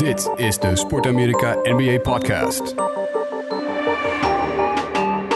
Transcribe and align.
Dit 0.00 0.30
is 0.36 0.58
de 0.58 0.76
Sport 0.76 1.06
Amerika 1.06 1.56
NBA 1.62 1.98
Podcast. 1.98 2.74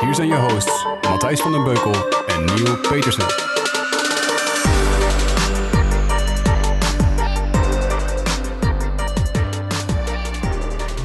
Hier 0.01 0.15
zijn 0.15 0.29
je 0.29 0.47
hosts 0.51 0.87
Matthijs 1.09 1.40
van 1.40 1.53
den 1.53 1.65
Beukel 1.65 1.93
en 2.27 2.45
Neil 2.45 2.77
Petersen. 2.81 3.27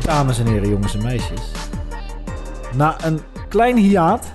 Dames 0.03 0.39
en 0.39 0.47
heren, 0.47 0.69
jongens 0.69 0.95
en 0.95 1.03
meisjes. 1.03 1.51
Na 2.75 3.05
een 3.05 3.19
klein 3.49 3.77
hiaat, 3.77 4.33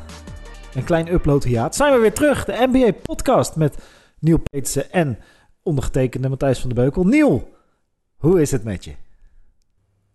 een 0.75 0.84
klein 0.84 1.12
upload 1.12 1.45
hiaat, 1.45 1.75
zijn 1.75 1.93
we 1.93 1.98
weer 1.98 2.14
terug. 2.14 2.45
De 2.45 2.68
NBA 2.72 2.93
podcast 3.02 3.56
met 3.56 3.79
Neil 4.18 4.38
Petersen 4.50 4.93
en 4.93 5.18
ondergetekende 5.62 6.29
Matthijs 6.29 6.61
van 6.61 6.68
den 6.68 6.84
Beukel. 6.84 7.04
Neil, 7.04 7.48
hoe 8.17 8.41
is 8.41 8.50
het 8.50 8.64
met 8.64 8.85
je? 8.85 9.03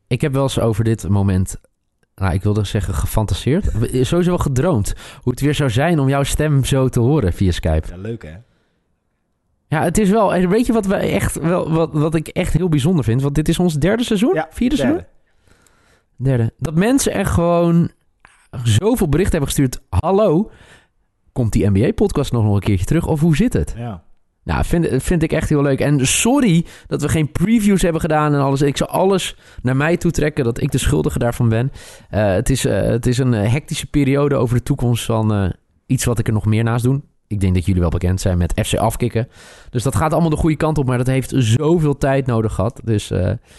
Ik 0.10 0.22
heb 0.22 0.34
wel 0.34 0.44
eens 0.44 0.60
over 0.60 0.84
dit 0.84 1.10
moment, 1.10 1.56
nou, 2.16 2.34
ik 2.34 2.44
wilde 2.44 2.64
zeggen 2.64 2.94
gefantaseerd. 2.94 3.66
Sowieso 3.92 4.24
wel 4.24 4.38
gedroomd. 4.38 4.94
Hoe 5.22 5.32
het 5.32 5.42
weer 5.42 5.56
zou 5.56 5.70
zijn 5.70 6.00
om 6.00 6.10
jouw 6.10 6.24
stem 6.24 6.64
zo 6.66 6.88
te 6.88 7.00
horen 7.00 7.34
via 7.34 7.52
Skype. 7.52 7.88
Ja, 7.90 7.98
leuk 7.98 8.24
hè? 8.24 8.36
Ja, 9.68 9.84
het 9.84 9.98
is 9.98 10.10
wel. 10.10 10.34
en 10.34 10.50
Weet 10.50 10.66
je 10.66 10.74
wat, 10.74 10.86
we 10.86 10.96
echt, 10.96 11.40
wel, 11.40 11.72
wat, 11.72 11.94
wat 11.94 12.16
ik 12.16 12.28
echt 12.28 12.54
heel 12.54 12.70
bijzonder 12.70 13.04
vind? 13.04 13.22
Want 13.22 13.36
dit 13.36 13.50
is 13.50 13.60
ons 13.60 13.74
derde 13.74 14.04
seizoen? 14.04 14.34
Ja, 14.34 14.48
Vierde 14.52 14.76
derde. 14.76 14.92
seizoen? 14.92 15.08
Derde. 16.16 16.54
Dat 16.58 16.76
mensen 16.76 17.12
echt 17.12 17.32
gewoon 17.32 17.92
zoveel 18.64 19.10
berichten 19.10 19.38
hebben 19.38 19.56
gestuurd. 19.56 19.82
Hallo, 19.90 20.52
komt 21.32 21.52
die 21.54 21.70
NBA-podcast 21.70 22.32
nog 22.32 22.54
een 22.54 22.60
keertje 22.60 22.86
terug? 22.86 23.08
Of 23.08 23.20
hoe 23.20 23.36
zit 23.36 23.54
het? 23.54 23.74
Ja. 23.78 24.04
Nou, 24.50 24.66
vind, 24.66 25.04
vind 25.04 25.24
ik 25.24 25.32
echt 25.32 25.50
heel 25.50 25.62
leuk. 25.62 25.80
En 25.80 26.08
sorry 26.08 26.66
dat 26.88 27.02
we 27.02 27.10
geen 27.10 27.32
previews 27.32 27.82
hebben 27.82 28.02
gedaan 28.02 28.34
en 28.34 28.40
alles. 28.40 28.62
Ik 28.62 28.78
zal 28.78 28.88
alles 28.88 29.36
naar 29.62 29.76
mij 29.76 29.98
toe 29.98 30.12
trekken 30.12 30.44
dat 30.44 30.62
ik 30.62 30.72
de 30.72 30.78
schuldige 30.78 31.20
daarvan 31.20 31.50
ben. 31.50 31.72
Eh, 32.10 32.26
het, 32.26 32.50
is, 32.50 32.66
eh, 32.66 32.82
het 32.82 33.06
is 33.06 33.18
een 33.18 33.34
eh, 33.34 33.52
hectische 33.52 33.90
periode 33.90 34.36
over 34.36 34.56
de 34.58 34.64
toekomst 34.64 35.06
van 35.06 35.54
iets 35.86 36.06
wat 36.06 36.20
ik 36.20 36.28
er 36.28 36.34
nog 36.34 36.46
meer 36.46 36.64
naast 36.64 36.84
doe. 36.84 37.02
Ik 37.28 37.40
denk 37.40 37.54
dat 37.54 37.66
jullie 37.66 37.82
wel 37.82 37.90
bekend 37.90 38.22
zijn 38.22 38.38
met 38.38 38.62
FC 38.66 38.76
afkicken. 38.76 39.28
Dus 39.70 39.84
dat 39.84 39.96
gaat 39.96 40.12
allemaal 40.12 40.30
de 40.30 40.36
goede 40.36 40.56
kant 40.56 40.78
op, 40.78 40.86
maar 40.86 40.98
dat 40.98 41.08
heeft 41.08 41.34
zoveel 41.38 41.98
tijd 41.98 42.26
nodig 42.26 42.54
gehad. 42.54 42.82
Dus 42.84 43.08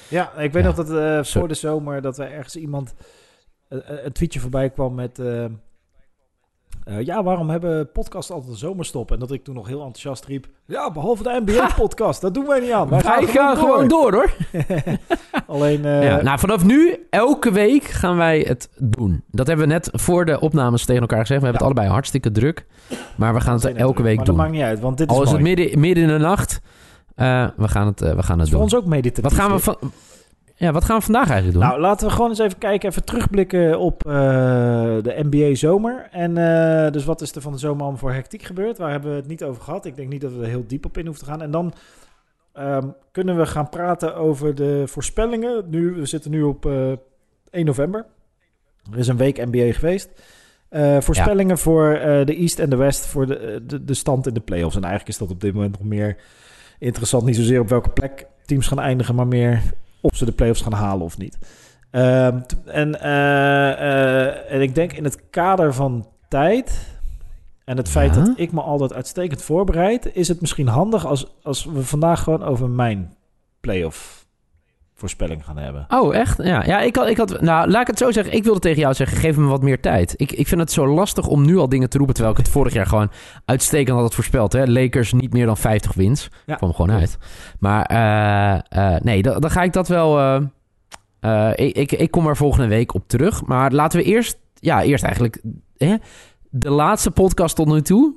Ja, 0.09 0.33
ik 0.39 0.53
weet 0.53 0.63
Ja. 0.63 0.73
nog 0.75 0.87
dat 0.87 1.27
voor 1.29 1.49
de 1.49 1.55
zomer 1.55 2.03
dat 2.03 2.19
er 2.19 2.33
ergens 2.33 2.57
iemand 2.57 2.95
een 3.69 4.13
tweetje 4.13 4.41
voorbij 4.41 4.71
kwam 4.71 4.95
met... 4.95 5.21
eh, 6.85 7.01
ja, 7.05 7.23
waarom 7.23 7.51
hebben 7.51 7.93
podcasts 7.93 8.31
altijd 8.31 8.51
een 8.53 8.59
zomerstop? 8.59 9.11
En 9.13 9.19
dat 9.19 9.33
ik 9.33 9.45
toen 9.45 9.55
nog 9.55 9.67
heel 9.67 9.79
enthousiast 9.81 10.25
riep... 10.25 10.47
Ja, 10.67 10.91
behalve 10.93 11.23
de 11.23 11.41
NBA-podcast, 11.47 12.21
dat 12.21 12.35
doen 12.35 12.47
wij 12.47 12.61
niet 12.61 12.71
aan. 12.71 12.89
Wij 12.89 13.03
wij 13.03 13.23
gaan, 13.23 13.29
gaan 13.29 13.57
gewoon 13.57 13.89
door 13.89 14.13
hoor. 14.13 14.31
Alleen, 15.47 15.85
eh, 15.85 16.03
ja, 16.03 16.23
nou, 16.23 16.39
vanaf 16.39 16.65
nu, 16.65 17.07
elke 17.11 17.53
week 17.53 17.85
gaan 17.85 18.17
wij 18.17 18.41
het 18.49 18.69
doen. 18.79 19.23
Dat 19.31 19.47
hebben 19.47 19.67
we 19.67 19.73
net 19.73 19.89
voor 19.93 20.25
de 20.25 20.41
opnames 20.41 20.85
tegen 20.85 21.01
elkaar 21.01 21.21
gezegd. 21.21 21.41
We 21.41 21.47
hebben 21.47 21.67
het 21.67 21.73
allebei 21.75 21.95
hartstikke 21.95 22.31
druk. 22.31 22.67
Maar 23.17 23.35
we 23.35 23.41
gaan 23.41 23.55
het 23.55 23.65
elke 23.65 23.77
druk, 23.93 23.99
week 24.07 24.17
maar 24.17 24.25
doen. 24.25 24.35
dat 24.37 24.45
maakt 24.45 24.57
niet 24.57 24.63
uit, 24.65 24.81
want 24.81 24.99
dit 24.99 25.11
is 25.11 25.17
Al 25.17 25.23
is 25.23 25.31
het 25.31 25.41
midden, 25.41 25.81
midden 25.81 26.05
in 26.05 26.11
de 26.11 26.19
nacht. 26.19 26.61
eh, 27.15 27.47
we 27.57 27.69
gaan 27.69 27.87
het, 27.87 28.01
we 28.01 28.07
gaan 28.07 28.17
Het 28.17 28.29
het 28.29 28.41
is 28.41 28.49
voor 28.49 28.51
doen. 28.51 28.61
ons 28.61 28.75
ook 28.75 28.87
meditatief. 28.87 29.23
Wat 29.23 29.33
gaan, 29.41 29.53
we 29.53 29.59
van, 29.59 29.77
ja, 30.61 30.73
wat 30.73 30.85
gaan 30.85 30.99
we 30.99 31.05
vandaag 31.05 31.31
eigenlijk 31.31 31.59
doen? 31.59 31.69
Nou, 31.69 31.81
laten 31.81 32.07
we 32.07 32.13
gewoon 32.13 32.29
eens 32.29 32.39
even 32.39 32.59
kijken, 32.59 32.89
even 32.89 33.05
terugblikken 33.05 33.79
op 33.79 34.07
eh, 34.07 34.13
de 35.03 35.27
NBA 35.31 35.55
zomer. 35.55 36.09
En 36.11 36.37
eh, 36.37 36.93
dus 36.93 37.05
wat 37.05 37.21
is 37.21 37.35
er 37.35 37.43
van 37.43 37.53
de 37.53 37.59
zomer 37.59 37.83
allemaal 37.83 37.99
voor 37.99 38.13
hectiek 38.13 38.43
gebeurd? 38.43 38.79
Waar 38.79 38.91
hebben 38.91 39.11
we 39.11 39.17
het 39.17 39.27
niet 39.27 39.43
over 39.43 39.63
gehad? 39.63 39.85
Ik 39.85 39.97
denk 39.97 40.09
niet 40.09 40.21
dat 40.21 40.33
we 40.33 40.43
er 40.43 40.49
heel 40.49 40.65
diep 40.67 40.85
op 40.85 40.99
in 40.99 41.07
hoeven 41.07 41.25
te 41.25 41.31
gaan. 41.31 41.43
En 41.43 41.51
dan 41.51 41.73
ehm, 42.53 42.89
kunnen 43.13 43.37
we 43.37 43.47
gaan 43.47 43.69
praten 43.69 44.15
over 44.15 44.55
de 44.55 44.83
voorspellingen. 44.87 45.65
Nu, 45.71 45.93
we 45.93 46.07
zitten 46.07 46.31
nu 46.31 46.43
op 46.43 46.67
eh 46.67 46.93
1 47.51 47.65
november. 47.65 48.07
Er 48.93 48.99
is 48.99 49.09
een 49.09 49.17
week 49.17 49.47
NBA 49.47 49.73
geweest. 49.73 50.11
Voorspellingen 50.99 51.59
voor 51.59 51.93
de 52.25 52.37
East 52.37 52.59
en 52.59 52.71
de 52.71 52.77
West 52.77 53.07
voor 53.07 53.27
de, 53.27 53.63
de, 53.67 53.85
de 53.85 53.95
stand 53.95 54.27
in 54.27 54.35
de 54.35 54.41
playoffs. 54.41 54.77
En 54.77 54.83
eigenlijk 54.83 55.13
is 55.13 55.19
dat 55.19 55.31
op 55.31 55.41
dit 55.41 55.55
moment 55.55 55.79
nog 55.79 55.89
meer 55.89 56.17
interessant. 56.79 57.25
Niet 57.25 57.37
zozeer 57.37 57.61
op 57.61 57.69
welke 57.69 57.91
plek 57.91 58.27
teams 58.47 58.67
gaan 58.67 58.81
eindigen, 58.81 59.15
maar 59.15 59.27
meer 59.27 59.63
of 60.01 60.17
ze 60.17 60.25
de 60.25 60.33
playoffs 60.33 60.61
gaan 60.63 60.73
halen 60.73 61.05
of 61.05 61.19
niet. 61.19 61.39
Ehm, 61.91 62.41
en, 62.67 63.01
eh, 63.01 63.71
eh, 63.71 64.53
en 64.53 64.61
ik 64.61 64.75
denk 64.75 64.93
in 64.93 65.05
het 65.05 65.31
kader 65.31 65.75
van 65.75 66.09
tijd 66.29 66.99
en 67.65 67.77
het 67.77 67.89
feit 67.89 68.15
Ja? 68.15 68.25
dat 68.25 68.33
ik 68.37 68.53
me 68.53 68.61
altijd 68.61 68.93
uitstekend 68.93 69.43
voorbereid, 69.43 70.15
is 70.15 70.29
het 70.29 70.41
misschien 70.41 70.69
handig 70.69 71.07
als, 71.07 71.27
als 71.43 71.65
we 71.65 71.85
vandaag 71.85 72.23
gewoon 72.23 72.43
over 72.43 72.69
mijn 72.69 73.15
playoff 73.61 74.20
voorspelling 75.01 75.45
gaan 75.45 75.57
hebben. 75.57 75.87
Oh, 75.89 76.17
echt? 76.17 76.43
Ja, 76.43 76.65
ja 76.65 76.81
ik, 76.81 76.97
had, 76.97 77.09
ik 77.09 77.17
had... 77.17 77.41
Nou, 77.41 77.71
laat 77.71 77.81
ik 77.81 77.87
het 77.87 77.99
zo 77.99 78.11
zeggen. 78.11 78.35
Ik 78.35 78.45
wilde 78.45 78.61
tegen 78.61 78.81
jou 78.81 78.95
zeggen, 78.95 79.19
geef 79.19 79.37
me 79.37 79.47
wat 79.47 79.63
meer 79.63 79.81
tijd. 79.81 80.15
Ik, 80.17 80.33
ik 80.33 80.49
vind 80.49 80.61
het 80.61 80.73
zo 80.73 80.87
lastig 80.87 81.27
om 81.27 81.45
nu 81.45 81.57
al 81.57 81.69
dingen 81.69 81.91
te 81.91 81.97
roepen... 81.97 82.15
terwijl 82.15 82.37
ik 82.37 82.43
het 82.45 82.53
vorig 82.53 82.73
jaar 82.73 82.87
gewoon 82.87 83.11
uitstekend 83.45 83.97
had 83.97 84.05
het 84.05 84.15
voorspeld. 84.15 84.53
Hè? 84.53 84.65
Lakers 84.65 85.13
niet 85.13 85.33
meer 85.33 85.47
dan 85.47 85.57
50 85.57 85.95
wins. 85.95 86.29
Ja. 86.47 86.55
Kwam 86.55 86.75
gewoon 86.75 86.97
uit. 86.97 87.19
Maar 87.59 87.85
eh, 87.85 88.95
eh, 88.95 89.01
nee, 89.01 89.23
dan, 89.23 89.41
dan 89.41 89.51
ga 89.51 89.63
ik 89.63 89.73
dat 89.73 89.89
wel... 89.89 90.19
eh, 91.21 91.51
ik, 91.55 91.77
ik, 91.77 91.93
ik 91.93 92.11
kom 92.11 92.27
er 92.27 92.37
volgende 92.37 92.69
week 92.69 92.95
op 92.95 93.09
terug. 93.09 93.47
Maar 93.47 93.73
laten 93.73 93.99
we 93.99 94.05
eerst... 94.05 94.39
Ja, 94.55 94.83
eerst 94.83 95.05
eigenlijk... 95.05 95.43
Hè? 95.77 95.97
De 96.51 96.71
laatste 96.71 97.11
podcast 97.11 97.57
tot 97.57 97.69
nu 97.69 97.83
toe... 97.83 98.15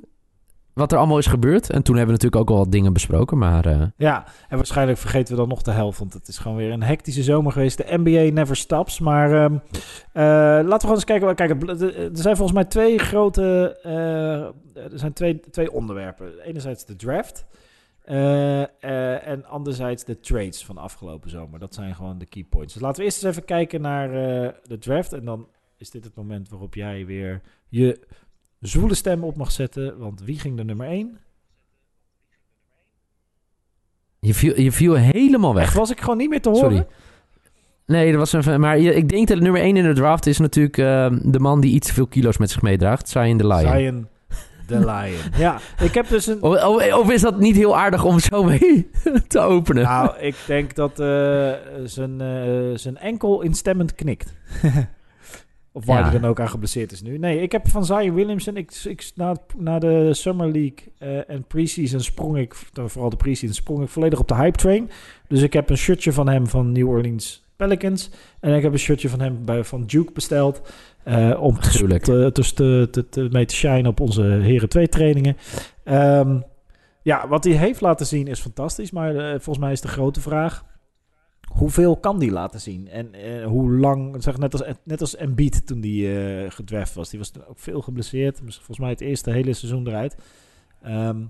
Wat 0.74 0.92
er 0.92 0.98
allemaal 0.98 1.18
is 1.18 1.26
gebeurd. 1.28 1.70
En 1.70 1.84
toen 1.84 1.96
hebben 1.96 2.16
we 2.16 2.22
natuurlijk 2.22 2.42
ook 2.42 2.58
al 2.58 2.64
wat 2.64 2.72
dingen 2.72 2.94
besproken. 2.94 3.38
Maar 3.38 3.66
eh, 3.66 3.82
Ja, 3.98 4.26
en 4.50 4.58
waarschijnlijk 4.58 4.98
vergeten 4.98 5.34
we 5.34 5.40
dan 5.40 5.50
nog 5.50 5.62
de 5.62 5.72
helft, 5.72 6.00
want 6.00 6.14
het 6.14 6.28
is 6.28 6.38
gewoon 6.38 6.58
weer 6.58 6.72
een 6.72 6.84
hectische 6.84 7.24
zomer 7.24 7.52
geweest. 7.52 7.78
De 7.78 7.98
NBA 7.98 8.34
never 8.34 8.56
stops, 8.56 9.00
maar 9.00 9.44
ehm, 9.44 9.54
eh, 9.54 10.24
laten 10.24 10.70
we 10.70 10.80
gewoon 10.80 10.96
eens 10.96 11.04
kijken. 11.04 11.36
Kijk, 11.36 11.70
er 11.70 12.10
zijn 12.14 12.36
volgens 12.36 12.58
mij 12.58 12.66
twee 12.66 12.98
grote, 13.00 13.80
eh, 13.84 14.92
er 14.92 15.00
zijn 15.00 15.14
twee, 15.14 15.40
twee 15.40 15.72
onderwerpen. 15.72 16.40
Enerzijds 16.44 16.86
de 16.86 16.96
draft 16.96 17.46
eh, 18.04 18.62
eh, 18.62 19.28
en 19.28 19.46
anderzijds 19.46 20.04
de 20.04 20.20
trades 20.20 20.66
van 20.66 20.76
de 20.76 20.82
afgelopen 20.82 21.30
zomer. 21.30 21.60
Dat 21.60 21.74
zijn 21.74 21.96
gewoon 21.96 22.18
de 22.18 22.26
key 22.26 22.44
points. 22.44 22.74
Dus 22.74 22.82
laten 22.82 23.00
we 23.00 23.06
eerst 23.06 23.24
eens 23.24 23.32
even 23.32 23.46
kijken 23.46 23.82
naar 23.82 24.10
eh, 24.10 24.54
de 24.64 24.78
draft 24.78 25.14
en 25.14 25.26
dan 25.26 25.48
is 25.78 25.90
dit 25.90 26.04
het 26.04 26.16
moment 26.16 26.50
waarop 26.50 26.76
jij 26.76 27.06
weer 27.06 27.42
je 27.70 28.08
zwoele 28.68 28.96
stem 28.96 29.24
op 29.24 29.38
mag 29.38 29.52
zetten, 29.52 29.98
want 29.98 30.22
wie 30.24 30.40
ging 30.40 30.58
de 30.58 30.64
nummer 30.64 30.88
1? 30.88 31.18
je, 34.20 34.34
viel, 34.34 34.60
je 34.62 34.72
viel 34.72 34.94
helemaal 34.94 35.54
weg. 35.54 35.64
Echt, 35.64 35.74
was 35.74 35.92
ik 35.92 36.00
gewoon 36.02 36.18
niet 36.18 36.30
meer 36.30 36.42
te 36.42 36.50
horen? 36.50 36.70
Sorry. 36.70 36.86
Nee, 37.86 38.12
dat 38.12 38.32
was 38.32 38.46
een. 38.46 38.60
Maar 38.60 38.80
je- 38.80 38.96
ik 38.96 39.10
denk 39.10 39.28
dat 39.28 39.40
nummer 39.40 39.62
1 39.62 39.78
in 39.78 39.84
de 39.84 39.94
draft 39.94 40.26
is 40.26 40.38
natuurlijk 40.40 40.78
eh, 40.78 41.08
de 41.22 41.40
man 41.40 41.62
die 41.62 41.74
iets 41.74 41.88
te 41.88 41.94
veel 41.94 42.08
kilo's 42.08 42.38
met 42.38 42.50
zich 42.52 42.62
meedraagt. 42.62 43.10
Zion 43.10 43.38
de 43.38 43.48
Lion. 43.48 43.60
Zion 43.78 44.08
the 44.68 44.80
Lion. 44.80 45.20
ja, 45.38 45.60
ik 45.80 45.94
heb 45.94 46.08
dus 46.08 46.28
een... 46.28 46.42
Of, 46.42 46.64
of, 46.64 46.94
of 46.94 47.12
is 47.12 47.22
dat 47.22 47.40
niet 47.40 47.56
heel 47.56 47.78
aardig 47.78 48.04
om 48.04 48.20
zo 48.20 48.44
mee 48.44 48.90
te 49.28 49.40
openen? 49.40 49.84
Nou, 49.84 50.18
ik 50.20 50.36
denk 50.48 50.76
dat 50.76 51.00
eh, 51.00 51.52
zijn, 51.84 52.22
eh, 52.22 52.78
zijn 52.78 52.98
enkel 52.98 53.42
instemmend 53.42 53.96
knikt. 53.96 54.34
of 55.76 55.86
waar 55.86 55.98
Ja. 56.00 56.10
hij 56.10 56.20
dan 56.20 56.30
ook 56.30 56.40
aan 56.40 56.50
geblesseerd 56.50 56.92
is 56.92 57.02
nu. 57.02 57.18
Nee, 57.18 57.42
ik 57.42 57.52
heb 57.52 57.68
van 57.68 57.86
Zion 57.86 58.14
Williamson... 58.14 58.58
Ik, 58.58 58.72
ik, 58.84 59.12
na, 59.16 59.36
na 59.58 59.80
de 59.80 60.14
Summer 60.14 60.52
League 60.52 60.78
eh, 60.98 61.30
en 61.30 61.44
preseason 61.48 62.00
sprong 62.00 62.38
ik... 62.38 62.54
Vooral 62.74 63.10
de 63.10 63.16
preseason 63.16 63.56
sprong 63.56 63.82
ik 63.84 63.90
volledig 63.90 64.20
op 64.20 64.28
de 64.28 64.36
hype 64.36 64.58
train. 64.58 64.90
Dus 65.28 65.42
ik 65.42 65.54
heb 65.54 65.70
een 65.70 65.78
shirtje 65.78 66.12
van 66.14 66.30
hem 66.30 66.48
van 66.48 66.72
New 66.72 66.90
Orleans 66.90 67.44
Pelicans. 67.56 68.10
En 68.40 68.56
ik 68.56 68.62
heb 68.62 68.72
een 68.72 68.80
shirtje 68.80 69.10
van 69.10 69.22
hem 69.22 69.46
bij, 69.46 69.64
van 69.64 69.86
Duke 69.86 70.12
besteld. 70.14 70.62
eh, 71.04 71.38
om 71.42 71.62
Gruwelijk. 71.62 72.04
te, 72.04 72.30
dus 72.34 72.52
te, 72.54 72.88
te, 72.92 73.10
te, 73.10 73.28
mee 73.32 73.46
te 73.46 73.56
shinen 73.56 73.86
op 73.88 74.00
onze 74.00 74.22
Heren 74.22 74.70
2 74.70 74.88
trainingen. 74.88 75.38
Ehm, 75.84 76.40
ja, 77.02 77.28
wat 77.28 77.44
hij 77.44 77.54
heeft 77.54 77.82
laten 77.82 78.06
zien 78.06 78.28
is 78.28 78.40
fantastisch. 78.40 78.92
Maar 78.92 79.16
eh, 79.16 79.30
volgens 79.30 79.58
mij 79.58 79.72
is 79.72 79.82
de 79.82 79.88
grote 79.88 80.22
vraag... 80.22 80.64
Hoeveel 81.52 81.98
kan 81.98 82.20
die 82.20 82.32
laten 82.32 82.62
zien? 82.62 82.88
En 82.88 83.14
eh, 83.14 83.46
hoe 83.46 83.72
lang, 83.72 84.24
zeg, 84.24 84.38
net, 84.38 84.54
als, 84.54 84.64
net 84.84 85.02
als 85.02 85.16
Embiid 85.16 85.68
toen 85.68 85.82
die 85.82 86.10
gedraft 86.52 86.94
was. 86.94 87.10
Die 87.10 87.20
was 87.20 87.32
ook 87.48 87.60
veel 87.60 87.82
geblesseerd. 87.82 88.38
Volgens 88.46 88.80
mij 88.80 88.90
het 88.90 89.02
eerste 89.02 89.32
hele 89.32 89.54
seizoen 89.54 89.88
eruit. 89.88 90.16
Ehm, 90.82 91.22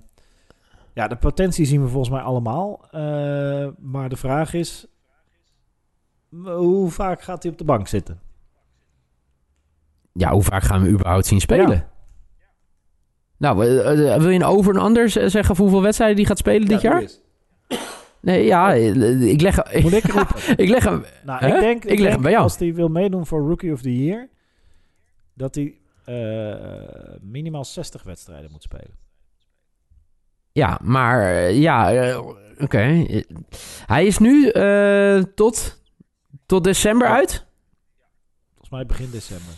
ja, 0.94 1.08
de 1.08 1.16
potentie 1.16 1.64
zien 1.66 1.82
we 1.82 1.88
volgens 1.88 2.10
mij 2.12 2.20
allemaal. 2.22 2.80
Eh, 2.90 3.68
maar 3.78 4.08
de 4.08 4.16
vraag 4.16 4.54
is... 4.54 4.86
Hoe 6.44 6.90
vaak 6.90 7.22
gaat 7.22 7.42
hij 7.42 7.52
op 7.52 7.58
de 7.58 7.64
bank 7.64 7.88
zitten? 7.88 8.20
Ja, 10.12 10.32
hoe 10.32 10.42
vaak 10.42 10.62
gaan 10.62 10.82
we 10.82 10.88
überhaupt 10.88 11.26
zien 11.26 11.40
spelen? 11.40 11.70
Ja. 11.70 11.92
Nou, 13.36 13.56
wil 13.56 14.28
je 14.28 14.34
een 14.34 14.44
over 14.44 14.76
en 14.76 14.84
under 14.84 15.10
z- 15.10 15.24
zeggen 15.26 15.56
voor 15.56 15.64
hoeveel 15.64 15.82
wedstrijden 15.82 16.16
die 16.16 16.26
gaat 16.26 16.38
spelen 16.38 16.68
dit 16.68 16.80
Ja, 16.80 16.90
jaar? 16.90 17.10
Nee, 18.24 18.44
ja, 18.44 18.74
eh, 18.74 19.22
ik 19.22 19.40
leg, 19.40 19.82
Moet 19.82 19.92
ik 19.92 20.04
roepen? 20.06 20.36
ik 20.64 20.68
leg 20.68 20.84
hem. 20.84 21.04
Nou, 21.24 21.46
ik 21.46 21.60
denk, 21.60 21.84
Ik 21.84 21.90
ik 21.90 21.98
leg 21.98 21.98
denk 21.98 22.12
hem 22.12 22.22
bij 22.22 22.30
jou. 22.30 22.42
als 22.42 22.58
hij 22.58 22.74
wil 22.74 22.88
meedoen 22.88 23.26
voor 23.26 23.48
Rookie 23.48 23.72
of 23.72 23.80
the 23.82 24.04
Year, 24.04 24.28
dat 25.34 25.54
hij 25.54 25.78
eh, 26.04 27.14
minimaal 27.20 27.64
60 27.64 28.02
wedstrijden 28.02 28.50
moet 28.50 28.62
spelen. 28.62 29.02
Ja, 30.52 30.78
maar 30.82 31.20
eh, 31.22 31.58
ja, 31.60 31.92
eh, 31.92 32.18
oké. 32.58 33.06
Hij 33.86 34.06
is 34.06 34.18
nu 34.18 34.48
eh, 34.48 35.22
tot 35.34 35.82
tot 36.46 36.64
december 36.64 37.08
Ja. 37.08 37.14
uit. 37.14 37.46
Volgens 38.50 38.70
mij 38.70 38.86
begin 38.86 39.10
december. 39.10 39.54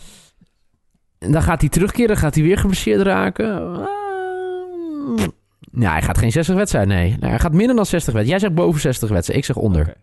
En 1.17 1.31
dan 1.31 1.41
gaat 1.41 1.61
hij 1.61 1.69
terugkeren, 1.69 2.17
gaat 2.17 2.35
hij 2.35 2.43
weer 2.43 2.57
geblesseerd 2.57 3.01
raken. 3.01 3.45
Uh, 3.79 5.27
ja, 5.71 5.91
hij 5.91 6.01
gaat 6.01 6.17
geen 6.17 6.31
60 6.31 6.55
wedstrijden, 6.55 6.95
nee. 6.95 7.15
nee. 7.19 7.29
Hij 7.29 7.39
gaat 7.39 7.53
minder 7.53 7.75
dan 7.75 7.85
60 7.85 8.13
wedstrijden. 8.13 8.29
Jij 8.29 8.39
zegt 8.39 8.53
boven 8.53 8.81
60 8.81 9.09
wedstrijden, 9.09 9.47
ik 9.47 9.53
zeg 9.55 9.63
onder. 9.63 9.93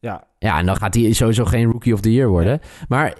Ja, 0.00 0.24
Ja, 0.38 0.58
en 0.58 0.66
dan 0.66 0.76
gaat 0.76 0.94
hij 0.94 1.12
sowieso 1.12 1.44
geen 1.44 1.70
Rookie 1.70 1.92
of 1.92 2.00
the 2.00 2.12
Year 2.12 2.28
worden. 2.28 2.60
Maar 2.88 3.14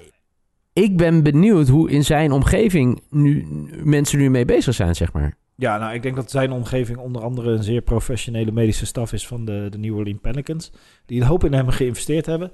ik 0.73 0.97
ben 0.97 1.23
benieuwd 1.23 1.69
hoe 1.69 1.91
in 1.91 2.05
zijn 2.05 2.33
omgeving 2.33 3.03
nu 3.11 3.47
mensen 3.85 4.19
nu 4.19 4.31
mee 4.31 4.45
bezig 4.45 4.75
zijn, 4.75 4.95
zeg 4.95 5.13
maar. 5.13 5.35
Ja, 5.57 5.79
nou, 5.79 5.95
ik 5.95 6.03
denk 6.03 6.17
dat 6.17 6.31
zijn 6.31 6.53
omgeving 6.53 6.99
onder 6.99 7.23
andere 7.23 7.51
een 7.51 7.63
zeer 7.63 7.81
professionele 7.81 8.53
medische 8.53 8.87
staf 8.87 9.13
is 9.13 9.27
van 9.27 9.45
de, 9.45 9.67
de 9.71 9.79
New 9.79 9.97
Orleans 9.97 10.21
Pelicans. 10.21 10.73
Die 11.07 11.21
een 11.21 11.27
hoop 11.27 11.45
in 11.45 11.53
hem 11.53 11.69
geïnvesteerd 11.69 12.27
hebben. 12.27 12.53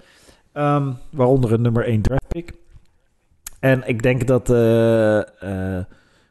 Ehm, 0.52 0.93
waaronder 1.11 1.52
een 1.52 1.62
nummer 1.62 1.87
1 1.87 2.02
draft 2.02 2.29
pick. 2.29 2.55
En 3.61 3.82
ik 3.87 4.02
denk 4.02 4.26
dat 4.26 4.50
eh 4.50 5.19
eh 5.19 5.85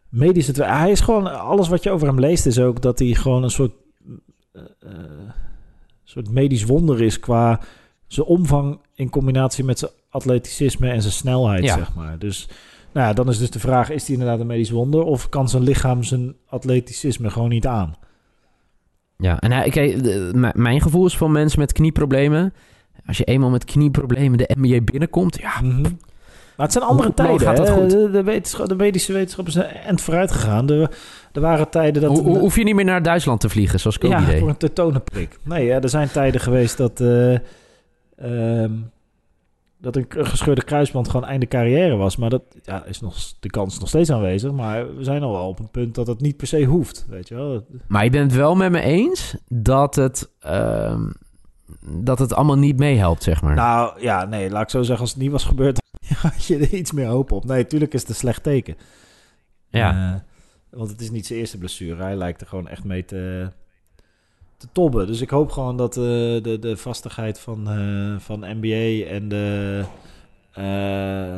medisch 0.10 0.48
het... 0.48 0.56
Hij 0.58 0.92
is 0.92 1.00
gewoon... 1.00 1.40
Alles 1.40 1.68
wat 1.68 1.84
je 1.84 1.92
over 1.92 2.08
hem 2.08 2.20
leest 2.20 2.46
is 2.46 2.60
ook 2.60 2.82
dat 2.82 3.00
hij 3.00 3.14
gewoon 3.14 3.44
een 3.44 3.50
soort... 3.50 3.72
eh, 4.52 4.62
eh, 4.80 4.90
soort 6.04 6.32
medisch 6.32 6.64
wonder 6.64 7.02
is 7.02 7.20
qua 7.20 7.60
zijn 8.08 8.26
omvang 8.28 8.80
in 8.96 9.10
combinatie 9.10 9.64
met 9.64 9.80
zijn 9.80 9.92
atleticisme 10.10 10.90
en 10.90 11.02
zijn 11.02 11.14
snelheid, 11.14 11.64
Ja. 11.64 11.76
zeg 11.76 11.94
maar. 11.96 12.20
Dus 12.20 12.48
nou 12.92 13.08
ja, 13.08 13.14
dan 13.14 13.30
is 13.30 13.38
dus 13.38 13.50
de 13.52 13.60
vraag, 13.60 13.90
is 13.90 14.04
hij 14.08 14.14
inderdaad 14.16 14.40
een 14.40 14.48
medisch 14.48 14.70
wonder... 14.70 15.04
of 15.04 15.30
kan 15.30 15.50
zijn 15.50 15.64
lichaam 15.64 16.04
zijn 16.04 16.36
atleticisme 16.48 17.30
gewoon 17.30 17.50
niet 17.50 17.68
aan? 17.68 17.96
Ja, 19.18 19.40
en 19.40 19.52
hij, 19.52 19.70
kijk, 19.70 20.04
de- 20.04 20.52
mijn 20.56 20.82
gevoel 20.82 21.06
is 21.06 21.18
van 21.18 21.32
mensen 21.32 21.60
met 21.60 21.72
knieproblemen. 21.74 22.54
Als 23.06 23.18
je 23.18 23.24
eenmaal 23.24 23.50
met 23.50 23.66
knieproblemen 23.66 24.38
de 24.38 24.56
NBA 24.60 24.82
binnenkomt, 24.82 25.38
ja, 25.40 25.62
Maar 26.60 26.68
het 26.68 26.78
zijn 26.78 26.90
andere 26.90 27.08
Hoe 27.08 27.16
tijden. 27.18 27.40
gaat 27.40 27.58
dat 27.58 27.70
goed? 27.70 27.90
De, 27.90 28.10
de, 28.12 28.24
wetenschap, 28.24 28.68
de 28.68 28.76
medische 28.76 29.14
wetenschap 29.14 29.48
is 29.48 29.56
end 29.86 30.02
vooruit 30.02 30.32
gegaan. 30.32 30.70
Er, 30.70 30.90
er 31.32 31.42
waren 31.42 31.70
tijden 31.70 32.02
dat... 32.02 32.18
Ho- 32.18 32.24
ho- 32.24 32.40
hoef 32.40 32.56
je 32.56 32.64
niet 32.64 32.76
meer 32.76 32.86
naar 32.86 33.04
Duitsland 33.04 33.40
te 33.40 33.50
vliegen, 33.50 33.80
zoals 33.80 33.98
Kobe 33.98 34.14
ja, 34.14 34.26
deed. 34.26 34.40
voor 34.40 34.50
een 34.50 34.58
tetonenprik. 34.58 35.38
Nee, 35.44 35.70
hè, 35.70 35.80
er 35.80 35.90
zijn 35.90 36.10
tijden 36.12 36.42
geweest 36.42 36.78
dat... 36.78 37.00
eh, 37.02 37.34
ehm, 38.16 38.72
dat 39.82 39.96
een 39.96 40.06
gescheurde 40.10 40.64
kruisband 40.64 41.10
gewoon 41.10 41.26
einde 41.26 41.48
carrière 41.48 41.96
was. 41.96 42.18
Maar 42.18 42.30
dat 42.30 42.42
ja, 42.64 42.86
is 42.86 43.02
nog, 43.02 43.16
de 43.40 43.50
kans 43.50 43.80
nog 43.80 43.88
steeds 43.90 44.12
aanwezig. 44.12 44.52
Maar 44.52 44.96
we 44.96 45.04
zijn 45.04 45.24
al 45.24 45.32
wel 45.32 45.48
op 45.48 45.60
een 45.60 45.72
punt 45.72 45.96
dat 45.96 46.08
het 46.08 46.22
niet 46.22 46.38
per 46.38 46.48
se 46.48 46.64
hoeft. 46.64 47.06
Weet 47.10 47.28
je 47.28 47.36
wel? 47.36 47.66
Maar 47.88 48.04
je 48.04 48.10
bent 48.10 48.32
het 48.32 48.40
wel 48.40 48.56
met 48.56 48.72
me 48.72 48.82
eens 48.82 49.36
dat 49.48 49.96
het, 49.96 50.30
ehm, 50.40 51.02
dat 51.92 52.20
het 52.20 52.34
allemaal 52.34 52.58
niet 52.58 52.78
meehelpt, 52.78 53.24
zeg 53.24 53.42
maar. 53.42 53.56
Nou 53.56 54.02
ja, 54.02 54.26
nee, 54.26 54.50
laat 54.50 54.62
ik 54.62 54.70
zo 54.70 54.82
zeggen. 54.82 55.02
Als 55.02 55.14
het 55.14 55.22
niet 55.22 55.32
was 55.32 55.44
gebeurd, 55.44 55.82
had 56.16 56.46
je 56.46 56.58
er 56.58 56.74
iets 56.74 56.92
meer 56.92 57.06
hoop 57.06 57.32
op. 57.32 57.46
Nee, 57.46 57.68
tuurlijk 57.68 57.94
is 57.94 58.02
het 58.02 58.10
een 58.10 58.16
slecht 58.16 58.44
teken. 58.44 58.76
ja. 59.70 60.14
Eh, 60.14 60.20
want 60.70 60.90
het 60.90 61.02
is 61.02 61.12
niet 61.12 61.26
zijn 61.26 61.40
eerste 61.40 61.58
blessure. 61.58 62.02
Hij 62.02 62.16
lijkt 62.16 62.42
er 62.42 62.48
gewoon 62.48 62.68
echt 62.68 62.84
mee 62.84 63.06
te, 63.06 63.50
te 64.58 64.68
tobben. 64.72 65.08
Dus 65.08 65.22
ik 65.22 65.30
hoop 65.30 65.52
gewoon 65.52 65.78
dat 65.78 65.98
eh, 65.98 66.04
de, 66.04 66.58
de 66.60 66.78
vastigheid 66.78 67.40
van, 67.40 67.70
eh, 67.70 68.20
van 68.20 68.40
NBA 68.40 69.06
en 69.10 69.30
de, 69.30 69.84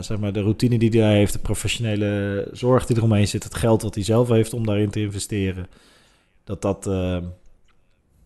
zeg 0.02 0.20
maar 0.20 0.34
de 0.34 0.42
routine 0.42 0.78
die 0.78 1.02
hij 1.02 1.16
heeft, 1.16 1.34
de 1.34 1.40
professionele 1.40 2.48
zorg 2.52 2.86
die 2.86 2.98
eromheen 2.98 3.28
zit, 3.28 3.44
het 3.44 3.56
geld 3.56 3.82
wat 3.82 3.96
hij 3.96 4.04
zelf 4.04 4.28
heeft 4.28 4.54
om 4.54 4.66
daarin 4.66 4.90
te 4.90 5.00
investeren, 5.02 5.68
dat 6.44 6.62
dat, 6.62 6.86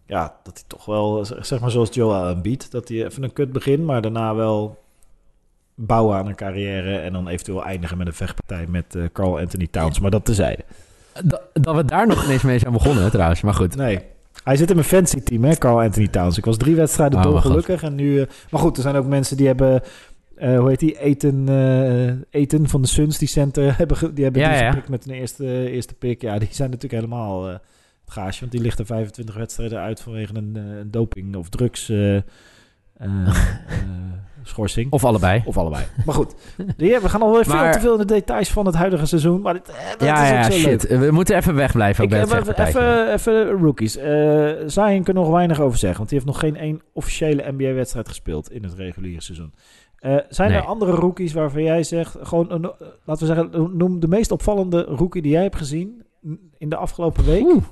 ja, 0.05 0.35
dat 0.43 0.53
hij 0.53 0.63
toch 0.67 0.85
wel, 0.85 1.25
zeg 1.39 1.59
maar 1.59 1.71
zoals 1.71 1.93
Joel 1.93 2.27
Embiid, 2.29 2.71
dat 2.71 2.87
hij 2.87 3.05
even 3.05 3.23
een 3.23 3.33
kut 3.33 3.51
begint, 3.51 3.83
maar 3.83 4.01
daarna 4.01 4.35
wel 4.35 4.83
bouwen 5.75 6.17
aan 6.17 6.27
een 6.27 6.35
carrière 6.35 6.97
en 6.97 7.13
dan 7.13 7.27
eventueel 7.27 7.63
eindigen 7.65 7.97
met 7.97 8.07
een 8.07 8.13
vechtpartij 8.13 8.65
met 8.69 8.95
eh, 8.95 9.03
Carl 9.13 9.39
Anthony 9.39 9.67
Towns. 9.71 9.99
Maar 9.99 10.11
dat 10.11 10.25
tezijde. 10.25 10.63
Dat, 11.23 11.41
dat 11.53 11.75
we 11.75 11.85
daar 11.85 12.07
nog 12.07 12.23
ineens 12.25 12.41
mee 12.43 12.59
zijn 12.59 12.73
begonnen, 12.73 13.11
trouwens. 13.11 13.41
Maar 13.41 13.53
goed. 13.53 13.75
Nee. 13.75 13.99
Hij 14.43 14.55
zit 14.55 14.69
in 14.69 14.75
mijn 14.75 14.87
fancy 14.87 15.21
team, 15.21 15.43
hè, 15.43 15.55
Carl 15.55 15.81
Anthony 15.81 16.07
Towns. 16.07 16.37
Ik 16.37 16.45
was 16.45 16.57
drie 16.57 16.75
wedstrijden 16.75 17.17
Oh, 17.17 17.23
maar 17.23 17.33
dolgelukkig 17.33 17.83
en 17.83 17.95
nu... 17.95 18.21
eh, 18.21 18.27
maar 18.51 18.61
goed, 18.61 18.75
er 18.77 18.83
zijn 18.83 18.95
ook 18.95 19.05
mensen 19.05 19.37
die 19.37 19.47
hebben... 19.47 19.81
eh, 20.35 20.59
hoe 20.59 20.69
heet 20.69 20.79
die? 20.79 20.99
Eten, 20.99 21.47
Eten 22.29 22.69
van 22.69 22.81
de 22.81 22.87
Suns, 22.87 23.17
die 23.17 23.27
center, 23.27 23.73
hebben, 23.77 24.15
die 24.15 24.23
hebben 24.23 24.41
Ja, 24.41 24.49
die 24.53 24.57
ja. 24.63 24.69
gepikt 24.69 24.89
met 24.89 25.05
een 25.05 25.13
eerste, 25.13 25.69
eerste 25.69 25.93
pick. 25.93 26.21
Ja, 26.21 26.37
die 26.39 26.47
zijn 26.51 26.69
natuurlijk 26.69 27.01
helemaal 27.03 27.59
gaasje. 28.05 28.39
Want 28.39 28.51
die 28.51 28.61
ligt 28.61 28.79
er 28.79 28.85
25 28.85 29.35
wedstrijden 29.35 29.79
uit 29.79 30.01
vanwege 30.01 30.35
een, 30.35 30.51
eh, 30.55 30.77
een 30.77 30.91
doping 30.91 31.35
of 31.35 31.49
drugs 31.49 31.89
eh, 31.89 32.15
eh, 32.15 32.21
schorsing. 34.43 34.91
Of 34.91 35.03
allebei. 35.05 35.41
Of 35.45 35.57
allebei. 35.57 35.83
Maar 36.05 36.15
goed, 36.15 36.35
we 36.77 37.09
gaan 37.09 37.21
alweer 37.21 37.43
veel 37.45 37.53
Maar- 37.55 37.71
te 37.73 37.79
veel 37.79 37.91
in 37.93 37.99
de 38.07 38.13
details 38.13 38.49
van 38.51 38.65
het 38.65 38.75
huidige 38.75 39.05
seizoen. 39.05 39.41
Maar 39.41 39.53
dit, 39.53 39.69
eh, 39.69 39.89
dat 39.89 40.01
ja, 40.01 40.23
is 40.23 40.29
ook 40.47 40.51
ja, 40.51 40.67
leuk. 40.69 40.79
shit. 40.81 40.97
We 40.99 41.11
moeten 41.11 41.35
even 41.35 41.55
wegblijven 41.55 42.03
Ik, 42.03 42.09
bij 42.09 42.19
het 42.19 42.29
even, 42.31 42.47
even, 42.57 43.13
even 43.13 43.49
rookies. 43.49 43.97
Eh 43.97 44.51
Zion 44.65 45.03
kan 45.03 45.13
nog 45.15 45.29
weinig 45.29 45.59
over 45.59 45.77
zeggen, 45.77 45.97
want 45.97 46.09
die 46.09 46.19
heeft 46.19 46.31
nog 46.31 46.39
geen 46.39 46.55
één 46.57 46.81
officiële 46.93 47.51
NBA-wedstrijd 47.51 48.07
gespeeld 48.07 48.51
in 48.51 48.63
het 48.63 48.73
reguliere 48.73 49.21
seizoen. 49.21 49.53
Eh, 49.95 50.17
zijn 50.29 50.49
Nee. 50.51 50.59
er 50.59 50.65
andere 50.65 50.91
rookies 50.91 51.33
waarvan 51.33 51.63
jij 51.63 51.83
zegt, 51.83 52.17
gewoon, 52.21 52.51
een, 52.51 52.61
laten 53.05 53.27
we 53.27 53.33
zeggen, 53.33 53.77
noem 53.77 53.99
de 53.99 54.07
meest 54.07 54.31
opvallende 54.31 54.81
rookie 54.83 55.21
die 55.21 55.31
jij 55.31 55.41
hebt 55.43 55.55
gezien 55.55 56.03
in 56.57 56.69
de 56.69 56.75
afgelopen 56.75 57.25
week? 57.25 57.43
Oeh. 57.43 57.63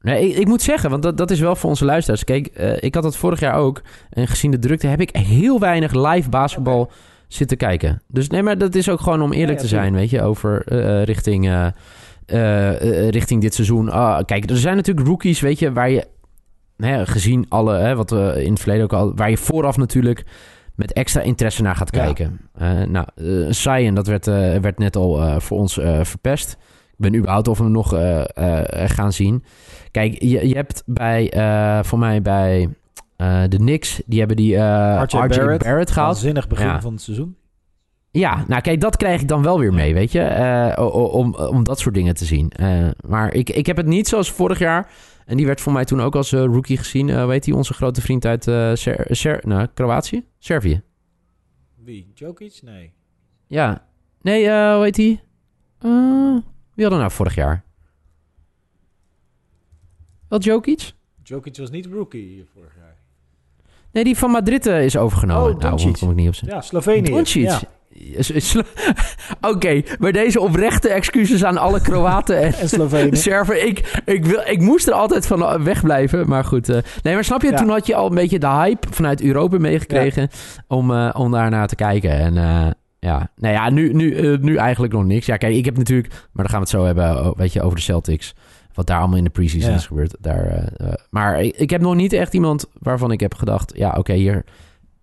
Nee, 0.00 0.28
ik, 0.28 0.36
ik 0.36 0.46
moet 0.46 0.62
zeggen, 0.62 0.90
want 0.90 1.02
dat, 1.02 1.16
dat 1.16 1.30
is 1.30 1.40
wel 1.40 1.56
voor 1.56 1.70
onze 1.70 1.84
luisteraars. 1.84 2.24
Kijk, 2.24 2.46
eh, 2.46 2.82
ik 2.82 2.94
had 2.94 3.02
dat 3.02 3.16
vorig 3.16 3.40
jaar 3.40 3.54
ook. 3.54 3.82
En 4.10 4.26
gezien 4.28 4.50
de 4.50 4.58
drukte 4.58 4.86
heb 4.86 5.00
ik 5.00 5.16
heel 5.16 5.60
weinig 5.60 5.92
live 6.12 6.28
basketbal 6.28 6.90
zitten 7.28 7.56
kijken. 7.56 8.02
Dus 8.06 8.28
nee, 8.28 8.42
maar 8.42 8.58
dat 8.58 8.74
is 8.74 8.88
ook 8.88 9.00
gewoon 9.00 9.22
om 9.22 9.32
eerlijk 9.32 9.48
Ja, 9.48 9.54
ja, 9.54 9.60
te 9.62 9.66
zijn, 9.68 9.94
weet 9.94 10.10
je, 10.10 10.22
over 10.22 10.62
eh, 10.66 11.02
richting, 11.02 11.46
eh, 11.48 11.66
eh, 12.26 13.08
richting 13.08 13.40
dit 13.40 13.54
seizoen. 13.54 13.90
Ah, 13.90 14.24
kijk, 14.24 14.50
er 14.50 14.56
zijn 14.58 14.76
natuurlijk 14.76 15.06
rookies, 15.06 15.40
weet 15.40 15.58
je, 15.58 15.72
waar 15.72 15.90
je, 15.90 16.06
hè, 16.76 17.06
gezien 17.06 17.46
alle, 17.48 17.74
hè, 17.78 17.96
wat 17.96 18.10
we 18.10 18.44
in 18.44 18.50
het 18.50 18.60
verleden 18.60 18.84
ook 18.84 18.92
al, 18.92 19.12
waar 19.14 19.30
je 19.30 19.36
vooraf 19.36 19.76
natuurlijk 19.76 20.24
met 20.74 20.92
extra 20.92 21.20
interesse 21.20 21.62
naar 21.62 21.76
gaat 21.76 21.94
Ja. 21.94 22.04
kijken. 22.04 22.40
Eh, 22.54 22.82
nou, 22.82 23.06
Sion, 23.52 23.94
dat 23.94 24.06
werd, 24.06 24.26
werd 24.62 24.78
net 24.78 24.96
al 24.96 25.40
voor 25.40 25.58
ons 25.58 25.74
verpest. 26.02 26.56
Ik 26.90 27.04
ben 27.10 27.14
überhaupt 27.14 27.48
of 27.48 27.58
we 27.58 27.64
hem 27.64 27.72
nog 27.72 27.88
gaan 28.94 29.12
zien. 29.12 29.44
Kijk, 29.98 30.22
je, 30.22 30.48
je 30.48 30.54
hebt 30.54 30.82
bij, 30.86 31.30
eh, 31.30 31.82
voor 31.82 31.98
mij 31.98 32.22
bij 32.22 32.68
eh, 33.16 33.42
de 33.48 33.56
Knicks, 33.56 34.02
die 34.06 34.18
hebben 34.18 34.36
die 34.36 34.56
eh 34.56 35.02
RJ, 35.06 35.18
Barrett. 35.28 35.62
Barrett, 35.62 35.90
gehaald. 35.90 36.12
Waanzinnig 36.12 36.48
begin 36.48 36.66
Ja. 36.66 36.80
van 36.80 36.92
het 36.92 37.02
seizoen. 37.02 37.36
Ja, 38.10 38.44
nou 38.48 38.60
kijk, 38.60 38.80
dat 38.80 38.96
krijg 38.96 39.20
ik 39.20 39.28
dan 39.28 39.42
wel 39.42 39.58
weer 39.58 39.72
mee, 39.74 39.94
weet 39.94 40.12
je. 40.12 40.74
om, 41.12 41.34
om 41.34 41.64
dat 41.64 41.78
soort 41.78 41.94
dingen 41.94 42.14
te 42.14 42.24
zien. 42.24 42.52
Maar 43.06 43.34
ik, 43.34 43.50
ik 43.50 43.66
heb 43.66 43.76
het 43.76 43.86
niet 43.86 44.08
zoals 44.08 44.30
vorig 44.30 44.58
jaar. 44.58 44.90
En 45.26 45.36
die 45.36 45.46
werd 45.46 45.60
voor 45.60 45.72
mij 45.72 45.84
toen 45.84 46.00
ook 46.00 46.16
als 46.16 46.32
rookie 46.32 46.76
gezien. 46.76 47.26
Weet 47.26 47.44
hij, 47.46 47.54
onze 47.54 47.74
grote 47.74 48.00
vriend 48.00 48.26
uit 48.26 48.44
Ser- 48.78 49.06
Ser- 49.08 49.42
nou, 49.46 49.66
Kroatië? 49.74 50.24
Servië. 50.38 50.82
Wie? 51.84 52.10
Jokic? 52.14 52.60
Nee. 52.62 52.92
Ja. 53.46 53.84
Nee, 54.22 54.44
hoe 54.50 54.82
heet 54.82 54.96
hij? 54.96 55.20
Wie 56.74 56.84
hadden 56.86 56.98
nou 56.98 57.10
vorig 57.10 57.34
jaar? 57.34 57.64
Wel 60.28 60.38
Jokic? 60.38 60.92
Jokic 61.22 61.56
was 61.56 61.70
niet 61.70 61.86
rookie 61.86 62.46
vorig 62.54 62.72
jaar. 62.78 62.96
Nee, 63.92 64.04
die 64.04 64.16
van 64.16 64.30
Madrid 64.30 64.66
eh, 64.66 64.84
is 64.84 64.96
overgenomen. 64.96 65.54
Oh, 65.54 65.60
nou, 65.60 65.92
kom 65.92 66.10
ik 66.10 66.16
niet 66.16 66.28
op 66.28 66.34
zijn... 66.34 66.50
Ja, 66.50 66.60
Slovenië. 66.60 67.10
Doncic. 67.10 67.42
Ja. 67.42 67.60
Oké, 69.50 69.82
maar 69.98 70.12
deze 70.12 70.40
oprechte 70.40 70.88
excuses 70.88 71.44
aan 71.44 71.56
alle 71.58 71.80
Kroaten 71.80 72.40
en 72.42 72.54
En 72.60 72.68
Slovenië. 72.68 73.16
Server. 73.26 73.64
Ik, 73.66 74.02
ik, 74.04 74.24
wil, 74.24 74.40
ik 74.46 74.60
moest 74.60 74.86
er 74.86 74.92
altijd 74.92 75.26
van 75.26 75.64
wegblijven. 75.64 76.28
Maar 76.28 76.44
goed. 76.44 76.68
eh, 76.68 76.78
nee, 77.02 77.14
maar 77.14 77.24
snap 77.24 77.42
je? 77.42 77.50
Ja. 77.50 77.56
Toen 77.56 77.68
had 77.68 77.86
je 77.86 77.94
al 77.94 78.06
een 78.08 78.14
beetje 78.14 78.38
de 78.38 78.48
hype 78.48 78.86
vanuit 78.90 79.22
Europa 79.22 79.58
meegekregen. 79.58 80.28
Om, 80.66 80.90
eh, 80.90 81.10
om 81.12 81.30
daarnaar 81.30 81.68
te 81.68 81.74
kijken. 81.76 82.10
En 82.10 82.36
eh, 82.36 82.66
ja, 82.98 83.30
nou 83.36 83.54
ja, 83.54 83.70
nu, 83.70 83.92
nu, 83.92 84.14
eh, 84.14 84.38
nu 84.38 84.56
eigenlijk 84.56 84.92
nog 84.92 85.04
niks. 85.04 85.26
Ja, 85.26 85.36
kijk, 85.36 85.54
ik 85.54 85.64
heb 85.64 85.76
natuurlijk. 85.76 86.08
Maar 86.08 86.44
dan 86.44 86.48
gaan 86.48 86.54
we 86.60 86.66
het 86.66 86.68
zo 86.68 86.84
hebben. 86.84 87.26
oh, 87.26 87.36
Weet 87.36 87.52
je, 87.52 87.62
over 87.62 87.76
de 87.76 87.82
Celtics. 87.82 88.34
Wat 88.78 88.86
daar 88.86 88.98
allemaal 88.98 89.18
in 89.18 89.24
de 89.24 89.30
preseason 89.30 89.70
Ja. 89.70 89.76
is 89.76 89.86
gebeurd. 89.86 90.16
Daar, 90.20 90.46
eh, 90.46 90.88
eh, 90.88 90.92
maar 91.10 91.42
ik, 91.42 91.70
heb 91.70 91.80
nog 91.80 91.94
niet 91.94 92.12
echt 92.12 92.34
iemand 92.34 92.66
waarvan 92.72 93.10
ik 93.10 93.20
heb 93.20 93.34
gedacht. 93.34 93.76
Ja, 93.76 93.94
oké, 93.96 94.12
hier 94.12 94.44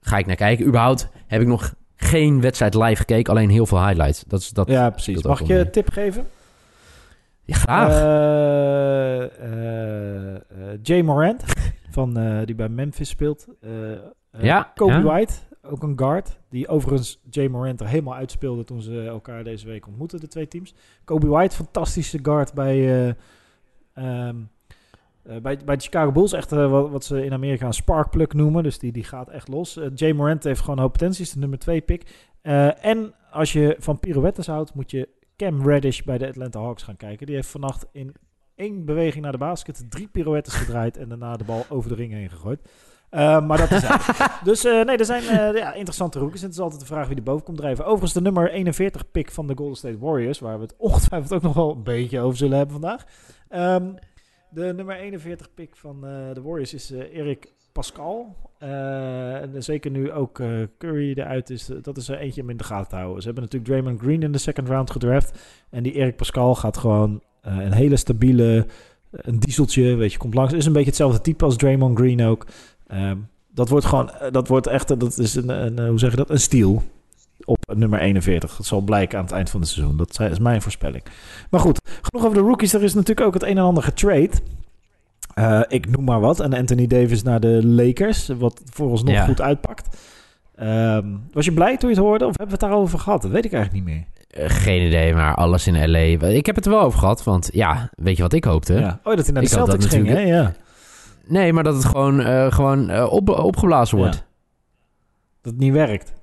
ga 0.02 0.18
ik 0.18 0.26
naar 0.26 0.36
kijken. 0.36 0.66
Überhaupt 0.66 1.10
heb 1.28 1.42
ik 1.42 1.48
nog 1.48 1.74
geen 1.96 2.42
wedstrijd 2.42 2.74
live 2.74 2.96
gekeken. 2.96 3.34
Alleen 3.34 3.50
heel 3.50 3.66
veel 3.66 3.86
highlights. 3.88 4.24
Dat 4.28 4.40
is 4.40 4.50
dat. 4.50 4.68
Ja, 4.68 4.90
precies. 4.90 5.24
Mag 5.24 5.42
ik 5.42 5.48
je 5.48 5.60
een 5.60 5.72
tip 5.72 5.90
geven? 5.90 6.28
Ja, 7.44 7.56
graag. 7.56 7.92
Eh, 9.40 9.58
Jay 10.82 11.02
Morant, 11.02 11.44
van, 11.96 12.44
die 12.46 12.56
bij 12.56 12.70
Memphis 12.70 13.10
speelt. 13.10 13.48
Ja, 14.32 14.72
Kobe 14.76 14.94
ja. 14.94 15.02
White, 15.02 15.34
ook 15.62 15.84
een 15.84 16.00
guard. 16.00 16.40
Die 16.50 16.68
overigens 16.68 17.22
Jay 17.30 17.48
Morant 17.48 17.80
er 17.80 17.88
helemaal 17.88 18.16
uitspeelde 18.16 18.64
toen 18.64 18.82
ze 18.82 19.06
elkaar 19.08 19.44
deze 19.44 19.68
week 19.68 19.88
ontmoetten, 19.88 20.20
de 20.20 20.28
twee 20.28 20.48
teams. 20.48 20.74
Kobe 21.04 21.28
White, 21.28 21.56
fantastische 21.56 22.20
guard 22.22 22.54
bij, 22.54 23.16
eh, 23.96 24.28
ehm, 24.28 24.38
Eh, 25.26 25.38
bij, 25.38 25.58
bij 25.66 25.76
de 25.76 25.84
Chicago 25.84 26.12
Bulls 26.12 26.34
echt 26.34 26.52
eh, 26.52 26.70
wat, 26.70 26.90
wat 26.90 27.06
ze 27.06 27.26
in 27.26 27.34
Amerika 27.34 27.66
een 27.66 27.74
sparkplug 27.74 28.34
noemen. 28.34 28.64
Dus 28.64 28.80
die, 28.80 28.92
die 28.92 29.04
gaat 29.04 29.30
echt 29.30 29.48
los. 29.48 29.78
Eh, 29.78 29.88
Jay 29.96 30.12
Morant 30.12 30.44
heeft 30.44 30.60
gewoon 30.60 30.76
een 30.76 30.82
hoop 30.82 30.92
potentie. 30.92 31.24
Is 31.24 31.32
de 31.32 31.40
nummer 31.40 31.60
2 31.60 31.82
pick. 31.82 32.30
En 32.82 33.14
als 33.32 33.54
je 33.54 33.76
van 33.80 34.00
pirouettes 34.00 34.48
houdt, 34.48 34.74
moet 34.74 34.92
je 34.92 35.10
Cam 35.38 35.68
Reddish 35.68 36.02
bij 36.02 36.18
de 36.18 36.28
Atlanta 36.28 36.60
Hawks 36.60 36.84
gaan 36.84 36.98
kijken. 36.98 37.26
Die 37.26 37.36
heeft 37.36 37.48
vannacht 37.48 37.86
in 37.92 38.16
één 38.56 38.86
beweging 38.86 39.24
naar 39.24 39.32
de 39.32 39.38
basket 39.38 39.86
drie 39.90 40.08
pirouettes 40.08 40.54
gedraaid 40.54 40.98
en 40.98 41.10
daarna 41.10 41.38
de 41.38 41.44
bal 41.44 41.66
over 41.70 41.90
de 41.90 41.96
ring 41.96 42.14
heen 42.14 42.30
gegooid. 42.30 42.60
Maar 43.10 43.58
dat 43.58 43.72
is 43.72 43.82
het. 43.82 44.20
Dus 44.44 44.64
nee, 44.64 44.98
er 44.98 45.06
zijn 45.06 45.24
ja, 45.56 45.74
interessante 45.74 46.20
rookies. 46.20 46.42
En 46.42 46.46
het 46.46 46.56
is 46.56 46.62
altijd 46.62 46.82
de 46.82 46.88
vraag 46.88 47.08
wie 47.08 47.18
er 47.18 47.24
boven 47.24 47.46
komt 47.46 47.58
drijven. 47.58 47.86
Overigens 47.86 48.14
de 48.14 48.22
nummer 48.22 48.52
41 48.52 49.12
pick 49.12 49.32
van 49.32 49.48
de 49.48 49.54
Golden 49.56 49.78
State 49.78 50.00
Warriors, 50.00 50.40
waar 50.40 50.58
we 50.58 50.64
het 50.64 50.76
ongetwijfeld 50.78 51.34
ook 51.34 51.42
nog 51.42 51.54
wel 51.54 51.72
een 51.72 51.84
beetje 51.84 52.20
over 52.20 52.38
zullen 52.38 52.58
hebben 52.58 52.80
vandaag. 52.82 53.06
Ehm, 53.50 53.94
de 54.50 54.74
nummer 54.76 54.96
41 54.96 55.54
pick 55.54 55.76
van 55.76 55.96
eh, 55.96 56.34
de 56.34 56.42
Warriors 56.42 56.74
is 56.74 56.92
eh, 56.92 57.16
Erik 57.18 57.54
Pascal. 57.72 58.36
Eh, 58.60 59.42
en 59.42 59.64
zeker 59.64 59.92
nu 59.92 60.12
ook 60.12 60.42
Curry 60.78 61.14
eruit 61.14 61.50
is, 61.50 61.70
dat 61.82 61.98
is 61.98 62.10
er 62.10 62.18
eentje 62.18 62.42
om 62.42 62.50
in 62.50 62.58
de 62.58 62.64
gaten 62.64 62.90
te 62.90 62.96
houden. 62.96 63.20
Ze 63.22 63.26
hebben 63.26 63.44
natuurlijk 63.44 63.72
Draymond 63.72 64.02
Green 64.02 64.24
in 64.24 64.32
de 64.32 64.38
second 64.38 64.68
round 64.68 64.92
gedraft. 64.92 65.40
En 65.70 65.84
die 65.84 65.94
Erik 65.94 66.16
Pascal 66.16 66.56
gaat 66.56 66.78
gewoon 66.78 67.22
een 67.42 67.74
hele 67.74 67.96
stabiele, 67.96 68.66
een 69.12 69.40
dieseltje, 69.40 69.96
weet 69.96 70.12
je, 70.12 70.18
komt 70.18 70.34
langs. 70.34 70.54
Is 70.54 70.66
een 70.66 70.74
beetje 70.74 70.88
hetzelfde 70.88 71.22
type 71.22 71.46
als 71.46 71.58
Draymond 71.58 71.98
Green 71.98 72.22
ook. 72.24 72.46
Ehm, 72.88 73.18
dat 73.54 73.70
wordt 73.70 73.86
gewoon, 73.86 74.12
dat 74.32 74.48
wordt 74.48 74.68
echt, 74.68 75.00
dat 75.00 75.18
is 75.18 75.36
een, 75.36 75.50
een 75.50 75.88
hoe 75.88 76.00
zeg 76.00 76.12
je 76.12 76.18
dat, 76.18 76.30
een 76.30 76.40
steal 76.40 76.84
op 77.46 77.58
nummer 77.76 78.00
41. 78.00 78.56
Dat 78.58 78.66
zal 78.66 78.82
blijken 78.82 79.18
aan 79.18 79.24
het 79.24 79.34
eind 79.34 79.50
van 79.50 79.60
het 79.60 79.70
seizoen. 79.70 79.98
Dat 79.98 80.20
is 80.20 80.40
mijn 80.40 80.62
voorspelling. 80.62 81.04
Maar 81.50 81.60
goed, 81.60 81.80
genoeg 82.02 82.26
over 82.26 82.38
de 82.42 82.48
rookies. 82.48 82.74
Er 82.74 82.84
is 82.84 82.94
natuurlijk 82.94 83.28
ook 83.28 83.34
het 83.34 83.44
een 83.44 83.58
en 83.58 83.64
ander 83.64 83.84
getrade. 83.84 84.30
Eh, 85.34 85.62
ik 85.68 85.90
noem 85.90 86.04
maar 86.04 86.20
wat. 86.20 86.40
En 86.40 86.54
Anthony 86.54 86.88
Davis 86.88 87.24
naar 87.24 87.40
de 87.40 87.66
Lakers, 87.66 88.28
wat 88.28 88.62
voor 88.74 88.90
ons 88.90 89.04
nog 89.04 89.14
Ja. 89.14 89.26
goed 89.26 89.42
uitpakt. 89.42 89.98
Ehm, 90.56 91.06
was 91.32 91.46
je 91.46 91.54
blij 91.54 91.78
toen 91.78 91.90
je 91.90 91.96
het 91.96 92.06
hoorde? 92.06 92.26
Of 92.26 92.38
hebben 92.38 92.58
we 92.58 92.64
het 92.64 92.72
daarover 92.72 93.00
gehad? 93.00 93.22
Dat 93.22 93.32
weet 93.32 93.46
ik 93.46 93.54
eigenlijk 93.54 93.86
niet 93.86 93.96
meer. 93.96 94.06
Eh, 94.30 94.50
geen 94.50 94.86
idee, 94.88 95.14
maar 95.14 95.36
alles 95.36 95.68
in 95.68 95.90
LA. 95.92 96.28
Ik 96.28 96.46
heb 96.46 96.56
het 96.56 96.66
er 96.66 96.72
wel 96.72 96.82
over 96.82 97.00
gehad, 97.00 97.24
want 97.24 97.50
ja, 97.54 97.90
weet 97.96 98.16
je 98.16 98.22
wat 98.22 98.34
ik 98.34 98.44
hoopte? 98.44 98.74
Ja. 98.74 99.00
Oh, 99.04 99.16
dat 99.16 99.26
hij 99.26 99.34
naar 99.34 99.44
de 99.44 99.50
Ik 99.50 99.56
had 99.56 99.66
dat 99.68 99.82
Celtics 99.82 99.94
ging, 99.96 100.08
hè? 100.08 100.20
Ja. 100.20 100.54
Nee, 101.28 101.54
maar 101.54 101.64
dat 101.64 101.74
het 101.76 101.86
gewoon, 101.86 102.22
eh, 102.22 102.52
gewoon 102.52 103.04
op, 103.10 103.30
opgeblazen 103.30 103.98
wordt. 103.98 104.16
Dat 105.42 105.52
het 105.54 105.58
niet 105.58 105.74
werkt. 105.74 106.14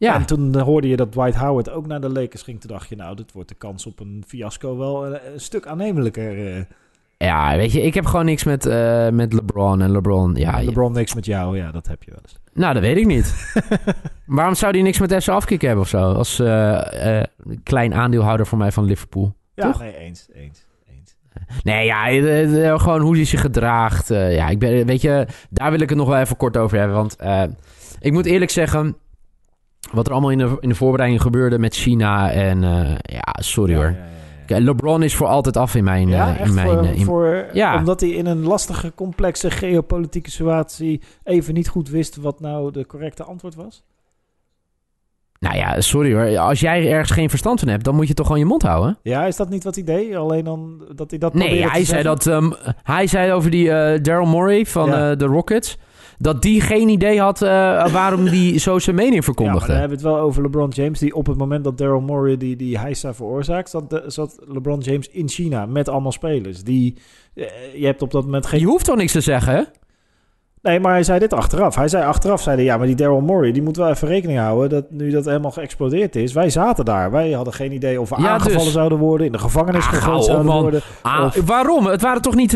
Ja, 0.00 0.14
En 0.14 0.26
toen 0.26 0.54
eh, 0.54 0.62
hoorde 0.62 0.88
je 0.88 0.96
dat 0.96 1.12
Dwight 1.12 1.34
Howard 1.36 1.70
ook 1.70 1.86
naar 1.86 2.00
de 2.00 2.08
Lakers 2.10 2.42
ging. 2.42 2.60
Toen 2.60 2.70
dacht 2.70 2.88
je, 2.88 2.96
nou, 2.96 3.16
dit 3.16 3.32
wordt 3.32 3.48
de 3.48 3.54
kans 3.54 3.86
op 3.86 4.00
een 4.00 4.24
fiasco 4.26 4.76
wel 4.78 5.06
een, 5.06 5.18
een 5.32 5.40
stuk 5.40 5.66
aannemelijker. 5.66 6.56
eh. 6.56 6.62
ja, 7.16 7.56
weet 7.56 7.72
je, 7.72 7.82
ik 7.82 7.94
heb 7.94 8.06
gewoon 8.06 8.24
niks 8.24 8.44
met, 8.44 8.66
eh, 8.66 9.08
met 9.08 9.32
LeBron 9.32 9.82
en 9.82 9.90
LeBron. 9.90 10.34
Ja, 10.34 10.58
je- 10.58 10.64
LeBron 10.64 10.92
niks 10.92 11.14
met 11.14 11.26
jou, 11.26 11.56
ja, 11.56 11.70
dat 11.70 11.86
heb 11.88 12.02
je 12.02 12.10
wel 12.10 12.20
eens. 12.22 12.38
nou, 12.52 12.72
dat 12.74 12.82
weet 12.82 12.96
ik 12.96 13.06
niet. 13.06 13.52
Waarom 14.26 14.54
zou 14.54 14.72
die 14.72 14.82
niks 14.82 14.98
met 14.98 15.12
Essa 15.12 15.32
Afkik 15.32 15.60
hebben 15.60 15.82
of 15.82 15.88
zo? 15.88 16.12
Als 16.12 16.38
eh, 16.38 17.18
eh, 17.18 17.24
klein 17.62 17.94
aandeelhouder 17.94 18.46
voor 18.46 18.58
mij 18.58 18.72
van 18.72 18.84
Liverpool. 18.84 19.34
Ja, 19.54 19.70
Toch? 19.70 19.80
nee, 19.80 19.96
eens, 19.96 20.28
eens, 20.32 20.66
eens. 20.88 21.16
Nee, 21.62 21.86
ja, 21.86 22.08
eh, 22.08 22.68
eh, 22.70 22.80
gewoon 22.80 23.00
hoe 23.00 23.16
hij 23.16 23.24
zich 23.24 23.40
gedraagt. 23.40 24.10
eh, 24.10 24.34
ja, 24.34 24.48
ik 24.48 24.58
ben, 24.58 24.86
weet 24.86 25.00
je, 25.02 25.26
daar 25.50 25.70
wil 25.70 25.80
ik 25.80 25.88
het 25.88 25.98
nog 25.98 26.08
wel 26.08 26.18
even 26.18 26.36
kort 26.36 26.56
over 26.56 26.78
hebben. 26.78 26.96
Want 26.96 27.16
eh, 27.16 27.42
ik 28.00 28.12
moet 28.12 28.26
eerlijk 28.26 28.50
zeggen, 28.50 28.96
wat 29.92 30.06
er 30.06 30.12
allemaal 30.12 30.30
in 30.30 30.38
de, 30.38 30.56
in 30.60 30.68
de 30.68 30.74
voorbereiding 30.74 31.22
gebeurde 31.22 31.58
met 31.58 31.74
China 31.74 32.30
en 32.32 32.64
eh, 32.64 32.94
ja, 33.02 33.34
sorry 33.40 33.74
hoor. 33.74 33.96
LeBron 34.46 35.02
is 35.02 35.14
voor 35.14 35.26
altijd 35.26 35.56
af 35.56 35.74
in 35.74 35.84
mijn... 35.84 36.08
Ja, 36.08 36.36
eh, 36.36 36.46
in 36.46 36.54
mijn 36.54 36.66
voor, 36.68 36.78
eh, 36.82 36.98
in- 36.98 37.04
voor- 37.04 37.44
Ja. 37.52 37.76
omdat 37.76 38.00
hij 38.00 38.10
in 38.10 38.26
een 38.26 38.42
lastige, 38.42 38.92
complexe 38.94 39.50
geopolitieke 39.50 40.30
situatie 40.30 41.00
even 41.24 41.54
niet 41.54 41.68
goed 41.68 41.88
wist 41.88 42.16
wat 42.16 42.40
nou 42.40 42.72
de 42.72 42.86
correcte 42.86 43.24
antwoord 43.24 43.54
was? 43.54 43.82
Nou 45.38 45.56
ja, 45.56 45.80
sorry 45.80 46.14
hoor. 46.14 46.38
Als 46.38 46.60
jij 46.60 46.90
ergens 46.92 47.10
geen 47.10 47.28
verstand 47.30 47.60
van 47.60 47.68
hebt, 47.68 47.84
dan 47.84 47.94
moet 47.94 48.08
je 48.08 48.14
toch 48.14 48.26
gewoon 48.26 48.40
je 48.40 48.46
mond 48.46 48.62
houden. 48.62 48.98
Ja, 49.02 49.24
is 49.26 49.36
dat 49.36 49.48
niet 49.48 49.64
wat 49.64 49.74
hij 49.74 49.84
deed? 49.84 50.14
Alleen 50.14 50.44
dan 50.44 50.82
dat 50.94 51.10
hij 51.10 51.18
dat 51.18 51.34
Nee, 51.34 51.68
hij 51.68 51.84
zei, 51.84 52.02
dat, 52.02 52.26
ehm, 52.26 52.50
hij 52.82 53.06
zei 53.06 53.32
over 53.32 53.50
die 53.50 53.66
Daryl 54.00 54.26
Morey 54.26 54.66
van 54.66 54.88
Ja. 54.88 55.14
de 55.14 55.24
Rockets... 55.24 55.78
dat 56.22 56.42
die 56.42 56.60
geen 56.60 56.88
idee 56.88 57.20
had 57.20 57.42
eh, 57.42 57.48
waarom 57.92 58.24
die 58.30 58.58
zo 58.68 58.78
zijn 58.78 58.96
mening 58.96 59.14
Ja, 59.14 59.18
maar 59.26 59.34
verkondigde. 59.34 59.66
dan 59.68 59.76
hebben 59.80 59.98
we 59.98 60.04
het 60.04 60.14
wel 60.14 60.22
over 60.24 60.42
LeBron 60.42 60.68
James, 60.68 60.98
die 60.98 61.14
op 61.14 61.26
het 61.26 61.38
moment 61.38 61.64
dat 61.64 61.78
Daryl 61.78 62.00
Morey 62.00 62.36
die, 62.36 62.56
die 62.56 62.78
heisa 62.78 63.14
veroorzaakt, 63.14 63.70
zat, 63.70 63.90
de- 63.90 64.04
zat 64.06 64.38
LeBron 64.46 64.78
James 64.80 65.08
in 65.08 65.28
China 65.28 65.66
met 65.66 65.88
allemaal 65.88 66.12
spelers. 66.12 66.62
Die, 66.64 66.96
eh, 67.34 67.44
je 67.74 67.86
hebt 67.86 68.02
op 68.02 68.10
dat 68.10 68.24
moment 68.24 68.46
geen... 68.46 68.60
Je 68.60 68.66
hoeft 68.66 68.84
toch 68.84 68.96
niks 68.96 69.12
te 69.12 69.20
zeggen, 69.20 69.54
hè? 69.54 69.62
Nee, 70.62 70.80
maar 70.80 70.92
hij 70.92 71.02
zei 71.02 71.18
dit 71.18 71.32
achteraf. 71.32 71.74
Hij 71.74 71.88
zei 71.88 72.04
achteraf, 72.04 72.42
zei 72.42 72.56
hij, 72.56 72.64
ja, 72.64 72.76
maar 72.76 72.86
die 72.86 72.94
Daryl 72.96 73.20
Morey, 73.20 73.52
die 73.52 73.62
moet 73.62 73.76
wel 73.76 73.88
even 73.88 74.08
rekening 74.08 74.38
houden 74.38 74.68
dat 74.70 74.84
nu 74.90 75.10
dat 75.10 75.24
helemaal 75.24 75.50
geëxplodeerd 75.50 76.16
is. 76.16 76.32
Wij 76.32 76.50
zaten 76.50 76.84
daar. 76.84 77.10
Wij 77.10 77.30
hadden 77.32 77.52
geen 77.54 77.72
idee 77.72 78.00
of 78.00 78.08
we 78.08 78.22
Ja, 78.22 78.28
aangevallen 78.28 78.64
dus. 78.64 78.72
zouden 78.72 78.98
worden, 78.98 79.26
in 79.26 79.32
de 79.32 79.38
gevangenis 79.38 79.84
Ah, 79.84 79.92
gegooid 79.92 80.24
zouden 80.24 80.46
man. 80.46 80.62
worden. 80.62 80.80
Ah, 81.02 81.24
Of- 81.24 81.40
waarom? 81.46 81.86
Het 81.86 82.02
waren 82.02 82.22
toch 82.22 82.34
niet... 82.34 82.52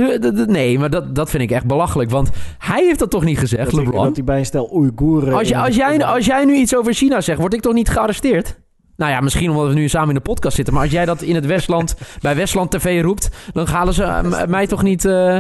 Nee, 0.47 0.79
maar 0.79 0.91
dat, 0.91 1.15
dat 1.15 1.31
vind 1.31 1.43
ik 1.43 1.51
echt 1.51 1.67
belachelijk. 1.67 2.11
Want 2.11 2.31
hij 2.59 2.85
heeft 2.85 2.99
dat 2.99 3.11
toch 3.11 3.25
niet 3.25 3.39
gezegd, 3.39 3.71
Dat, 3.71 3.75
LeBron? 3.85 4.05
dat 4.05 4.17
hij 4.17 4.25
bij 4.25 4.39
een 4.39 4.47
stel 4.47 4.71
Oeigoeren... 4.73 5.35
Als, 5.35 5.49
je, 5.49 5.55
in- 5.55 5.61
als, 5.61 5.77
jij, 5.77 6.05
als 6.05 6.27
jij 6.27 6.45
nu 6.45 6.55
iets 6.55 6.77
over 6.77 6.93
China 6.95 7.21
zegt, 7.21 7.39
word 7.39 7.55
ik 7.55 7.61
toch 7.61 7.75
niet 7.75 7.89
gearresteerd? 7.89 8.61
Nou 8.97 9.11
ja, 9.13 9.21
misschien 9.21 9.51
omdat 9.51 9.69
we 9.69 9.75
nu 9.75 9.89
samen 9.89 10.09
in 10.09 10.15
de 10.15 10.21
podcast 10.21 10.57
zitten. 10.57 10.75
Maar 10.75 10.83
als 10.83 10.93
jij 10.93 11.05
dat 11.05 11.23
in 11.23 11.35
het 11.35 11.47
Westland, 11.47 11.97
bij 12.21 12.37
Westland 12.37 12.71
TV 12.71 13.03
roept... 13.03 13.31
dan 13.53 13.67
gaan 13.67 13.93
ze 13.93 14.03
eh, 14.03 14.47
mij 14.47 14.67
toch 14.67 14.83
niet 14.83 15.05
eh, 15.05 15.39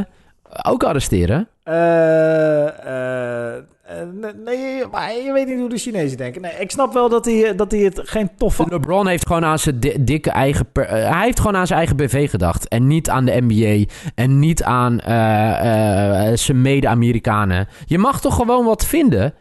ook 0.62 0.84
arresteren? 0.84 1.48
Eh, 1.62 2.66
eh, 2.66 3.56
eh, 3.56 3.62
nee, 4.44 4.86
maar 4.92 5.12
je 5.12 5.32
weet 5.32 5.46
niet 5.46 5.58
hoe 5.58 5.68
de 5.68 5.78
Chinezen 5.78 6.16
denken. 6.16 6.40
Nee, 6.42 6.52
ik 6.58 6.70
snap 6.70 6.92
wel 6.92 7.08
dat 7.08 7.24
hij, 7.24 7.54
dat 7.56 7.70
hij 7.70 7.80
het 7.80 8.00
geen 8.04 8.30
toffe... 8.36 8.64
LeBron 8.68 9.06
heeft 9.06 9.26
gewoon 9.26 9.44
aan 9.44 9.58
zijn 9.58 9.80
di- 9.80 10.04
dikke 10.04 10.30
eigen... 10.30 10.72
per- 10.72 10.88
hij 10.90 11.24
heeft 11.24 11.40
gewoon 11.40 11.56
aan 11.56 11.66
zijn 11.66 11.78
eigen 11.78 11.96
BV 11.96 12.30
gedacht. 12.30 12.68
En 12.68 12.86
niet 12.86 13.10
aan 13.10 13.24
de 13.24 13.40
NBA. 13.46 13.92
En 14.14 14.38
niet 14.38 14.62
aan 14.62 15.00
zijn 16.34 16.60
mede-Amerikanen. 16.60 17.68
Je 17.86 17.98
mag 17.98 18.20
toch 18.20 18.34
gewoon 18.34 18.64
wat 18.64 18.86
vinden? 18.86 19.34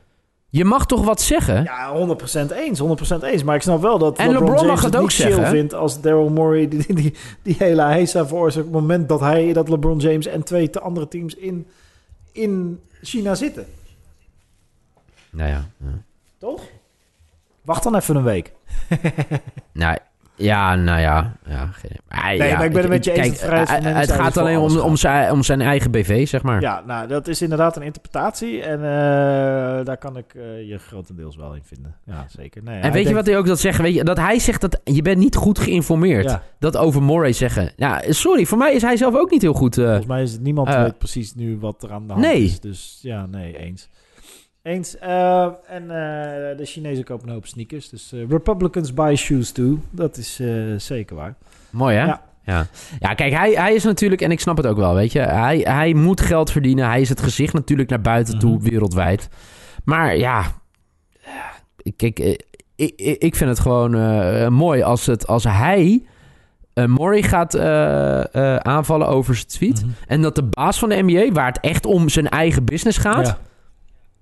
Je 0.53 0.65
mag 0.65 0.85
toch 0.85 1.03
wat 1.03 1.21
zeggen? 1.21 1.63
Ja, 1.63 2.15
100% 2.49 2.51
eens, 2.51 2.81
100% 3.19 3.23
eens. 3.23 3.43
Maar 3.43 3.55
ik 3.55 3.61
snap 3.61 3.81
wel 3.81 3.97
dat 3.97 4.17
En 4.17 4.31
LeBron, 4.31 4.65
mag 4.65 4.81
het 4.81 4.95
ook 4.95 5.01
niet 5.01 5.11
chill 5.11 5.45
vindt 5.45 5.73
als 5.73 6.01
Daryl 6.01 6.29
Morey 6.29 6.67
die, 6.67 6.93
die, 6.93 7.13
die 7.41 7.55
hele 7.57 7.81
heisa 7.81 8.27
veroorzaakt... 8.27 8.67
op 8.67 8.73
het 8.73 8.81
moment 8.81 9.09
dat, 9.09 9.19
hij, 9.19 9.53
dat 9.53 9.69
LeBron 9.69 9.97
James 9.97 10.25
en 10.25 10.43
twee 10.43 10.69
te 10.69 10.79
andere 10.79 11.07
teams 11.07 11.35
in, 11.35 11.67
in 12.31 12.81
China 13.01 13.35
zitten. 13.35 13.65
Nou 15.29 15.49
ja. 15.49 15.69
ja. 15.77 16.01
Toch? 16.37 16.61
Wacht 17.61 17.83
dan 17.83 17.95
even 17.95 18.15
een 18.15 18.23
week. 18.23 18.51
Nou, 19.71 19.97
ja, 20.35 20.75
nou 20.75 20.99
ja. 20.99 21.33
ja, 21.45 21.65
geen- 21.65 21.91
Nee, 22.37 22.47
ja, 22.47 22.57
maar 22.57 22.65
ik 22.65 22.71
ben 22.73 22.81
het 22.81 22.89
met 22.89 23.05
je 23.05 23.11
eens 23.11 23.39
kijk, 23.39 23.51
eh, 23.51 23.59
Het 23.59 23.69
meningsuiting 23.69 24.17
gaat 24.21 24.37
alleen 24.37 24.57
om, 24.57 24.77
om, 24.79 24.95
zijn, 24.95 25.31
om 25.31 25.43
zijn 25.43 25.61
eigen 25.61 25.91
BV, 25.91 26.27
zeg 26.27 26.41
maar. 26.41 26.61
Ja, 26.61 26.83
nou, 26.85 27.07
dat 27.07 27.27
is 27.27 27.41
inderdaad 27.41 27.75
een 27.75 27.81
interpretatie. 27.81 28.61
En 28.61 28.77
eh, 28.77 29.85
daar 29.85 29.97
kan 29.97 30.17
ik 30.17 30.33
eh, 30.33 30.67
je 30.69 30.77
grotendeels 30.77 31.35
wel 31.35 31.53
in 31.53 31.63
vinden. 31.63 31.95
Ja, 32.05 32.25
zeker. 32.29 32.63
Nee, 32.63 32.79
En 32.79 32.91
weet 32.91 33.07
je 33.07 33.13
wat 33.13 33.25
hij 33.25 33.37
ook 33.37 33.47
dat 33.47 33.59
zegt? 33.59 33.81
Weet 33.81 33.93
je, 33.93 34.03
dat 34.03 34.17
hij 34.17 34.39
zegt 34.39 34.61
dat 34.61 34.79
je 34.83 35.01
bent 35.01 35.17
niet 35.17 35.35
goed 35.35 35.59
geïnformeerd. 35.59 36.29
Ja. 36.29 36.41
Dat 36.59 36.77
over 36.77 37.03
Morey 37.03 37.31
zeggen. 37.31 37.71
Ja, 37.75 38.01
sorry, 38.07 38.45
voor 38.45 38.57
mij 38.57 38.73
is 38.73 38.81
hij 38.81 38.97
zelf 38.97 39.15
ook 39.15 39.31
niet 39.31 39.41
heel 39.41 39.53
goed. 39.53 39.75
Volgens 39.75 40.05
mij 40.05 40.21
is 40.21 40.31
het 40.31 40.41
niemand 40.41 40.75
weet 40.75 40.97
precies 40.97 41.35
nu 41.35 41.57
wat 41.59 41.83
er 41.83 41.91
aan 41.91 42.07
de 42.07 42.13
hand 42.13 42.25
nee. 42.25 42.43
is. 42.43 42.59
Dus 42.59 42.99
ja, 43.01 43.25
nee, 43.25 43.57
eens. 43.57 43.89
Eens. 44.63 44.97
Eh, 44.97 45.43
en 45.67 45.81
eh, 45.81 46.57
de 46.57 46.65
Chinezen 46.65 47.03
kopen 47.03 47.27
een 47.27 47.33
hoop 47.33 47.45
sneakers. 47.45 47.89
Dus 47.89 48.11
eh, 48.11 48.19
Republicans 48.29 48.93
buy 48.93 49.15
shoes 49.15 49.51
too. 49.51 49.79
Dat 49.91 50.17
is 50.17 50.41
zeker 50.77 51.15
waar. 51.15 51.35
Mooi, 51.69 51.95
hè? 51.95 52.05
Ja. 52.05 52.21
Ja, 52.45 52.67
ja 52.99 53.13
kijk, 53.13 53.33
hij, 53.33 53.51
hij 53.51 53.73
is 53.73 53.83
natuurlijk, 53.83 54.21
en 54.21 54.31
ik 54.31 54.39
snap 54.39 54.57
het 54.57 54.65
ook 54.67 54.77
wel, 54.77 54.93
weet 54.93 55.11
je. 55.11 55.19
Hij, 55.19 55.57
hij 55.57 55.93
moet 55.93 56.21
geld 56.21 56.51
verdienen. 56.51 56.85
Hij 56.85 57.01
is 57.01 57.09
het 57.09 57.21
gezicht 57.21 57.53
natuurlijk 57.53 57.89
naar 57.89 58.01
buiten 58.01 58.39
toe, 58.39 58.55
Mhm. 58.55 58.63
wereldwijd. 58.69 59.29
Maar 59.83 60.17
ja, 60.17 60.43
kijk, 61.95 62.19
ik, 62.19 62.43
ik 62.75 62.99
ik 63.19 63.35
vind 63.35 63.49
het 63.49 63.59
gewoon 63.59 64.53
mooi 64.53 64.81
als, 64.81 65.05
het, 65.05 65.27
als 65.27 65.43
hij 65.43 66.05
eh 66.73 66.85
Morey 66.85 67.21
gaat 67.21 67.59
aanvallen 68.65 69.07
over 69.07 69.35
zijn 69.35 69.47
tweet. 69.47 69.81
Mhm. 69.81 69.93
En 70.07 70.21
dat 70.21 70.35
de 70.35 70.43
baas 70.43 70.79
van 70.79 70.89
de 70.89 71.01
NBA, 71.03 71.31
waar 71.31 71.47
het 71.47 71.59
echt 71.59 71.85
om 71.85 72.09
zijn 72.09 72.29
eigen 72.29 72.65
business 72.65 72.97
gaat... 72.97 73.27
Ja. 73.27 73.37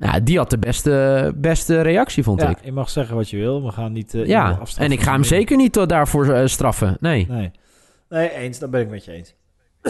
Nou, 0.09 0.23
die 0.23 0.37
had 0.37 0.49
de 0.49 0.57
beste, 0.57 1.33
beste 1.35 1.81
reactie, 1.81 2.23
vond 2.23 2.41
Ja, 2.41 2.49
ik. 2.49 2.57
je 2.63 2.71
mag 2.71 2.89
zeggen 2.89 3.15
wat 3.15 3.29
je 3.29 3.37
wil. 3.37 3.63
We 3.63 3.71
gaan 3.71 3.91
niet... 3.91 4.13
eh, 4.13 4.25
Ja, 4.25 4.59
en 4.77 4.91
ik 4.91 5.01
ga 5.01 5.11
hem 5.11 5.23
zeker 5.23 5.57
niet 5.57 5.73
tot 5.73 5.89
daarvoor 5.89 6.29
eh, 6.29 6.45
straffen. 6.47 6.97
Nee. 6.99 7.25
Nee. 7.29 7.51
Nee, 8.09 8.29
eens. 8.33 8.59
Dat 8.59 8.69
ben 8.71 8.81
ik 8.81 8.89
met 8.89 9.05
je 9.05 9.11
eens. 9.11 9.35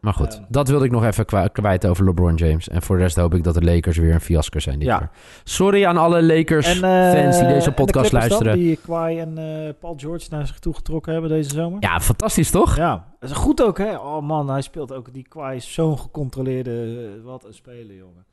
Maar 0.00 0.12
goed, 0.12 0.34
Ehm. 0.34 0.42
dat 0.48 0.68
wilde 0.68 0.84
ik 0.84 0.90
nog 0.90 1.04
even 1.04 1.24
kwa- 1.24 1.48
kwijt 1.48 1.86
over 1.86 2.04
LeBron 2.04 2.34
James. 2.34 2.68
En 2.68 2.82
voor 2.82 2.96
de 2.96 3.02
rest 3.02 3.16
hoop 3.16 3.34
ik 3.34 3.44
dat 3.44 3.54
de 3.54 3.62
Lakers 3.64 3.96
weer 3.96 4.14
een 4.14 4.20
fiasco 4.20 4.58
zijn 4.58 4.78
dit 4.78 4.88
Ja. 4.88 4.98
jaar. 4.98 5.10
Sorry 5.44 5.84
aan 5.84 5.96
alle 5.96 6.22
Lakers-fans 6.22 7.36
eh, 7.36 7.40
die 7.46 7.48
deze 7.54 7.68
de 7.68 7.74
podcast 7.74 8.10
dan, 8.10 8.20
luisteren. 8.20 8.54
die 8.58 8.78
Kawhi 8.86 9.18
en 9.18 9.38
eh, 9.38 9.72
Paul 9.80 9.94
George 9.96 10.26
naar 10.30 10.46
zich 10.46 10.58
toe 10.58 10.74
getrokken 10.74 11.12
hebben 11.12 11.30
deze 11.30 11.50
zomer. 11.54 11.76
Ja, 11.82 12.00
fantastisch 12.00 12.50
toch? 12.50 12.76
Ja, 12.76 13.04
dat 13.20 13.30
is 13.30 13.36
goed 13.36 13.62
ook, 13.62 13.78
hè? 13.78 13.96
Oh 13.96 14.22
man, 14.22 14.50
hij 14.50 14.62
speelt 14.62 14.92
ook. 14.92 15.12
Die 15.12 15.26
Kawhi 15.28 15.56
is 15.56 15.72
zo'n 15.74 15.98
gecontroleerde... 15.98 16.70
eh, 17.16 17.24
wat 17.24 17.44
een 17.44 17.54
speler, 17.54 17.96
jongen. 17.96 18.24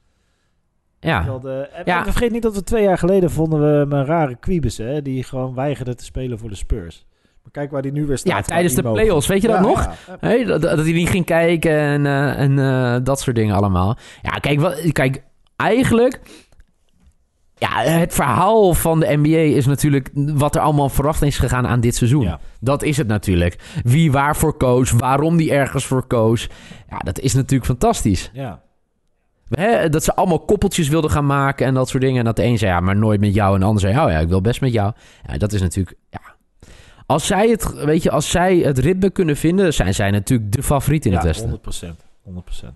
Ja. 1.05 1.25
En, 1.27 1.67
Ja. 1.85 2.03
vergeet 2.03 2.31
niet 2.31 2.41
dat 2.41 2.55
we 2.55 2.63
twee 2.63 2.83
jaar 2.83 2.97
geleden 2.97 3.31
vonden 3.31 3.59
we 3.59 3.65
hem 3.77 3.91
een 3.91 4.05
rare 4.05 4.35
Quibus, 4.35 4.77
hè? 4.77 5.01
Die 5.01 5.23
gewoon 5.23 5.55
weigerde 5.55 5.95
te 5.95 6.03
spelen 6.03 6.39
voor 6.39 6.49
de 6.49 6.55
Spurs. 6.55 7.05
Maar 7.43 7.51
kijk 7.51 7.71
waar 7.71 7.81
hij 7.81 7.91
nu 7.91 8.05
weer 8.05 8.17
staat. 8.17 8.37
Ja, 8.37 8.41
tijdens 8.41 8.73
de 8.73 8.81
playoffs, 8.81 9.27
weet 9.27 9.41
je 9.41 9.47
dat 9.47 9.57
Ja, 9.57 9.63
nog? 9.63 9.83
ja. 10.07 10.17
Hey, 10.19 10.43
dat, 10.43 10.61
dat 10.61 10.77
hij 10.79 10.91
niet 10.91 11.09
ging 11.09 11.25
kijken 11.25 11.71
en, 11.79 12.05
eh, 12.05 12.39
en 12.39 12.59
eh, 12.59 12.95
dat 13.03 13.19
soort 13.19 13.35
dingen 13.35 13.55
allemaal. 13.55 13.97
Ja, 14.21 14.29
kijk, 14.31 14.59
wat, 14.59 14.91
kijk 14.91 15.23
eigenlijk... 15.55 16.19
Ja, 17.57 17.81
het 17.81 18.13
verhaal 18.13 18.73
van 18.73 18.99
de 18.99 19.17
NBA 19.17 19.37
is 19.55 19.65
natuurlijk 19.65 20.09
wat 20.13 20.55
er 20.55 20.61
allemaal 20.61 20.89
vooraf 20.89 21.21
is 21.21 21.37
gegaan 21.37 21.67
aan 21.67 21.79
dit 21.79 21.95
seizoen. 21.95 22.21
Ja. 22.21 22.39
Dat 22.59 22.83
is 22.83 22.97
het 22.97 23.07
natuurlijk. 23.07 23.55
Wie 23.83 24.11
waarvoor 24.11 24.57
koos, 24.57 24.91
waarom 24.91 25.37
die 25.37 25.51
ergens 25.51 25.85
voor 25.85 26.07
koos. 26.07 26.49
Ja, 26.89 26.97
dat 26.97 27.19
is 27.19 27.33
natuurlijk 27.33 27.65
fantastisch. 27.65 28.29
Ja. 28.33 28.61
Hè, 29.49 29.89
dat 29.89 30.03
ze 30.03 30.15
allemaal 30.15 30.39
koppeltjes 30.39 30.87
wilden 30.87 31.11
gaan 31.11 31.25
maken 31.25 31.65
en 31.65 31.73
dat 31.73 31.89
soort 31.89 32.03
dingen. 32.03 32.19
En 32.19 32.25
dat 32.25 32.35
de 32.35 32.43
een 32.43 32.57
zei, 32.57 32.71
ja, 32.71 32.79
maar 32.79 32.95
nooit 32.95 33.19
met 33.19 33.33
jou. 33.33 33.53
En 33.53 33.59
de 33.59 33.65
ander 33.65 33.81
zei, 33.81 33.99
oh 33.99 34.11
ja, 34.11 34.19
ik 34.19 34.27
wil 34.27 34.41
best 34.41 34.61
met 34.61 34.73
jou. 34.73 34.93
Ja, 35.27 35.37
dat 35.37 35.53
is 35.53 35.61
natuurlijk, 35.61 35.97
ja. 36.09 36.19
Als 37.05 37.25
zij 37.27 37.49
het, 37.49 37.73
weet 37.83 38.03
je, 38.03 38.11
als 38.11 38.29
zij 38.29 38.57
het 38.57 38.77
ritme 38.77 39.09
kunnen 39.09 39.37
vinden, 39.37 39.73
zijn 39.73 39.93
zij 39.93 40.11
natuurlijk 40.11 40.51
de 40.51 40.63
favoriet 40.63 41.05
in 41.05 41.11
ja, 41.11 41.17
het 41.17 41.25
Westen. 41.25 41.59
100%. 41.59 41.95
100%. 42.29 42.67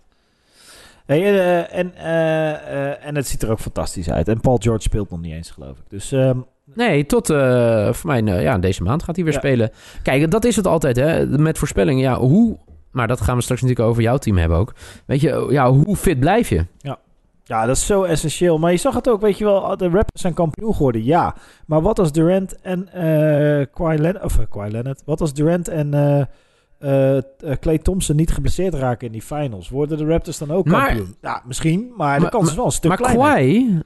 Hey, 1.06 1.22
eh, 1.22 1.80
en, 1.80 1.96
eh, 1.96 2.50
eh, 2.52 3.06
en 3.06 3.16
het 3.16 3.28
ziet 3.28 3.44
er 3.44 3.52
ook 3.52 3.60
fantastisch 3.60 4.10
uit. 4.10 4.28
En 4.28 4.40
Paul 4.40 4.58
George 4.58 4.82
speelt 4.82 5.10
nog 5.10 5.22
niet 5.22 5.34
eens, 5.34 5.52
geloof 5.52 5.78
ik. 5.78 5.84
Dus 5.90 6.12
ehm, 6.12 6.40
Nee, 6.76 7.06
tot 7.06 7.30
eh, 7.30 7.94
voor 7.94 8.10
mij, 8.10 8.24
eh, 8.24 8.42
ja, 8.42 8.58
deze 8.58 8.84
maand 8.84 9.04
gaat 9.04 9.16
hij 9.16 9.24
weer 9.26 9.34
Ja. 9.34 9.40
spelen. 9.40 9.72
Kijk, 10.04 10.32
dat 10.32 10.46
is 10.46 10.56
het 10.56 10.68
altijd, 10.68 10.96
hè. 10.96 11.26
Met 11.26 11.58
voorspellingen, 11.58 12.02
ja, 12.02 12.18
hoe... 12.18 12.58
Maar 13.00 13.08
dat 13.08 13.22
gaan 13.22 13.36
we 13.36 13.42
straks 13.42 13.62
natuurlijk 13.62 13.90
over 13.90 14.02
jouw 14.02 14.18
team 14.18 14.38
hebben 14.38 14.58
ook. 14.58 14.74
Weet 15.06 15.22
je, 15.22 15.48
ja, 15.50 15.72
hoe 15.72 15.96
fit 15.96 16.20
blijf 16.20 16.50
je? 16.50 16.66
ja, 17.44 17.66
dat 17.66 17.76
is 17.76 17.86
zo 17.86 18.04
essentieel. 18.04 18.58
Maar 18.60 18.72
je 18.72 18.78
zag 18.78 18.94
het 18.96 19.10
ook, 19.10 19.22
weet 19.22 19.38
je 19.38 19.44
wel, 19.44 19.78
de 19.78 19.84
Raptors 19.90 20.22
zijn 20.22 20.34
kampioen 20.34 20.74
geworden, 20.76 21.04
ja. 21.04 21.36
Maar 21.66 21.82
wat 21.82 22.00
als 22.00 22.12
Durant 22.12 22.62
en 22.62 22.88
eh 22.94 23.66
Kawhi 23.74 23.98
Leonard, 23.98 24.24
of 24.24 24.40
eh, 24.40 24.46
Kawhi 24.50 24.72
Leonard, 24.72 25.02
wat 25.06 25.22
als 25.22 25.34
Durant 25.34 25.68
en 25.68 25.94
eh 25.94 26.22
eh, 26.80 27.18
eh, 27.18 27.24
Clay 27.60 27.78
Thompson 27.78 28.16
niet 28.16 28.32
geblesseerd 28.32 28.74
raken 28.74 29.06
in 29.08 29.12
die 29.14 29.22
finals? 29.22 29.70
Worden 29.70 29.98
de 29.98 30.06
Raptors 30.06 30.38
dan 30.38 30.52
ook 30.52 30.66
Maar- 30.66 30.86
kampioen? 30.88 31.16
ja, 31.22 31.42
misschien, 31.46 31.92
maar, 31.98 32.20
de 32.20 32.30
kans 32.30 32.50
is 32.50 32.56
wel 32.56 32.66
een 32.66 32.72
stuk 32.72 32.90
maar 32.90 32.98
kleiner. 32.98 33.26
Kawhi, 33.26 33.80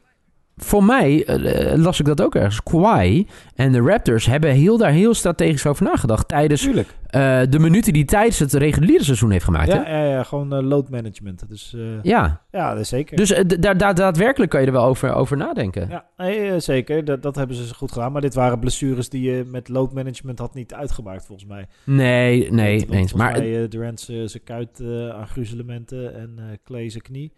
voor 0.57 0.83
mij 0.83 1.25
eh, 1.25 1.77
las 1.77 1.99
ik 1.99 2.05
dat 2.05 2.21
ook 2.21 2.35
ergens. 2.35 2.63
Kawhi 2.63 3.27
en 3.55 3.71
de 3.71 3.79
Raptors 3.81 4.25
hebben 4.25 4.49
heel 4.51 4.77
daar 4.77 4.91
heel 4.91 5.13
strategisch 5.13 5.65
over 5.65 5.83
nagedacht. 5.83 6.27
Tijdens 6.27 6.67
eh, 6.67 7.41
de 7.49 7.59
minuten 7.59 7.93
die 7.93 8.05
tijdens 8.05 8.39
het 8.39 8.53
reguliere 8.53 9.03
seizoen 9.03 9.31
heeft 9.31 9.43
gemaakt. 9.45 9.71
Ja, 9.71 9.83
hè? 9.83 9.97
ja, 10.03 10.09
ja, 10.11 10.23
gewoon 10.23 10.53
eh, 10.53 10.61
load 10.63 10.89
management. 10.89 11.49
Dus 11.49 11.73
eh, 11.77 11.81
ja. 12.03 12.41
ja, 12.51 12.71
dat 12.71 12.79
is 12.79 12.89
zeker. 12.89 13.17
Dus 13.17 13.31
eh, 13.31 13.43
da- 13.59 13.73
da- 13.73 13.93
daadwerkelijk 13.93 14.51
kan 14.51 14.61
je 14.61 14.67
er 14.67 14.73
wel 14.73 14.85
over, 14.85 15.13
over 15.13 15.37
nadenken. 15.37 15.89
Ja, 15.89 16.05
nee, 16.17 16.49
eh, 16.49 16.59
zeker. 16.59 17.05
Dat, 17.05 17.21
dat 17.23 17.35
hebben 17.35 17.55
ze 17.55 17.73
goed 17.75 17.91
gedaan. 17.91 18.11
Maar 18.11 18.21
dit 18.21 18.33
waren 18.33 18.59
blessures 18.59 19.09
die 19.09 19.31
je 19.31 19.43
met 19.47 19.69
load 19.69 19.93
management 19.93 20.39
had 20.39 20.53
niet 20.53 20.73
uitgemaakt, 20.73 21.25
volgens 21.25 21.47
mij. 21.47 21.67
Nee, 21.83 22.51
nee, 22.51 22.79
Want 22.79 22.91
eens. 22.91 23.13
Maar 23.13 23.31
mij, 23.31 23.63
eh, 23.63 23.69
Durant 23.69 23.99
zijn 23.99 24.43
kuit 24.43 24.79
eh, 24.79 25.09
aan 25.09 25.27
gruzelementen 25.27 26.15
en 26.15 26.33
eh 26.37 26.45
Clay 26.63 26.89
zijn 26.89 27.03
knie. 27.03 27.33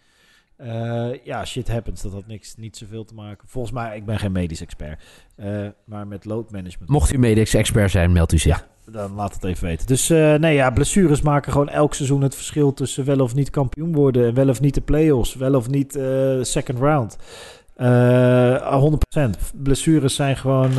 Eh, 0.58 1.24
ja, 1.24 1.46
shit 1.46 1.68
happens. 1.68 2.02
Dat 2.02 2.12
had 2.12 2.28
niks, 2.28 2.56
niet 2.56 2.78
zoveel 2.78 3.06
te 3.06 3.14
maken. 3.14 3.48
Volgens 3.48 3.74
mij, 3.74 3.96
ik 3.96 4.06
ben 4.06 4.20
geen 4.20 4.32
medisch 4.32 4.62
expert. 4.62 5.04
eh, 5.36 5.68
maar 5.86 6.08
met 6.08 6.26
load 6.26 6.52
management. 6.52 6.90
mocht 6.90 7.14
u 7.14 7.18
medische 7.18 7.58
expert 7.58 7.92
zijn, 7.92 8.12
meldt 8.12 8.32
u 8.32 8.38
zich. 8.38 8.68
Dan 8.92 9.14
laat 9.14 9.34
het 9.34 9.44
even 9.44 9.68
weten. 9.68 9.88
Dus 9.88 10.10
eh, 10.10 10.34
nee, 10.34 10.56
ja, 10.56 10.72
blessures 10.72 11.22
maken 11.22 11.52
gewoon 11.52 11.70
elk 11.70 11.94
seizoen 11.94 12.22
het 12.22 12.36
verschil 12.36 12.74
tussen 12.74 13.06
wel 13.06 13.20
of 13.20 13.36
niet 13.36 13.50
kampioen 13.50 13.94
worden. 13.94 14.28
En 14.28 14.34
wel 14.34 14.50
of 14.50 14.62
niet 14.62 14.74
de 14.74 14.82
playoffs. 14.82 15.36
Wel 15.36 15.56
of 15.56 15.70
niet 15.70 16.00
second 16.42 16.80
round. 16.80 17.18
Eh 17.76 18.92
100%. 19.18 19.30
Blessures 19.56 20.16
zijn 20.16 20.38
gewoon 20.38 20.78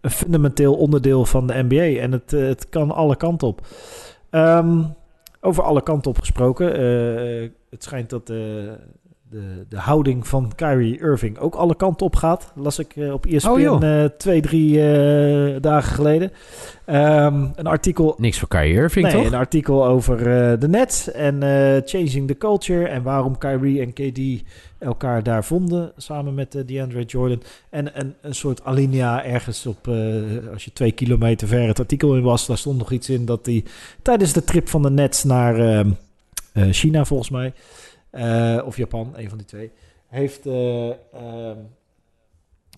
een 0.00 0.10
fundamenteel 0.10 0.74
onderdeel 0.74 1.24
van 1.24 1.46
de 1.46 1.62
NBA. 1.68 2.00
En 2.00 2.12
het, 2.12 2.30
het 2.30 2.68
kan 2.68 2.90
alle 2.90 3.16
kanten 3.16 3.48
op. 3.48 3.66
Ehm, 4.30 4.82
over 5.44 5.62
alle 5.62 5.82
kanten 5.82 6.10
op 6.10 6.18
gesproken. 6.18 6.74
eh, 6.74 7.50
het 7.70 7.82
schijnt 7.82 8.10
dat 8.10 8.32
de, 9.34 9.64
de, 9.68 9.78
houding 9.78 10.26
van 10.26 10.52
Kyrie 10.56 10.98
Irving 10.98 11.38
ook 11.38 11.54
alle 11.54 11.76
kanten 11.76 12.06
op 12.06 12.16
gaat. 12.16 12.52
Las 12.54 12.78
ik 12.78 12.96
eh, 12.96 13.12
op 13.12 13.26
ESPN 13.26 13.48
Oh, 13.48 13.82
eh, 13.82 14.04
twee, 14.18 14.40
drie 14.40 14.80
eh, 14.80 15.60
dagen 15.60 15.94
geleden. 15.94 16.32
Ehm, 16.84 17.46
een 17.54 17.66
artikel 17.66 18.14
Niks 18.18 18.38
voor 18.38 18.48
Kyrie 18.48 18.74
Irving, 18.74 19.06
nee, 19.06 19.14
toch? 19.14 19.26
een 19.26 19.38
artikel 19.38 19.86
over 19.86 20.18
de 20.60 20.68
Nets 20.68 21.10
en 21.10 21.40
changing 21.84 22.26
the 22.26 22.36
culture 22.38 22.86
en 22.86 23.02
waarom 23.02 23.38
Kyrie 23.38 23.80
en 23.80 23.92
KD 23.92 24.44
elkaar 24.78 25.22
daar 25.22 25.44
vonden 25.44 25.92
samen 25.96 26.34
met 26.34 26.62
DeAndre 26.66 27.04
Jordan. 27.04 27.42
En 27.70 28.00
een, 28.00 28.14
een 28.20 28.34
soort 28.34 28.64
alinea 28.64 29.24
ergens 29.24 29.66
op, 29.66 29.88
als 30.52 30.64
je 30.64 30.72
twee 30.72 30.92
kilometer 30.92 31.48
ver 31.48 31.66
het 31.66 31.78
artikel 31.78 32.16
in 32.16 32.22
was, 32.22 32.46
daar 32.46 32.58
stond 32.58 32.78
nog 32.78 32.92
iets 32.92 33.08
in 33.10 33.24
dat 33.24 33.46
hij 33.46 33.64
tijdens 34.02 34.32
de 34.32 34.44
trip 34.44 34.68
van 34.68 34.82
de 34.82 34.90
Nets 34.90 35.24
naar 35.24 35.58
ehm, 35.58 35.90
eh, 36.54 36.64
China 36.70 37.04
volgens 37.04 37.30
mij, 37.30 37.52
of 38.64 38.76
Japan, 38.76 39.12
een 39.16 39.28
van 39.28 39.38
die 39.38 39.46
twee, 39.46 39.70
heeft... 40.06 40.46
eh, 40.46 40.88
ehm, 40.88 41.56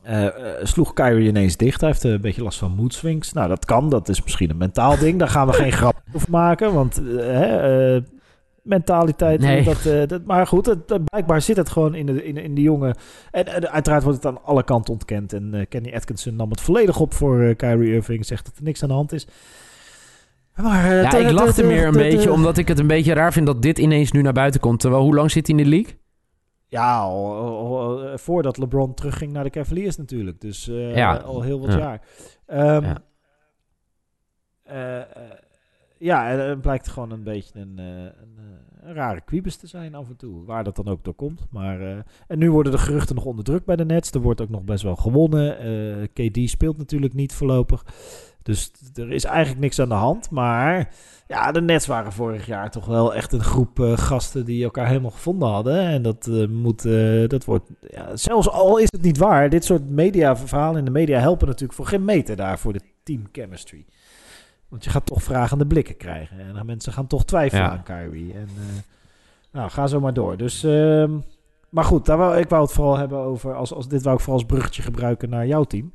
eh, 0.02 0.26
eh, 0.26 0.64
sloeg 0.64 0.92
Kyrie 0.92 1.28
ineens 1.28 1.56
dicht. 1.56 1.80
Hij 1.80 1.90
heeft 1.90 2.04
eh, 2.04 2.10
een 2.10 2.20
beetje 2.20 2.42
last 2.42 2.58
van 2.58 2.74
mood 2.74 2.94
swings. 2.94 3.32
Nou, 3.32 3.48
dat 3.48 3.64
kan. 3.64 3.90
Dat 3.90 4.08
is 4.08 4.22
misschien 4.22 4.50
een 4.50 4.56
mentaal 4.56 4.98
ding. 5.04 5.18
Daar 5.18 5.28
gaan 5.28 5.46
we 5.46 5.52
geen 5.52 5.72
grap 5.72 6.02
over 6.14 6.30
maken. 6.30 6.74
Want 6.74 7.02
eh, 7.06 7.96
eh, 7.96 8.02
mentaliteit... 8.62 9.40
Nee. 9.40 9.64
Dat, 9.64 9.86
eh, 9.86 10.06
dat, 10.06 10.24
maar 10.24 10.46
goed, 10.46 10.66
het, 10.66 11.04
blijkbaar 11.04 11.40
zit 11.40 11.56
het 11.56 11.68
gewoon 11.68 11.94
in 11.94 12.06
de, 12.06 12.24
in, 12.24 12.36
in 12.36 12.54
de 12.54 12.62
jongen. 12.62 12.96
En, 13.30 13.46
en 13.46 13.70
uiteraard 13.70 14.02
wordt 14.02 14.22
het 14.22 14.32
aan 14.32 14.44
alle 14.44 14.64
kanten 14.64 14.92
ontkend. 14.92 15.32
En 15.32 15.54
eh, 15.54 15.66
Kenny 15.68 15.92
Atkinson 15.94 16.36
nam 16.36 16.50
het 16.50 16.60
volledig 16.60 17.00
op 17.00 17.14
voor 17.14 17.42
eh, 17.42 17.56
Kyrie 17.56 17.92
Irving. 17.94 18.26
Zegt 18.26 18.44
dat 18.44 18.56
er 18.56 18.62
niks 18.62 18.82
aan 18.82 18.88
de 18.88 18.94
hand 18.94 19.12
is. 19.12 19.26
Maar, 20.62 20.84
eh, 20.84 21.02
Ja, 21.02 21.16
ik 21.16 21.30
lachte 21.30 21.64
meer 21.64 21.86
een 21.86 21.92
beetje 21.92 22.32
omdat 22.32 22.58
ik 22.58 22.68
het 22.68 22.78
een 22.78 22.86
beetje 22.86 23.12
raar 23.12 23.32
vind 23.32 23.46
dat 23.46 23.62
dit 23.62 23.78
ineens 23.78 24.12
nu 24.12 24.22
naar 24.22 24.32
buiten 24.32 24.60
komt. 24.60 24.80
Terwijl, 24.80 25.02
hoe 25.02 25.14
lang 25.14 25.30
zit 25.30 25.46
hij 25.46 25.56
in 25.56 25.64
de 25.64 25.70
league? 25.70 25.94
Ja, 26.68 26.98
al, 26.98 27.34
al- 27.36 27.78
al- 27.78 28.02
eh, 28.04 28.16
voordat 28.18 28.58
LeBron 28.58 28.94
terugging 28.94 29.32
naar 29.32 29.44
de 29.44 29.50
Cavaliers 29.50 29.96
natuurlijk. 29.96 30.40
Dus 30.40 30.68
eh, 30.68 30.96
Ja. 30.96 31.16
al 31.16 31.42
heel 31.42 31.60
wat 31.60 31.72
Ja. 31.72 31.78
jaar. 31.78 32.00
Ehm, 32.46 32.84
Ja. 32.84 32.98
eh, 34.62 35.00
eh, 35.00 35.06
ja, 35.98 36.24
het 36.26 36.60
blijkt 36.60 36.88
gewoon 36.88 37.10
een 37.10 37.22
beetje 37.22 37.60
een, 37.60 37.78
eh, 37.78 37.84
een, 37.86 38.38
een 38.82 38.94
rare 38.94 39.20
kwiebus 39.20 39.56
te 39.56 39.66
zijn 39.66 39.94
af 39.94 40.08
en 40.08 40.16
toe. 40.16 40.44
Waar 40.44 40.64
dat 40.64 40.76
dan 40.76 40.88
ook 40.88 41.04
door 41.04 41.14
komt. 41.14 41.46
Maar, 41.50 41.80
eh, 41.80 41.96
en 42.26 42.38
nu 42.38 42.50
worden 42.50 42.72
de 42.72 42.78
geruchten 42.78 43.14
nog 43.14 43.24
onder 43.24 43.44
druk 43.44 43.64
bij 43.64 43.76
de 43.76 43.84
Nets. 43.84 44.10
Er 44.10 44.20
wordt 44.20 44.40
ook 44.40 44.48
nog 44.50 44.62
best 44.62 44.82
wel 44.82 44.96
gewonnen. 44.96 45.58
Eh, 45.58 46.06
KD 46.12 46.50
speelt 46.50 46.76
natuurlijk 46.76 47.14
niet 47.14 47.32
voorlopig. 47.34 47.84
Dus 48.46 48.70
er 48.94 49.12
is 49.12 49.24
eigenlijk 49.24 49.60
niks 49.60 49.80
aan 49.80 49.88
de 49.88 49.94
hand. 49.94 50.30
Maar 50.30 50.88
ja, 51.26 51.52
de 51.52 51.60
Nets 51.60 51.86
waren 51.86 52.12
vorig 52.12 52.46
jaar 52.46 52.70
toch 52.70 52.86
wel 52.86 53.14
echt 53.14 53.32
een 53.32 53.42
groep 53.42 53.80
eh, 53.80 53.96
gasten 53.96 54.44
die 54.44 54.64
elkaar 54.64 54.86
helemaal 54.86 55.10
gevonden 55.10 55.48
hadden. 55.48 55.80
En 55.80 56.02
dat 56.02 56.26
eh, 56.26 56.46
moet, 56.46 56.84
eh, 56.84 57.28
dat 57.28 57.44
wordt, 57.44 57.70
ja, 57.90 58.16
zelfs 58.16 58.48
al 58.48 58.78
is 58.78 58.88
het 58.90 59.02
niet 59.02 59.18
waar, 59.18 59.48
dit 59.48 59.64
soort 59.64 59.90
mediaverhalen 59.90 60.78
in 60.78 60.84
de 60.84 60.90
media 60.90 61.18
helpen 61.18 61.46
natuurlijk 61.46 61.74
voor 61.74 61.86
geen 61.86 62.04
meter 62.04 62.36
daar 62.36 62.58
voor 62.58 62.72
de 62.72 62.80
team 63.02 63.22
chemistry. 63.32 63.84
Want 64.68 64.84
je 64.84 64.90
gaat 64.90 65.06
toch 65.06 65.22
vragende 65.22 65.66
blikken 65.66 65.96
krijgen. 65.96 66.38
En 66.38 66.66
mensen 66.66 66.92
gaan 66.92 67.06
toch 67.06 67.24
twijfelen 67.24 67.64
Ja. 67.64 67.70
aan 67.70 67.82
Kyrie. 67.82 68.32
En 68.32 68.48
nou, 69.52 69.70
ga 69.70 69.86
zo 69.86 70.00
maar 70.00 70.14
door. 70.14 70.36
Dus, 70.36 70.64
ehm, 70.64 71.18
maar 71.70 71.84
goed, 71.84 72.06
daar 72.06 72.16
wou, 72.16 72.38
ik 72.38 72.48
wou 72.48 72.62
het 72.62 72.72
vooral 72.72 72.96
hebben 72.96 73.18
over, 73.18 73.54
als, 73.54 73.72
als, 73.72 73.88
dit 73.88 74.02
wou 74.02 74.14
ik 74.16 74.20
vooral 74.22 74.38
als 74.40 74.48
bruggetje 74.48 74.82
gebruiken 74.82 75.30
naar 75.30 75.46
jouw 75.46 75.64
team. 75.64 75.92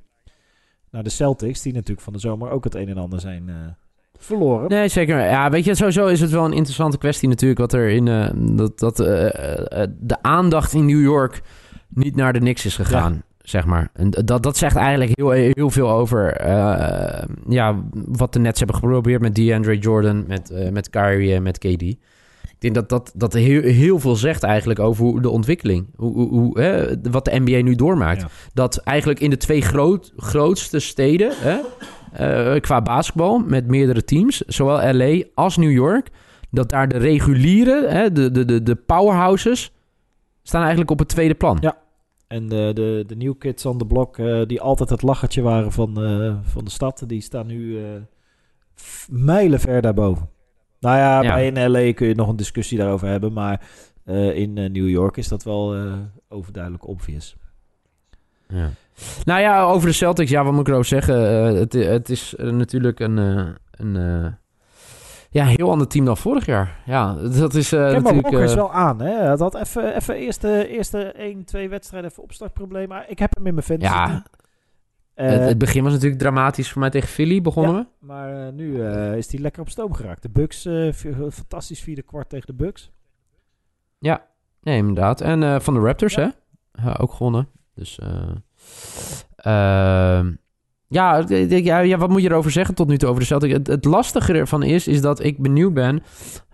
Naar 0.92 1.04
de 1.04 1.10
Celtics, 1.10 1.62
die 1.62 1.74
natuurlijk 1.74 2.02
van 2.02 2.14
de 2.14 2.20
zomer 2.20 2.50
ook 2.50 2.64
het 2.64 2.76
een 2.76 2.90
en 2.90 2.98
ander 2.98 3.20
zijn 3.20 3.50
eh, 3.50 3.56
verloren. 4.18 4.70
Nee, 4.70 4.88
zeker. 4.88 5.20
Ja, 5.20 5.50
weet 5.50 5.66
je, 5.66 5.76
sowieso 5.76 6.08
is 6.08 6.22
het 6.22 6.32
wel 6.32 6.46
een 6.46 6.54
interessante 6.54 6.98
kwestie 6.98 7.30
natuurlijk. 7.30 7.60
Wat 7.60 7.74
er 7.74 7.90
in. 7.90 8.08
eh, 8.08 8.30
dat 8.36 8.80
dat 8.80 9.00
eh, 9.00 9.08
de 10.00 10.18
aandacht 10.22 10.74
in 10.74 10.86
New 10.86 11.02
York 11.02 11.42
niet 11.90 12.16
naar 12.16 12.34
de 12.34 12.40
Knicks 12.40 12.66
is 12.66 12.76
gegaan. 12.76 13.24
Zeg 13.42 13.66
maar. 13.66 13.90
En 13.94 14.10
dat, 14.10 14.44
dat 14.44 14.58
zegt 14.58 14.76
eigenlijk 14.76 15.12
heel, 15.14 15.30
heel 15.30 15.70
veel 15.70 15.90
over 15.90 16.48
ja, 17.48 17.84
wat 17.94 18.34
de 18.34 18.40
Nets 18.40 18.58
hebben 18.58 18.78
geprobeerd 18.78 19.22
met 19.22 19.36
DeAndre 19.36 19.78
Jordan, 19.78 20.24
met, 20.28 20.72
met 20.72 20.90
Kyrie 20.90 21.34
en 21.34 21.44
met 21.44 21.58
KD. 21.58 21.96
Ik 22.62 22.74
denk 22.74 22.88
dat 22.88 23.06
dat, 23.06 23.14
dat 23.16 23.34
heel, 23.34 23.62
heel 23.62 24.00
veel 24.00 24.16
zegt 24.16 24.44
eigenlijk 24.44 24.80
over 24.80 25.06
hoe 25.06 25.22
de 25.22 25.30
ontwikkeling. 25.30 25.88
Hoe, 25.96 26.14
hoe, 26.14 26.30
hoe, 26.30 26.60
hè, 26.60 27.02
wat 27.12 27.26
de 27.26 27.40
NBA 27.40 27.62
nu 27.62 27.76
doormaakt. 27.76 28.22
Ja. 28.22 28.28
Dat 28.54 28.78
eigenlijk 28.78 29.20
in 29.20 29.30
de 29.30 29.38
twee 29.38 29.62
groot, 29.62 30.14
grootste 30.18 30.80
steden 30.80 31.32
hè, 31.36 31.60
eh, 32.14 32.62
qua 32.62 32.82
basketbal 32.82 33.40
met 33.40 33.68
meerdere 33.68 34.04
teams, 34.04 34.38
zowel 34.38 34.94
LA 34.94 35.24
als 35.34 35.58
New 35.58 35.72
York, 35.72 36.10
dat 36.52 36.70
daar 36.70 36.88
de 36.88 36.98
reguliere, 36.98 37.88
hè, 37.88 38.12
de, 38.12 38.32
de, 38.32 38.46
de, 38.46 38.64
de 38.64 38.76
powerhouses, 38.76 39.74
staan 40.44 40.62
eigenlijk 40.62 40.92
op 40.92 41.00
het 41.00 41.10
tweede 41.10 41.36
plan. 41.36 41.58
Ja. 41.62 41.78
En 42.28 42.50
de, 42.50 42.72
de, 42.74 43.04
de 43.08 43.16
new 43.16 43.38
kids 43.38 43.66
on 43.66 43.78
the 43.78 43.86
block, 43.86 44.18
eh, 44.18 44.42
die 44.46 44.62
altijd 44.62 44.90
het 44.90 45.02
lachertje 45.02 45.42
waren 45.42 45.72
van, 45.72 46.04
eh, 46.04 46.36
van 46.42 46.64
de 46.64 46.72
stad, 46.72 47.04
die 47.08 47.22
staan 47.22 47.48
nu 47.48 47.80
mijlen 49.10 49.60
ver 49.60 49.82
daarboven. 49.82 50.30
Nou 50.82 50.98
ja, 50.98 51.22
Ja. 51.22 51.34
bij 51.34 51.48
in 51.48 51.72
LA 51.72 51.94
kun 51.94 52.08
je 52.08 52.16
nog 52.16 52.28
een 52.28 52.36
discussie 52.36 52.78
daarover 52.78 53.08
hebben, 53.08 53.34
maar 53.34 53.62
eh, 54.06 54.36
in 54.36 54.58
eh, 54.58 54.70
New 54.70 54.90
York 54.90 55.18
is 55.18 55.28
dat 55.28 55.44
wel 55.44 55.76
eh, 55.76 55.94
overduidelijk 56.30 56.88
obvious. 56.88 57.36
Ja. 58.48 58.70
Nou 59.24 59.42
ja, 59.42 59.64
over 59.64 59.88
de 59.88 59.94
Celtics, 59.94 60.30
ja, 60.30 60.44
wat 60.44 60.52
moet 60.52 60.62
ik 60.62 60.68
erover 60.68 60.86
zeggen? 60.86 61.16
Het, 61.56 61.74
het 61.74 62.10
is 62.10 62.34
natuurlijk 62.38 63.00
een, 63.00 63.18
een 63.72 64.36
ja, 65.30 65.46
heel 65.46 65.72
ander 65.72 65.88
team 65.88 66.06
dan 66.06 66.18
vorig 66.18 66.46
jaar. 66.46 66.82
Ja, 66.86 67.14
dat 67.14 67.54
is 67.54 67.72
natuurlijk... 67.72 68.22
Walker 68.22 68.44
is 68.44 68.54
wel 68.54 68.74
aan, 68.74 69.02
hè? 69.02 69.16
Hij 69.16 69.36
had 69.38 69.56
even, 69.56 69.96
even 69.96 70.16
eerste, 70.16 70.68
eerste 70.68 71.12
1, 71.12 71.46
2 71.46 71.70
wedstrijden 71.70 72.10
even 72.10 72.24
opstartprobleem, 72.24 72.88
maar 72.88 73.06
ik 73.08 73.20
heb 73.20 73.36
hem 73.36 73.48
in 73.48 73.54
mijn 73.54 73.66
fantasy. 73.66 73.94
ja, 73.94 74.24
het, 75.30 75.42
het 75.48 75.58
begin 75.58 75.84
was 75.84 75.94
natuurlijk 75.94 76.22
dramatisch 76.22 76.72
voor 76.72 76.82
mij 76.82 76.90
tegen 76.90 77.10
Philly, 77.10 77.42
begonnen 77.42 77.76
we. 77.76 78.06
Maar 78.06 78.48
eh, 78.48 78.54
nu 78.54 78.84
eh, 78.86 79.16
is 79.18 79.32
hij 79.32 79.42
lekker 79.42 79.62
op 79.62 79.70
stoom 79.70 79.94
geraakt. 79.94 80.22
De 80.22 80.30
Bucks, 80.30 80.66
eh, 80.66 80.92
fantastisch 81.32 81.82
vierde 81.82 82.02
kwart 82.02 82.30
tegen 82.30 82.48
de 82.48 82.54
Bucks. 82.54 82.92
Nee, 84.64 84.78
inderdaad. 84.78 85.22
En 85.22 85.44
eh, 85.44 85.60
van 85.60 85.74
de 85.74 85.80
Raptors, 85.80 86.14
Ja. 86.14 86.22
hè? 86.72 86.84
Ja, 86.84 86.98
ook 87.00 87.12
gewonnen. 87.12 87.48
Dus, 87.76 88.00
eh, 88.00 88.36
ehm, 89.36 90.34
ja, 90.92 91.24
ja, 91.48 91.80
ja, 91.80 91.98
wat 91.98 92.10
moet 92.10 92.22
je 92.22 92.30
erover 92.30 92.52
zeggen 92.52 92.76
tot 92.76 92.88
nu 92.88 92.98
toe 92.98 93.10
over 93.10 93.22
de 93.22 93.28
Celtics? 93.28 93.54
Het, 93.54 93.68
het 93.68 93.86
lastige 93.86 94.34
ervan 94.34 94.64
is, 94.64 94.88
is 94.88 95.02
dat 95.02 95.24
ik 95.24 95.38
benieuwd 95.38 95.74
ben 95.74 96.04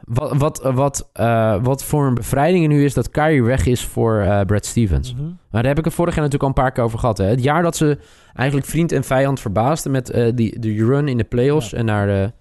wat, 0.04 0.38
wat, 0.38 0.62
wat, 0.74 1.10
eh, 1.14 1.64
wat 1.64 1.84
voor 1.84 2.08
een 2.08 2.14
bevrijding 2.14 2.64
er 2.64 2.70
nu 2.70 2.84
is 2.86 2.94
dat 2.94 3.10
Kyrie 3.10 3.44
weg 3.44 3.66
is 3.66 3.86
voor 3.86 4.20
eh, 4.20 4.42
Brad 4.42 4.66
Stevens. 4.66 5.14
Mhm. 5.14 5.24
Maar 5.24 5.62
daar 5.62 5.66
heb 5.66 5.78
ik 5.78 5.86
het 5.86 5.94
vorig 5.94 6.16
jaar 6.16 6.24
natuurlijk 6.24 6.44
al 6.44 6.56
een 6.58 6.64
paar 6.64 6.72
keer 6.74 6.84
over 6.84 7.00
gehad. 7.00 7.18
Hè? 7.18 7.26
Het 7.26 7.44
jaar 7.44 7.64
dat 7.64 7.76
ze 7.76 7.98
eigenlijk 8.34 8.68
vriend 8.68 8.92
en 8.92 9.04
vijand 9.04 9.40
verbaasden 9.40 9.92
met 9.92 10.10
eh, 10.10 10.32
die, 10.36 10.60
de 10.60 10.74
run 10.86 11.08
in 11.08 11.18
de 11.18 11.24
playoffs 11.24 11.70
Ja. 11.70 11.78
en 11.78 11.86
naar 11.86 12.08
de... 12.08 12.32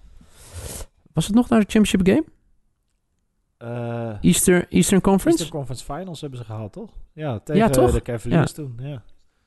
Was 1.13 1.25
het 1.25 1.35
nog 1.35 1.49
naar 1.49 1.59
de 1.59 1.65
championship 1.69 2.07
game? 2.07 2.23
Eh, 3.57 4.17
Easter, 4.21 4.65
Eastern 4.69 5.01
Conference? 5.01 5.39
Eastern 5.43 5.49
Conference 5.49 5.93
Finals 5.93 6.21
hebben 6.21 6.39
ze 6.39 6.45
gehaald, 6.45 6.73
toch? 6.73 6.89
Ja, 7.13 7.39
tegen 7.39 7.61
Ja, 7.61 7.69
toch? 7.69 7.91
de 7.91 8.01
Cavaliers 8.01 8.51
toen. 8.51 8.79
Ja. 8.81 9.01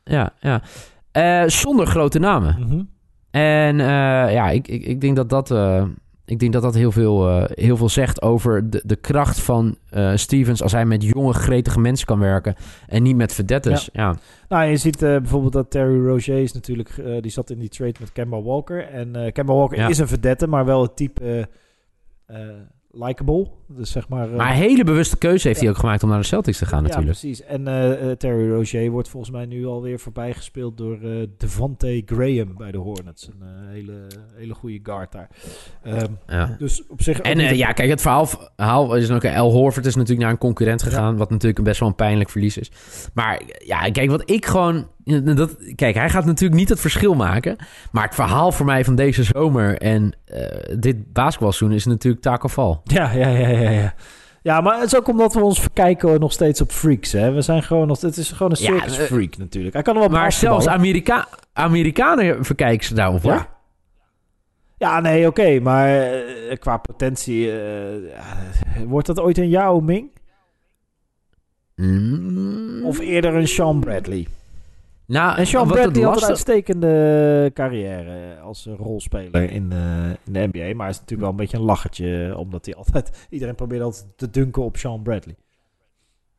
Ja, 0.05 0.33
ja. 0.41 0.63
Eh, 1.12 1.42
zonder 1.46 1.87
grote 1.87 2.18
namen. 2.18 2.57
Mhm. 2.59 2.83
En 3.31 3.81
eh, 3.81 3.87
ja, 4.33 4.51
ik, 4.51 4.68
ik, 4.68 4.85
ik 4.85 5.01
denk 5.01 5.16
dat 5.16 5.29
dat, 5.29 5.51
eh, 5.51 5.85
ik 6.25 6.38
denk 6.38 6.53
dat, 6.53 6.62
dat 6.62 6.75
heel, 6.75 6.92
veel, 6.92 7.46
heel 7.55 7.77
veel 7.77 7.88
zegt 7.88 8.23
over 8.23 8.70
de, 8.70 8.83
de 8.85 8.96
kracht 8.96 9.40
van 9.40 9.77
Stevens 10.14 10.62
als 10.62 10.73
hij 10.73 10.85
met 10.85 11.03
jonge, 11.03 11.33
gretige 11.33 11.81
mensen 11.81 12.07
kan 12.07 12.18
werken 12.18 12.55
en 12.87 13.03
niet 13.03 13.16
met 13.16 13.33
verdetters. 13.33 13.88
Ja. 13.92 14.16
Nou, 14.49 14.64
je 14.64 14.77
ziet 14.77 14.99
bijvoorbeeld 14.99 15.53
dat 15.53 15.70
Terry 15.70 16.07
Rozier 16.07 16.38
is 16.38 16.53
natuurlijk... 16.53 17.03
die 17.20 17.31
zat 17.31 17.51
in 17.51 17.59
die 17.59 17.68
trade 17.68 17.94
met 18.01 18.12
Kemba 18.12 18.42
Walker. 18.42 18.88
En 18.88 19.33
Kemba 19.33 19.55
Walker 19.55 19.79
Ja. 19.79 19.88
is 19.88 19.99
een 19.99 20.09
verdette, 20.09 20.46
maar 20.46 20.64
wel 20.64 20.83
het 20.83 20.96
type... 20.96 21.49
likable. 22.92 23.46
Dus 23.66 23.90
zeg 23.90 24.09
maar... 24.09 24.31
eh, 24.31 24.37
Maar 24.37 24.50
een 24.50 24.57
hele 24.57 24.85
bewuste 24.85 25.16
keuze 25.18 25.46
heeft 25.46 25.61
Ja. 25.61 25.64
hij 25.66 25.74
ook 25.74 25.81
gemaakt 25.81 26.03
om 26.03 26.09
naar 26.09 26.18
de 26.20 26.24
Celtics 26.26 26.59
te 26.59 26.66
gaan 26.66 26.83
ja, 26.83 26.88
natuurlijk. 26.88 27.18
precies. 27.18 27.42
En 27.42 27.68
eh, 27.68 28.11
eh, 28.11 28.16
Terry 28.16 28.50
Rozier 28.50 28.90
wordt 28.90 29.09
volgens 29.09 29.33
mij 29.33 29.46
nu 29.46 29.66
alweer 29.66 29.98
voorbij 29.98 30.33
gespeeld 30.35 30.76
door 30.76 30.98
eh 31.03 31.26
Devante 31.37 32.03
Graham 32.07 32.57
bij 32.57 32.70
de 32.72 32.79
Hornets. 32.79 33.26
Een 33.40 33.68
hele, 33.68 34.07
hele 34.35 34.55
goede 34.55 34.81
guard 34.83 35.12
daar. 35.12 35.29
Ehm, 35.83 36.07
Ja. 36.26 36.57
dus 36.59 36.87
op 36.87 37.03
zich... 37.03 37.20
En 37.20 37.57
ja, 37.57 37.72
kijk, 37.72 37.88
het 37.90 38.00
verhaal, 38.00 38.26
verhaal 38.26 38.94
is 38.96 39.11
ook... 39.11 39.24
El 39.24 39.50
Horford 39.50 39.87
is 39.87 39.94
natuurlijk 39.94 40.22
naar 40.22 40.31
een 40.31 40.38
concurrent 40.38 40.83
gegaan... 40.83 41.16
wat 41.16 41.31
natuurlijk 41.31 41.59
een 41.59 41.64
best 41.64 41.81
wel 41.81 41.88
een 41.88 41.94
pijnlijk 41.94 42.31
verlies 42.31 42.59
is. 42.59 42.70
Maar 43.14 43.42
ja, 43.64 43.90
kijk, 43.90 44.11
wat 44.11 44.31
ik 44.31 44.46
gewoon... 44.46 44.87
Dat, 45.37 45.57
kijk, 45.75 45.94
hij 45.94 46.11
gaat 46.11 46.25
natuurlijk 46.25 46.61
niet 46.61 46.68
het 46.68 46.81
verschil 46.81 47.14
maken. 47.14 47.57
Maar 47.92 48.05
het 48.05 48.14
verhaal 48.14 48.53
voor 48.53 48.66
mij 48.66 48.85
van 48.85 48.94
deze 48.94 49.23
zomer... 49.23 49.79
en 49.79 50.12
eh, 50.25 50.77
dit 50.79 51.12
basketbalseizoen 51.12 51.77
is 51.77 51.85
natuurlijk 51.85 52.23
Taco 52.23 52.81
Ja, 52.85 53.12
ja, 53.12 53.29
ja, 53.29 53.49
ja, 53.49 53.70
ja. 53.70 53.94
Ja, 54.42 54.61
maar 54.61 54.75
het 54.75 54.92
is 54.92 54.96
ook 54.96 55.09
omdat 55.09 55.35
we 55.35 55.40
ons 55.40 55.61
verkijken 55.61 56.20
nog 56.20 56.33
steeds 56.33 56.61
op 56.61 56.70
freaks. 56.70 57.12
Hè? 57.12 57.33
We 57.33 57.40
zijn 57.40 57.62
gewoon 57.62 57.87
nog... 57.87 58.01
Het 58.01 58.16
is 58.16 58.31
gewoon 58.31 58.51
een 58.51 58.57
circus 58.57 58.99
eh, 58.99 59.05
freak 59.05 59.37
natuurlijk. 59.37 59.75
Hij 59.75 59.83
kan 59.83 59.94
er 59.94 60.01
wel 60.01 60.09
Maar 60.09 60.33
zelfs 60.33 60.68
Amerika 60.68 61.29
Amerikanen 61.53 62.44
verkijken 62.44 62.87
ze 62.87 62.94
daarop, 62.94 63.23
hoor. 63.23 63.33
Ja. 63.33 63.59
Ja, 64.79 65.01
nee, 65.01 65.27
oké. 65.27 65.61
maar 65.61 65.88
eh, 65.88 66.59
qua 66.59 66.77
potentie... 66.77 67.53
eh, 67.53 68.12
wordt 68.87 69.07
dat 69.07 69.20
ooit 69.20 69.38
een 69.38 69.49
Yao 69.49 69.81
Ming? 69.81 70.11
Mm. 71.75 72.85
Of 72.85 72.99
eerder 72.99 73.35
een 73.35 73.49
Sean 73.49 73.81
Bradley? 73.81 74.27
Nou, 75.12 75.38
En 75.38 75.46
Sean 75.46 75.66
Bradley 75.66 75.85
het 75.87 75.94
had 75.94 76.05
een 76.05 76.11
lastig- 76.11 76.29
uitstekende 76.29 77.51
carrière 77.55 78.38
als 78.40 78.66
eh, 78.66 78.73
rolspeler 78.79 79.51
in, 79.51 79.73
eh, 79.73 80.05
in 80.25 80.33
de 80.33 80.49
NBA. 80.53 80.75
Maar 80.75 80.87
hij 80.87 80.88
is 80.90 80.99
natuurlijk 81.01 81.20
wel 81.20 81.31
een 81.31 81.37
beetje 81.37 81.57
een 81.57 81.62
lachertje, 81.62 82.35
omdat 82.37 82.64
hij 82.64 82.75
altijd... 82.75 83.27
Iedereen 83.31 83.55
probeert 83.55 83.83
altijd 83.83 84.07
te 84.16 84.31
dunken 84.31 84.62
op 84.62 84.77
Sean 84.77 85.03
Bradley. 85.03 85.37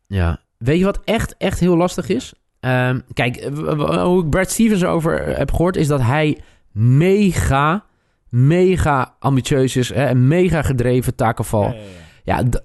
Ja. 0.07 0.39
Weet 0.57 0.79
je 0.79 0.85
wat 0.85 0.99
echt, 1.03 1.35
echt 1.37 1.59
heel 1.59 1.77
lastig 1.77 2.09
is? 2.09 2.33
Ehm, 2.59 2.99
kijk, 3.13 3.35
eh, 3.35 4.03
hoe 4.03 4.23
ik 4.23 4.29
Brad 4.29 4.49
Stevens 4.49 4.83
over 4.83 5.37
heb 5.37 5.51
gehoord... 5.51 5.75
is 5.75 5.87
dat 5.87 6.01
hij 6.01 6.37
mega, 6.71 7.85
mega 8.29 9.15
ambitieus 9.19 9.75
is... 9.75 9.89
Hè, 9.93 10.05
en 10.05 10.27
mega 10.27 10.61
gedreven 10.61 11.15
takenval. 11.15 11.63
Ja, 11.63 11.73
ja, 11.73 11.79
ja. 12.23 12.39
Ja, 12.41 12.49
d- 12.49 12.63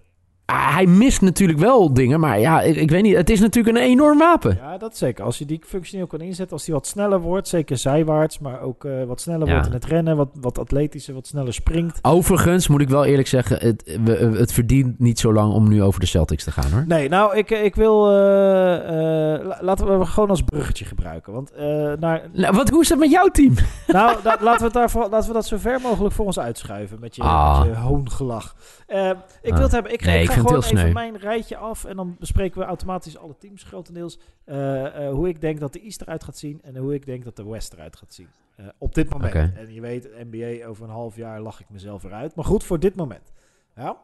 hij 0.52 0.86
mist 0.86 1.20
natuurlijk 1.20 1.58
wel 1.58 1.92
dingen... 1.94 2.20
maar 2.20 2.38
ja, 2.40 2.60
ik, 2.62 2.76
ik 2.76 2.90
weet 2.90 3.02
niet... 3.02 3.16
het 3.16 3.30
is 3.30 3.40
natuurlijk 3.40 3.76
een 3.76 3.82
enorm 3.82 4.18
wapen. 4.18 4.58
Ja, 4.62 4.78
dat 4.78 4.96
zeker. 4.96 5.24
Als 5.24 5.38
je 5.38 5.44
die 5.44 5.60
functioneel 5.66 6.06
kan 6.06 6.20
inzetten, 6.20 6.52
als 6.56 6.64
die 6.64 6.74
wat 6.74 6.86
sneller 6.86 7.20
wordt, 7.20 7.48
zeker 7.48 7.76
zijwaarts, 7.78 8.38
maar 8.38 8.60
ook 8.60 8.84
eh, 8.84 8.92
wat 9.06 9.20
sneller 9.20 9.46
Ja. 9.46 9.52
wordt 9.52 9.66
in 9.66 9.72
het 9.72 9.84
rennen, 9.84 10.16
wat, 10.16 10.28
wat 10.40 10.58
atletischer, 10.58 11.14
wat 11.14 11.26
sneller 11.26 11.54
springt. 11.54 11.98
Overigens 12.02 12.68
moet 12.68 12.80
ik 12.80 12.88
wel 12.88 13.04
eerlijk 13.04 13.28
zeggen... 13.28 13.58
Het, 13.58 13.98
we- 14.04 14.34
het 14.38 14.52
verdient 14.52 14.98
niet 14.98 15.18
zo 15.18 15.32
lang 15.32 15.52
om 15.52 15.68
nu 15.68 15.82
over 15.82 16.00
de 16.00 16.06
Celtics 16.06 16.44
te 16.44 16.50
gaan, 16.52 16.72
hoor. 16.72 16.84
Nee, 16.86 17.08
nou, 17.08 17.36
ik, 17.36 17.50
ik 17.50 17.74
wil. 17.74 18.10
eh, 18.10 19.34
eh, 19.34 19.46
la- 19.46 19.58
laten 19.60 19.98
we 19.98 20.06
gewoon 20.06 20.28
als 20.30 20.42
bruggetje 20.42 20.84
gebruiken. 20.84 21.32
Want 21.32 21.52
eh, 21.52 21.64
naar, 22.00 22.22
Nou, 22.32 22.54
wat, 22.56 22.68
hoe 22.68 22.80
is 22.82 22.88
het 22.88 22.98
met 22.98 23.10
jouw 23.10 23.28
team? 23.28 23.54
nou, 23.86 24.16
da- 24.22 24.36
laten, 24.40 24.66
we 24.66 24.72
daarvoor, 24.72 25.08
laten 25.10 25.28
we 25.28 25.34
dat 25.34 25.46
zo 25.46 25.56
ver 25.58 25.80
mogelijk 25.80 26.14
voor 26.14 26.24
ons 26.26 26.38
uitschuiven. 26.38 26.98
Met 27.00 27.16
je, 27.16 27.22
Ah. 27.22 27.58
met 27.60 27.68
je 27.68 27.74
hoongelach. 27.80 28.54
Eh, 28.86 29.08
ik 29.42 29.50
Ah. 29.50 29.52
wil 29.56 29.62
het 29.62 29.72
hebben. 29.72 29.92
Ik 29.92 30.04
Nee, 30.04 30.16
ik 30.22 30.22
ik 30.22 30.30
ga 30.30 30.35
vind 30.42 30.48
het 30.48 30.64
gewoon 30.64 30.70
heel 30.70 30.78
even 30.78 30.78
sneu. 30.78 31.10
mijn 31.10 31.16
rijtje 31.18 31.56
af. 31.56 31.84
En 31.84 31.96
dan 31.96 32.16
bespreken 32.18 32.60
we 32.60 32.66
automatisch 32.66 33.18
alle 33.18 33.36
teams 33.38 33.62
grotendeels. 33.62 34.18
eh, 34.44 35.10
hoe 35.10 35.28
ik 35.28 35.40
denk 35.40 35.60
dat 35.60 35.72
de 35.72 35.80
East 35.80 36.00
eruit 36.00 36.24
gaat 36.24 36.36
zien. 36.36 36.60
En 36.62 36.76
hoe 36.76 36.94
ik 36.94 37.06
denk 37.06 37.24
dat 37.24 37.36
de 37.36 37.44
West 37.48 37.72
eruit 37.72 37.96
gaat 37.96 38.14
zien. 38.14 38.28
Eh, 38.56 38.66
op 38.78 38.94
dit 38.94 39.10
moment. 39.10 39.34
En 39.34 39.74
je 39.74 39.80
weet, 39.80 40.08
NBA 40.30 40.66
over 40.66 40.84
een 40.84 40.90
half 40.90 41.16
jaar 41.16 41.40
lach 41.40 41.60
ik 41.60 41.66
mezelf 41.70 42.04
eruit. 42.04 42.34
Maar 42.34 42.44
goed, 42.44 42.64
voor 42.64 42.80
dit 42.80 42.94
moment. 42.96 43.32
Ja. 43.76 43.96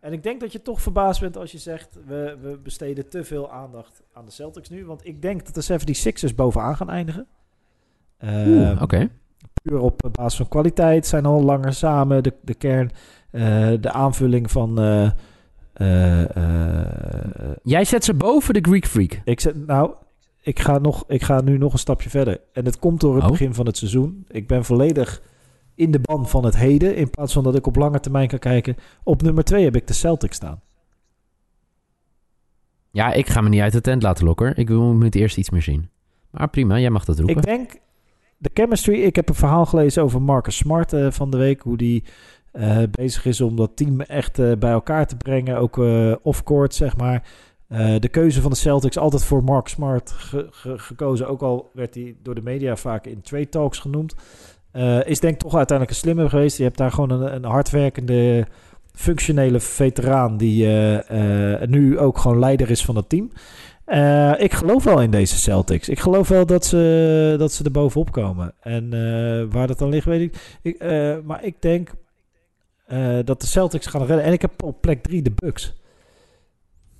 En 0.00 0.12
ik 0.12 0.22
denk 0.22 0.40
dat 0.40 0.52
je 0.52 0.62
toch 0.62 0.82
verbaasd 0.82 1.20
bent 1.20 1.36
als 1.36 1.52
je 1.52 1.58
zegt... 1.58 1.98
we, 2.06 2.36
we 2.40 2.58
besteden 2.62 3.08
te 3.08 3.24
veel 3.24 3.50
aandacht 3.50 4.02
aan 4.12 4.24
de 4.24 4.30
Celtics 4.30 4.68
nu. 4.68 4.84
Want 4.86 5.06
ik 5.06 5.22
denk 5.22 5.52
dat 5.52 5.64
de 5.64 5.96
76ers 6.30 6.34
bovenaan 6.34 6.76
gaan 6.76 6.90
eindigen. 6.90 7.26
Ehm, 8.18 8.82
Oké. 8.82 9.08
puur 9.62 9.78
op 9.78 10.08
basis 10.12 10.36
van 10.38 10.48
kwaliteit. 10.48 11.06
Zijn 11.06 11.26
al 11.26 11.42
langer 11.42 11.72
samen. 11.72 12.22
De, 12.22 12.34
de 12.42 12.54
kern, 12.54 12.90
de 13.80 13.90
aanvulling 13.92 14.50
van... 14.50 14.78
eh, 15.82 16.36
eh, 16.36 17.56
Jij 17.62 17.84
zet 17.84 18.04
ze 18.04 18.14
boven 18.14 18.54
de 18.54 18.60
Greek 18.62 18.86
Freak. 18.86 19.20
ik 19.24 19.40
zeg, 19.40 19.54
nou, 19.54 19.90
ik 20.40 20.58
ga, 20.60 20.78
nog, 20.78 21.04
ik 21.08 21.22
ga 21.22 21.40
nu 21.40 21.58
nog 21.58 21.72
een 21.72 21.78
stapje 21.78 22.10
verder. 22.10 22.40
En 22.52 22.64
het 22.64 22.78
komt 22.78 23.00
door 23.00 23.14
het 23.14 23.24
Oh. 23.24 23.30
begin 23.30 23.54
van 23.54 23.66
het 23.66 23.76
seizoen. 23.76 24.24
Ik 24.28 24.46
ben 24.46 24.64
volledig 24.64 25.22
in 25.74 25.90
de 25.90 25.98
ban 26.00 26.28
van 26.28 26.44
het 26.44 26.56
heden. 26.56 26.96
In 26.96 27.10
plaats 27.10 27.32
van 27.32 27.42
dat 27.44 27.54
ik 27.54 27.66
op 27.66 27.76
lange 27.76 28.00
termijn 28.00 28.28
kan 28.28 28.38
kijken. 28.38 28.76
Op 29.04 29.22
nummer 29.22 29.44
2 29.44 29.64
heb 29.64 29.76
ik 29.76 29.86
de 29.86 29.92
Celtics 29.92 30.36
staan. 30.36 30.60
Ja, 32.90 33.12
ik 33.12 33.26
ga 33.28 33.40
me 33.40 33.48
niet 33.48 33.60
uit 33.60 33.72
de 33.72 33.80
tent 33.80 34.02
laten 34.02 34.24
lokken. 34.24 34.56
Ik 34.56 34.68
wil 34.68 35.00
het 35.00 35.14
eerst 35.14 35.36
iets 35.36 35.50
meer 35.50 35.62
zien. 35.62 35.88
Maar 36.30 36.48
prima, 36.50 36.78
jij 36.78 36.90
mag 36.90 37.04
dat 37.04 37.18
roepen. 37.18 37.36
Ik 37.36 37.42
denk 37.44 37.70
de 38.38 38.50
chemistry. 38.54 39.02
Ik 39.02 39.16
heb 39.16 39.28
een 39.28 39.34
verhaal 39.34 39.66
gelezen 39.66 40.02
over 40.02 40.22
Marcus 40.22 40.56
Smart 40.56 40.92
eh, 40.92 41.10
van 41.10 41.30
de 41.30 41.36
week. 41.36 41.60
Hoe 41.60 41.76
die 41.76 42.04
eh, 42.52 42.78
bezig 42.90 43.24
is 43.24 43.40
om 43.40 43.56
dat 43.56 43.76
team 43.76 44.00
echt 44.00 44.38
eh, 44.38 44.52
bij 44.58 44.70
elkaar 44.70 45.06
te 45.06 45.16
brengen. 45.16 45.56
Ook 45.58 45.78
eh 45.78 46.14
off-court, 46.22 46.74
zeg 46.74 46.96
maar. 46.96 47.22
De 47.98 48.08
keuze 48.10 48.40
van 48.40 48.50
de 48.50 48.56
Celtics 48.56 48.98
altijd 48.98 49.24
voor 49.24 49.44
Mark 49.44 49.68
Smart 49.68 50.10
ge- 50.10 50.46
ge- 50.50 50.78
gekozen. 50.78 51.28
Ook 51.28 51.42
al 51.42 51.70
werd 51.74 51.94
hij 51.94 52.16
door 52.22 52.34
de 52.34 52.42
media 52.42 52.76
vaak 52.76 53.06
in 53.06 53.20
trade 53.20 53.48
talks 53.48 53.78
genoemd. 53.78 54.14
Is 55.04 55.20
denk 55.20 55.34
ik 55.34 55.40
toch 55.40 55.54
uiteindelijk 55.56 55.90
een 55.90 56.02
slimmer 56.02 56.28
geweest. 56.30 56.56
Je 56.56 56.62
hebt 56.62 56.76
daar 56.78 56.90
gewoon 56.92 57.10
een, 57.10 57.34
een 57.34 57.44
hardwerkende, 57.44 58.46
functionele 58.92 59.60
veteraan... 59.60 60.36
die 60.36 60.66
nu 61.66 61.98
ook 61.98 62.18
gewoon 62.18 62.38
leider 62.38 62.70
is 62.70 62.84
van 62.84 62.96
het 62.96 63.08
team. 63.08 63.30
Ik 64.38 64.52
geloof 64.52 64.84
wel 64.84 65.00
in 65.00 65.10
deze 65.10 65.36
Celtics. 65.38 65.88
Ik 65.88 66.00
geloof 66.00 66.28
wel 66.28 66.46
dat 66.46 66.64
ze, 66.64 67.34
dat 67.38 67.52
ze 67.52 67.64
er 67.64 67.70
bovenop 67.70 68.12
komen. 68.12 68.54
En 68.60 68.90
waar 69.50 69.66
dat 69.66 69.78
dan 69.78 69.88
ligt, 69.88 70.06
weet 70.06 70.20
ik. 70.20 70.58
ik 70.62 70.82
maar 71.24 71.44
ik 71.44 71.54
denk... 71.62 71.90
eh, 72.92 73.18
dat 73.24 73.40
de 73.40 73.46
Celtics 73.46 73.86
gaan 73.86 74.04
redden. 74.04 74.24
En 74.24 74.32
ik 74.32 74.40
heb 74.40 74.62
op 74.62 74.80
plek 74.80 75.02
3 75.02 75.22
de 75.22 75.30
Bucks. 75.30 75.74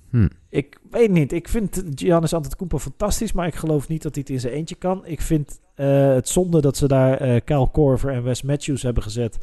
Hm. 0.09 0.27
Ik 0.49 0.79
weet 0.89 1.11
niet. 1.11 1.31
Ik 1.31 1.47
vind 1.47 1.83
Giannis 1.95 2.33
Antetokounmpo 2.33 2.79
fantastisch, 2.79 3.31
maar 3.31 3.47
ik 3.47 3.55
geloof 3.55 3.87
niet 3.87 4.01
dat 4.01 4.13
hij 4.13 4.23
het 4.23 4.33
in 4.33 4.39
zijn 4.39 4.53
eentje 4.53 4.75
kan. 4.75 5.05
Ik 5.05 5.21
vind 5.21 5.61
eh, 5.75 6.13
het 6.13 6.29
zonde 6.29 6.61
dat 6.61 6.77
ze 6.77 6.87
daar 6.87 7.17
eh 7.17 7.41
Kyle 7.43 7.69
Korver 7.71 8.13
en 8.13 8.23
Wes 8.23 8.41
Matthews 8.41 8.81
hebben 8.81 9.03
gezet. 9.03 9.37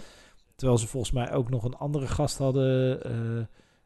Terwijl 0.57 0.79
ze 0.79 0.87
volgens 0.87 1.13
mij 1.13 1.33
ook 1.33 1.51
nog 1.51 1.65
een 1.65 1.77
andere 1.77 2.07
gast 2.07 2.39
hadden. 2.39 3.09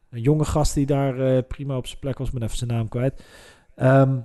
een 0.09 0.21
jonge 0.21 0.45
gast 0.45 0.73
die 0.73 0.85
daar 0.85 1.43
prima 1.43 1.77
op 1.77 1.87
zijn 1.87 1.99
plek 1.99 2.17
was. 2.17 2.27
Ik 2.27 2.33
ben 2.33 2.43
even 2.43 2.57
zijn 2.57 2.69
naam 2.69 2.87
kwijt. 2.87 3.23
Ehm, 3.75 4.19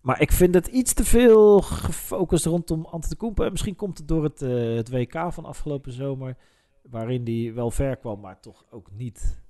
maar 0.00 0.20
ik 0.20 0.32
vind 0.32 0.54
het 0.54 0.66
iets 0.66 0.92
te 0.92 1.04
veel 1.04 1.60
gefocust 1.60 2.44
rondom 2.44 2.84
Antetokounmpo. 2.84 3.44
En 3.44 3.50
misschien 3.50 3.76
komt 3.76 3.98
het 3.98 4.08
door 4.08 4.24
het, 4.24 4.40
het 4.76 4.90
WK 4.90 5.32
van 5.32 5.44
afgelopen 5.44 5.92
zomer. 5.92 6.36
Waarin 6.90 7.24
die 7.24 7.52
wel 7.52 7.70
ver 7.70 7.96
kwam, 7.96 8.20
maar 8.20 8.40
toch 8.40 8.64
ook 8.70 8.90
niet 8.92 9.40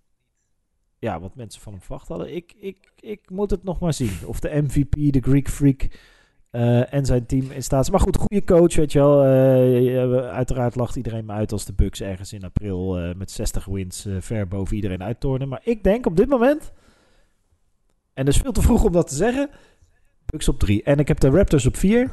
ja, 0.98 1.20
wat 1.20 1.34
mensen 1.34 1.60
van 1.60 1.72
hem 1.72 1.82
verwacht 1.82 2.08
hadden. 2.08 2.34
Ik, 2.34 2.54
ik, 2.58 2.92
ik 3.00 3.30
moet 3.30 3.50
het 3.50 3.64
nog 3.64 3.80
maar 3.80 3.92
zien. 3.92 4.26
Of 4.26 4.40
de 4.40 4.62
MVP, 4.62 5.12
de 5.12 5.20
Greek 5.20 5.48
Freak 5.48 5.88
eh, 6.50 6.92
en 6.92 7.06
zijn 7.06 7.26
team 7.26 7.50
in 7.50 7.62
staat 7.62 7.84
is. 7.84 7.90
Maar 7.90 8.00
goed, 8.00 8.16
goede 8.16 8.44
coach, 8.44 8.74
weet 8.74 8.92
je 8.92 8.98
wel. 8.98 9.24
Eh, 9.24 10.28
uiteraard 10.28 10.74
lacht 10.74 10.96
iedereen 10.96 11.24
me 11.24 11.32
uit 11.32 11.52
als 11.52 11.64
de 11.64 11.72
Bucks 11.72 12.00
ergens 12.00 12.32
in 12.32 12.44
april 12.44 12.98
eh, 12.98 13.14
met 13.14 13.30
60 13.30 13.64
wins 13.64 14.06
ver 14.18 14.48
boven 14.48 14.76
iedereen 14.76 15.02
uittornen. 15.02 15.48
Maar 15.48 15.60
ik 15.64 15.84
denk 15.84 16.06
op 16.06 16.16
dit 16.16 16.28
moment, 16.28 16.72
en 18.14 18.24
dat 18.24 18.34
is 18.34 18.40
veel 18.40 18.52
te 18.52 18.62
vroeg 18.62 18.84
om 18.84 18.92
dat 18.92 19.08
te 19.08 19.14
zeggen, 19.14 19.50
Bucks 20.26 20.48
op 20.48 20.58
3. 20.58 20.82
En 20.82 20.98
ik 20.98 21.08
heb 21.08 21.20
de 21.20 21.28
Raptors 21.28 21.66
op 21.66 21.76
4. 21.76 22.10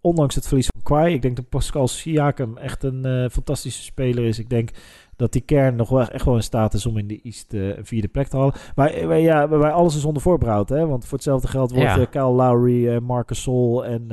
Ondanks 0.00 0.34
het 0.34 0.46
verlies 0.46 0.66
van 0.72 0.82
Kawhi. 0.82 1.12
Ik 1.12 1.22
denk 1.22 1.36
dat 1.36 1.48
Pascal 1.48 1.88
Siakam 1.88 2.56
echt 2.56 2.82
een 2.82 3.04
eh, 3.04 3.28
fantastische 3.30 3.82
speler 3.82 4.24
is. 4.24 4.38
Ik 4.38 4.48
denk 4.50 4.70
dat 5.16 5.32
die 5.32 5.40
kern 5.42 5.76
nog 5.76 5.88
wel 5.88 6.08
echt 6.08 6.24
wel 6.24 6.34
in 6.34 6.42
staat 6.42 6.74
is 6.74 6.86
om 6.86 6.98
in 6.98 7.06
de 7.06 7.20
East 7.22 7.52
eh, 7.54 7.76
een 7.76 7.86
vierde 7.86 8.08
plek 8.08 8.28
te 8.28 8.36
halen. 8.36 8.54
Maar 8.74 8.90
eh, 8.90 9.06
wij- 9.06 9.22
ja, 9.22 9.48
bij 9.48 9.70
alles 9.70 9.96
is 9.96 10.04
onder 10.04 10.22
voorbehoud. 10.22 10.68
Hè? 10.68 10.86
Want 10.86 11.04
voor 11.04 11.12
hetzelfde 11.18 11.48
geld 11.48 11.70
wordt 11.72 11.94
Ja. 11.94 12.04
Kyle 12.04 12.22
Lowry, 12.30 12.98
Marcus 12.98 13.42
Sol 13.42 13.84
en 13.84 14.04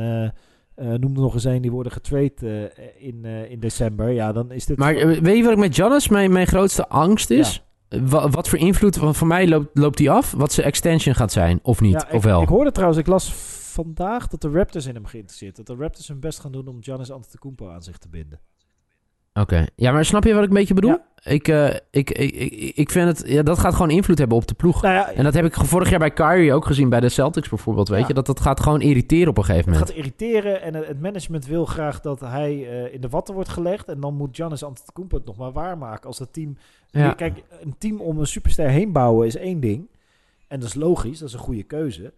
eh, 0.76 0.88
noem 0.88 1.16
er 1.16 1.22
nog 1.22 1.34
eens 1.34 1.44
een 1.44 1.62
die 1.62 1.72
worden 1.72 1.92
getraind 1.92 2.44
eh, 2.44 2.62
in, 2.98 3.26
in 3.26 3.60
december. 3.60 4.10
Ja, 4.12 4.32
dan 4.32 4.52
is 4.52 4.66
dit... 4.66 4.78
Maar 4.78 4.94
weet 5.22 5.38
je 5.38 5.44
wat 5.44 5.52
ik 5.52 5.58
met 5.58 5.76
Giannis 5.76 6.08
mijn, 6.08 6.32
mijn 6.32 6.48
grootste 6.48 6.88
angst 6.88 7.30
is? 7.30 7.64
Wa- 8.04 8.30
wat 8.30 8.50
voor 8.50 8.60
invloed, 8.60 8.96
want 8.96 9.18
voor 9.18 9.28
mij 9.28 9.48
loopt, 9.48 9.78
loopt 9.78 9.98
die 9.98 10.12
af, 10.12 10.32
wat 10.32 10.52
zijn 10.52 10.68
extension 10.68 11.16
gaat 11.16 11.32
zijn, 11.32 11.60
of 11.64 11.82
niet, 11.82 11.94
Ja, 11.94 12.08
ik, 12.08 12.14
of 12.14 12.24
wel? 12.24 12.42
Ik 12.42 12.48
hoorde 12.48 12.72
trouwens, 12.72 13.00
ik 13.00 13.08
las 13.08 13.32
vandaag 13.76 14.28
dat 14.28 14.42
de 14.42 14.50
Raptors 14.50 14.86
in 14.86 14.96
hem 14.96 15.06
geïnteresseerd. 15.06 15.56
Dat 15.56 15.66
de 15.68 15.76
Raptors 15.76 16.08
hun 16.08 16.20
best 16.20 16.40
gaan 16.40 16.52
doen 16.52 16.68
om 16.68 16.84
Giannis 16.84 17.12
Antetokounmpo 17.12 17.70
aan 17.70 17.84
zich 17.84 17.98
te 17.98 18.10
binden. 18.10 18.40
Oké, 19.34 19.66
ja, 19.76 19.92
maar 19.92 20.06
snap 20.06 20.24
je 20.24 20.34
wat 20.34 20.44
ik 20.44 20.50
een 20.50 20.56
beetje 20.56 20.74
bedoel? 20.74 20.90
Ja. 20.92 21.06
Ik, 21.32 21.48
eh, 21.48 21.68
ik, 21.92 22.10
ik, 22.12 22.32
ik, 22.32 22.76
ik 22.76 22.90
vind 22.90 23.08
het, 23.18 23.28
ja, 23.30 23.44
dat 23.44 23.60
gaat 23.60 23.74
gewoon 23.74 23.90
invloed 23.90 24.18
hebben 24.18 24.38
op 24.38 24.48
de 24.48 24.54
ploeg. 24.54 24.82
Nou 24.82 24.94
ja, 24.94 25.12
En 25.12 25.24
dat 25.24 25.34
heb 25.34 25.46
ik 25.46 25.54
vorig 25.54 25.90
jaar 25.90 26.00
bij 26.00 26.12
Kyrie 26.12 26.54
ook 26.54 26.66
gezien, 26.66 26.90
bij 26.90 27.00
de 27.00 27.10
Celtics 27.10 27.50
bijvoorbeeld, 27.50 27.88
weet 27.88 28.00
Ja. 28.02 28.08
je? 28.08 28.14
Dat 28.14 28.26
dat 28.26 28.40
gaat 28.40 28.60
gewoon 28.60 28.82
irriteren 28.82 29.28
op 29.30 29.38
een 29.38 29.44
gegeven 29.44 29.72
Het 29.72 29.80
moment. 29.80 29.90
gaat 29.90 30.06
irriteren 30.06 30.62
en 30.62 30.74
het 30.74 30.88
het 30.88 31.02
management 31.02 31.46
wil 31.46 31.66
graag 31.66 32.02
dat 32.02 32.20
hij 32.20 32.70
eh, 32.86 32.94
in 32.94 33.02
de 33.02 33.10
watten 33.10 33.34
wordt 33.34 33.50
gelegd. 33.50 33.88
En 33.88 34.00
dan 34.00 34.16
moet 34.16 34.36
Giannis 34.36 34.64
Antetokounmpo 34.64 35.18
het 35.18 35.26
nog 35.26 35.38
maar 35.38 35.52
waarmaken. 35.52 36.08
Als 36.08 36.18
dat 36.18 36.34
team... 36.34 36.58
Kijk, 37.16 37.44
een 37.62 37.76
team 37.78 38.02
om 38.02 38.20
een 38.20 38.28
superster 38.28 38.70
heen 38.70 38.92
bouwen 38.92 39.28
is 39.28 39.36
één 39.36 39.60
ding. 39.60 39.88
En 40.48 40.60
dat 40.60 40.70
is 40.70 40.76
logisch, 40.76 41.20
dat 41.20 41.28
is 41.28 41.34
een 41.34 41.40
goede 41.40 41.64
keuze. 41.64 42.14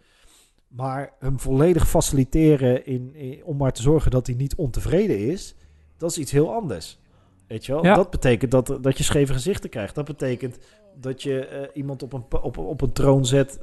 Maar 0.68 1.14
hem 1.20 1.40
volledig 1.40 1.90
faciliteren 1.90 2.86
in, 2.86 3.12
in- 3.16 3.42
om 3.44 3.58
maar 3.58 3.72
te 3.74 3.82
zorgen 3.82 4.12
dat 4.12 4.28
hij 4.28 4.36
niet 4.36 4.56
ontevreden 4.56 5.20
is... 5.20 5.56
dat 5.98 6.12
is 6.12 6.18
iets 6.18 6.32
heel 6.32 6.54
anders. 6.54 7.00
Weet 7.48 7.66
je 7.66 7.72
wel? 7.72 7.84
Ja. 7.86 7.96
Dat 7.96 8.10
betekent 8.10 8.52
dat, 8.52 8.78
dat 8.82 8.98
je 8.98 9.04
scheve 9.04 9.34
gezichten 9.34 9.70
krijgt. 9.70 9.96
Dat 9.96 10.06
betekent 10.06 10.58
dat 11.00 11.24
je 11.24 11.46
eh, 11.46 11.68
iemand 11.74 12.04
op 12.04 12.14
een, 12.14 12.24
op, 12.42 12.58
op 12.58 12.82
een 12.82 12.92
troon 12.92 13.26
zet... 13.26 13.60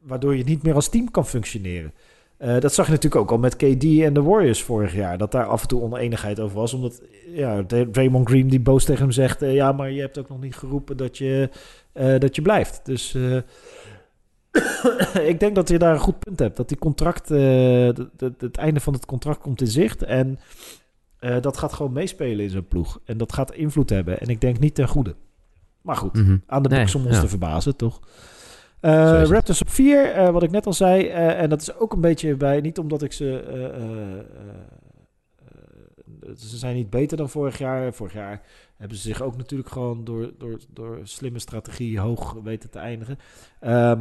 waardoor 0.00 0.36
je 0.36 0.44
niet 0.44 0.62
meer 0.62 0.74
als 0.74 0.88
team 0.88 1.10
kan 1.10 1.26
functioneren. 1.26 1.92
Eh, 2.36 2.60
dat 2.60 2.74
zag 2.74 2.86
je 2.86 2.92
natuurlijk 2.92 3.22
ook 3.22 3.30
al 3.30 3.38
met 3.38 3.56
KD 3.56 3.84
en 3.84 4.12
de 4.14 4.22
Warriors 4.22 4.62
vorig 4.62 4.94
jaar. 4.94 5.18
Dat 5.18 5.32
daar 5.32 5.46
af 5.46 5.62
en 5.62 5.68
toe 5.68 5.82
oneenigheid 5.82 6.40
over 6.40 6.56
was. 6.56 6.74
Omdat 6.74 7.02
ja, 7.34 7.64
Dra- 7.64 7.86
Draymond 7.92 8.28
Green 8.28 8.48
die 8.48 8.60
boos 8.60 8.84
tegen 8.84 9.02
hem 9.02 9.12
zegt... 9.12 9.42
eh, 9.42 9.54
ja, 9.54 9.72
maar 9.72 9.90
je 9.90 10.00
hebt 10.00 10.18
ook 10.18 10.28
nog 10.28 10.40
niet 10.40 10.56
geroepen 10.56 10.96
dat 10.96 11.18
je, 11.18 11.48
dat 12.18 12.34
je 12.36 12.42
blijft. 12.42 12.80
Dus 12.84 13.16
ik 15.30 15.40
denk 15.40 15.54
dat 15.54 15.68
je 15.68 15.78
daar 15.78 15.92
een 15.94 16.00
goed 16.00 16.18
punt 16.18 16.38
hebt. 16.38 16.56
Dat 16.56 16.68
die 16.68 16.78
contract... 16.78 17.30
eh, 17.30 17.88
het 18.38 18.56
einde 18.56 18.80
van 18.80 18.92
het 18.92 19.06
contract 19.06 19.40
komt 19.40 19.60
in 19.60 19.66
zicht. 19.66 20.02
En 20.02 20.38
eh, 21.18 21.40
dat 21.40 21.56
gaat 21.56 21.72
gewoon 21.72 21.92
meespelen 21.92 22.44
in 22.44 22.50
zo'n 22.50 22.68
ploeg. 22.68 23.00
En 23.04 23.16
dat 23.18 23.32
gaat 23.32 23.52
invloed 23.54 23.90
hebben. 23.90 24.20
En 24.20 24.28
ik 24.28 24.40
denk 24.40 24.58
niet 24.58 24.74
ten 24.74 24.88
goede. 24.88 25.14
Maar 25.82 25.96
goed, 25.96 26.14
Mhm. 26.14 26.36
aan 26.46 26.62
de 26.62 26.68
Nee, 26.68 26.94
om 26.94 27.06
ons 27.06 27.14
ja. 27.14 27.20
te 27.20 27.28
verbazen, 27.28 27.76
toch? 27.76 28.00
Eh. 28.80 29.22
Raptors 29.24 29.60
op 29.60 29.70
4, 29.70 30.32
wat 30.32 30.42
ik 30.42 30.50
net 30.50 30.66
al 30.66 30.72
zei. 30.72 31.06
en 31.08 31.48
dat 31.48 31.60
is 31.60 31.76
ook 31.76 31.92
een 31.92 32.00
beetje 32.00 32.36
bij, 32.36 32.60
niet 32.60 32.78
omdat 32.78 33.02
ik 33.02 33.12
ze... 33.12 33.44
ze 36.36 36.56
zijn 36.56 36.74
niet 36.74 36.90
beter 36.90 37.16
dan 37.16 37.28
vorig 37.30 37.58
jaar. 37.58 37.92
Vorig 37.94 38.12
jaar 38.12 38.42
hebben 38.76 38.96
ze 38.96 39.02
zich 39.02 39.22
ook 39.22 39.36
natuurlijk 39.36 39.70
gewoon 39.70 40.04
door, 40.04 40.30
door, 40.38 40.58
door 40.68 40.98
slimme 41.02 41.38
strategie 41.38 41.98
hoog 42.00 42.32
weten 42.42 42.70
te 42.70 42.78
eindigen. 42.78 43.18
Ehm, 43.60 44.00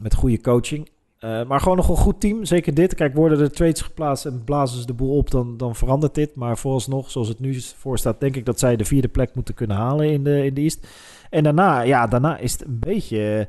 met 0.00 0.14
goede 0.14 0.40
coaching. 0.40 0.88
Eh, 1.18 1.44
maar 1.44 1.60
gewoon 1.60 1.76
nog 1.76 1.88
een 1.88 1.96
goed 1.96 2.20
team. 2.20 2.44
Zeker 2.44 2.74
dit. 2.74 2.94
Kijk, 2.94 3.14
worden 3.14 3.40
er 3.40 3.52
trades 3.52 3.80
geplaatst 3.80 4.24
en 4.26 4.44
blazen 4.44 4.80
ze 4.80 4.86
de 4.86 4.92
boel 4.94 5.16
op, 5.16 5.30
dan, 5.30 5.56
dan 5.56 5.76
verandert 5.76 6.14
dit. 6.14 6.34
Maar 6.34 6.58
vooralsnog, 6.58 7.10
zoals 7.10 7.28
het 7.28 7.40
nu 7.40 7.60
voor 7.60 7.98
staat, 7.98 8.20
denk 8.20 8.36
ik 8.36 8.44
dat 8.44 8.58
zij 8.58 8.76
de 8.76 8.84
vierde 8.84 9.08
plek 9.08 9.34
moeten 9.34 9.54
kunnen 9.54 9.76
halen 9.76 10.10
in 10.10 10.24
de, 10.24 10.44
in 10.44 10.54
de 10.54 10.60
East. 10.60 10.86
En 11.30 11.42
daarna, 11.42 11.80
ja, 11.80 12.06
daarna 12.06 12.38
is 12.38 12.52
het 12.52 12.64
een 12.64 12.78
beetje... 12.78 13.48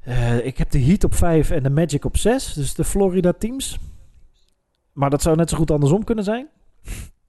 eh, 0.00 0.46
ik 0.46 0.58
heb 0.58 0.70
de 0.70 0.80
Heat 0.82 1.04
op 1.04 1.14
5 1.14 1.50
en 1.50 1.62
de 1.62 1.70
Magic 1.70 2.04
op 2.04 2.16
6. 2.16 2.52
Dus 2.52 2.74
de 2.74 2.84
Florida 2.84 3.32
teams. 3.32 3.78
Maar 4.92 5.10
dat 5.10 5.22
zou 5.22 5.36
net 5.36 5.50
zo 5.50 5.56
goed 5.56 5.70
andersom 5.70 6.04
kunnen 6.04 6.24
zijn. 6.24 6.48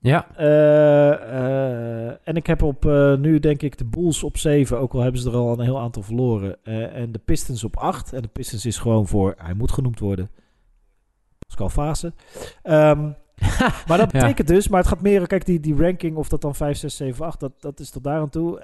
Ja, 0.00 0.26
Eh, 0.36 1.12
eh, 1.12 2.14
en 2.24 2.36
ik 2.36 2.46
heb 2.46 2.62
op 2.62 2.86
eh, 2.86 3.14
nu 3.16 3.38
denk 3.38 3.62
ik 3.62 3.78
de 3.78 3.84
Bulls 3.84 4.22
op 4.22 4.36
7, 4.36 4.78
ook 4.78 4.92
al 4.92 5.00
hebben 5.00 5.20
ze 5.20 5.28
er 5.30 5.36
al 5.36 5.52
een 5.52 5.64
heel 5.64 5.78
aantal 5.80 6.02
verloren. 6.02 6.64
En 6.92 7.12
de 7.12 7.18
Pistons 7.18 7.64
op 7.64 7.76
8. 7.76 8.12
En 8.12 8.22
de 8.22 8.28
Pistons 8.28 8.66
is 8.66 8.78
gewoon 8.78 9.06
voor, 9.06 9.34
hij 9.38 9.54
moet 9.54 9.72
genoemd 9.72 9.98
worden. 9.98 10.30
Pascal 11.46 11.68
Fase. 11.68 12.12
Ehm, 12.62 13.00
maar 13.88 13.98
dat 13.98 14.12
Ja. 14.12 14.20
betekent 14.20 14.48
dus, 14.48 14.68
maar 14.68 14.80
het 14.80 14.88
gaat 14.88 15.02
meer, 15.02 15.26
kijk, 15.26 15.46
die, 15.46 15.60
die 15.60 15.76
ranking, 15.76 16.16
of 16.16 16.28
dat 16.28 16.40
dan 16.40 16.54
5, 16.54 16.76
6, 16.78 16.96
7, 16.96 17.24
8, 17.26 17.40
dat, 17.40 17.52
dat 17.60 17.80
is 17.80 17.90
tot 17.90 18.04
daar 18.04 18.20
aan 18.20 18.28
toe. 18.30 18.60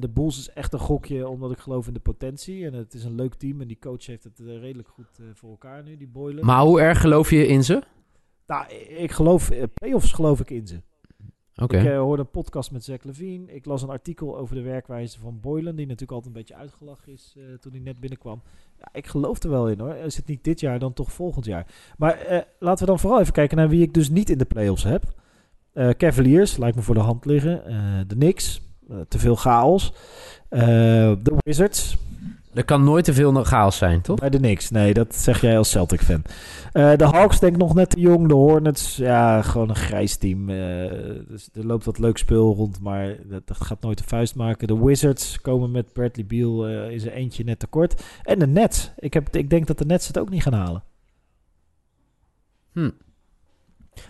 De 0.00 0.08
Bulls 0.08 0.38
is 0.38 0.50
echt 0.50 0.72
een 0.72 0.78
gokje, 0.78 1.28
omdat 1.28 1.50
ik 1.50 1.58
geloof 1.58 1.86
in 1.86 1.92
de 1.92 2.00
potentie. 2.00 2.66
En 2.66 2.72
het 2.72 2.94
is 2.94 3.04
een 3.04 3.14
leuk 3.14 3.34
team 3.34 3.60
en 3.60 3.66
die 3.66 3.78
coach 3.80 4.06
heeft 4.06 4.24
het 4.24 4.38
redelijk 4.46 4.88
goed 4.88 5.18
voor 5.34 5.50
elkaar 5.50 5.82
nu, 5.82 5.96
die 5.96 6.08
Boylen. 6.08 6.44
maar 6.46 6.60
hoe 6.62 6.80
erg 6.80 7.00
geloof 7.00 7.30
je 7.30 7.46
in 7.46 7.64
ze? 7.64 7.82
Nou, 8.46 8.72
ik 8.74 9.12
geloof, 9.12 9.50
eh, 9.50 9.62
playoffs 9.74 10.12
geloof 10.12 10.40
ik 10.40 10.50
in 10.50 10.66
ze. 10.66 10.80
Oké. 11.56 11.78
Ik 11.78 11.86
eh, 11.86 11.98
hoorde 11.98 12.22
een 12.22 12.30
podcast 12.30 12.70
met 12.70 12.84
Zach 12.84 13.02
Levine. 13.02 13.52
Ik 13.52 13.64
las 13.64 13.82
een 13.82 13.88
artikel 13.88 14.38
over 14.38 14.54
de 14.54 14.62
werkwijze 14.62 15.20
van 15.20 15.40
Boylan, 15.40 15.76
die 15.76 15.86
natuurlijk 15.86 16.12
altijd 16.12 16.34
een 16.34 16.40
beetje 16.40 16.54
uitgelachen 16.54 17.12
is 17.12 17.34
eh, 17.36 17.42
toen 17.60 17.72
hij 17.72 17.80
net 17.80 18.00
binnenkwam. 18.00 18.42
Ja, 18.78 18.88
ik 18.92 19.06
geloof 19.06 19.42
er 19.42 19.50
wel 19.50 19.68
in 19.68 19.80
hoor. 19.80 19.94
Is 19.94 20.16
het 20.16 20.26
niet 20.26 20.44
dit 20.44 20.60
jaar, 20.60 20.78
dan 20.78 20.92
toch 20.92 21.12
volgend 21.12 21.44
jaar. 21.44 21.66
Maar 21.98 22.46
laten 22.58 22.84
we 22.84 22.90
dan 22.90 23.00
vooral 23.00 23.20
even 23.20 23.32
kijken 23.32 23.56
naar 23.56 23.68
wie 23.68 23.82
ik 23.82 23.94
dus 23.94 24.10
niet 24.10 24.30
in 24.30 24.38
de 24.38 24.44
playoffs 24.44 24.82
heb. 24.82 25.14
Cavaliers, 25.96 26.56
lijkt 26.56 26.76
me 26.76 26.82
voor 26.82 26.94
de 26.94 27.00
hand 27.00 27.24
liggen. 27.24 27.62
De 28.08 28.14
Knicks, 28.14 28.60
te 29.08 29.18
veel 29.18 29.36
chaos. 29.36 29.92
De 30.48 31.36
Wizards, 31.38 31.96
Er 32.56 32.64
kan 32.64 32.84
nooit 32.84 33.04
te 33.04 33.14
veel 33.14 33.44
chaos 33.44 33.76
zijn, 33.76 34.00
toch? 34.00 34.18
bij 34.18 34.30
de 34.30 34.38
Knicks. 34.38 34.70
Nee, 34.70 34.94
dat 34.94 35.14
zeg 35.14 35.40
jij 35.40 35.58
als 35.58 35.70
Celtic-fan. 35.70 36.22
Eh, 36.72 36.96
de 36.96 37.04
Hawks 37.04 37.40
denk 37.40 37.52
ik 37.52 37.58
nog 37.58 37.74
net 37.74 37.90
te 37.90 38.00
jong. 38.00 38.28
De 38.28 38.34
Hornets, 38.34 38.96
ja, 38.96 39.42
gewoon 39.42 39.68
een 39.68 39.76
grijs 39.76 40.16
team. 40.16 40.50
Eh, 40.50 40.56
dus 41.28 41.48
er 41.52 41.66
loopt 41.66 41.84
wat 41.84 41.98
leuk 41.98 42.18
speel 42.18 42.54
rond, 42.54 42.80
maar 42.80 43.16
dat, 43.24 43.46
dat 43.46 43.56
gaat 43.60 43.80
nooit 43.82 43.98
de 43.98 44.04
vuist 44.06 44.34
maken. 44.34 44.68
De 44.68 44.84
Wizards 44.84 45.40
komen 45.40 45.70
met 45.70 45.92
Bradley 45.92 46.26
Beal 46.26 46.66
eh 46.66 46.90
in 46.90 47.00
zijn 47.00 47.14
eentje 47.14 47.44
net 47.44 47.58
tekort. 47.58 48.02
En 48.22 48.38
de 48.38 48.46
Nets. 48.46 48.92
Ik, 48.98 49.14
heb, 49.14 49.36
ik 49.36 49.50
denk 49.50 49.66
dat 49.66 49.78
de 49.78 49.86
Nets 49.86 50.06
het 50.06 50.18
ook 50.18 50.30
niet 50.30 50.42
gaan 50.42 50.52
halen. 50.52 50.82
Hm. 52.72 52.90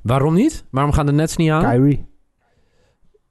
Waarom 0.03 0.35
niet? 0.35 0.65
Waarom 0.71 0.93
gaan 0.93 1.07
de 1.07 1.13
Nets 1.13 1.37
niet 1.37 1.51
aan? 1.51 1.63
Kyrie. 1.63 2.07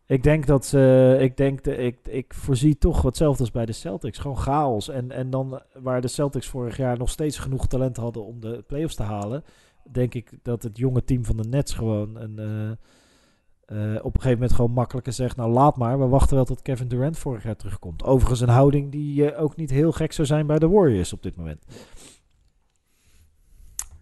Ik 0.07 0.23
denk 0.23 0.45
dat 0.45 0.65
ze, 0.65 1.17
ik 1.19 1.37
denk, 1.37 1.63
de, 1.63 1.77
ik, 1.77 1.97
ik 2.07 2.33
voorzie 2.33 2.77
toch 2.77 3.01
hetzelfde 3.01 3.39
als 3.39 3.51
bij 3.51 3.65
de 3.65 3.71
Celtics. 3.71 4.17
Gewoon 4.17 4.37
chaos. 4.37 4.89
En, 4.89 5.11
en 5.11 5.29
dan 5.29 5.61
waar 5.73 6.01
de 6.01 6.07
Celtics 6.07 6.47
vorig 6.47 6.77
jaar 6.77 6.97
nog 6.97 7.09
steeds 7.09 7.39
genoeg 7.39 7.67
talent 7.67 7.97
hadden 7.97 8.25
om 8.25 8.39
de 8.39 8.63
playoffs 8.67 8.95
te 8.95 9.03
halen, 9.03 9.43
denk 9.91 10.13
ik 10.13 10.31
dat 10.41 10.63
het 10.63 10.77
jonge 10.77 11.03
team 11.03 11.25
van 11.25 11.37
de 11.37 11.47
Nets 11.47 11.73
gewoon 11.73 12.15
een, 12.15 12.39
eh, 12.39 12.71
eh, 13.65 13.95
op 13.95 14.15
een 14.15 14.21
gegeven 14.21 14.31
moment 14.31 14.53
gewoon 14.53 14.71
makkelijker 14.71 15.13
zegt, 15.13 15.35
nou 15.35 15.51
laat 15.51 15.77
maar, 15.77 15.99
we 15.99 16.07
wachten 16.07 16.35
wel 16.35 16.45
tot 16.45 16.61
Kevin 16.61 16.87
Durant 16.87 17.17
vorig 17.17 17.43
jaar 17.43 17.55
terugkomt. 17.55 18.03
Overigens 18.03 18.41
een 18.41 18.49
houding 18.49 18.91
die 18.91 19.31
eh, 19.31 19.41
ook 19.41 19.55
niet 19.55 19.69
heel 19.69 19.91
gek 19.91 20.11
zou 20.11 20.27
zijn 20.27 20.47
bij 20.47 20.59
de 20.59 20.67
Warriors 20.67 21.13
op 21.13 21.23
dit 21.23 21.35
moment. 21.35 21.65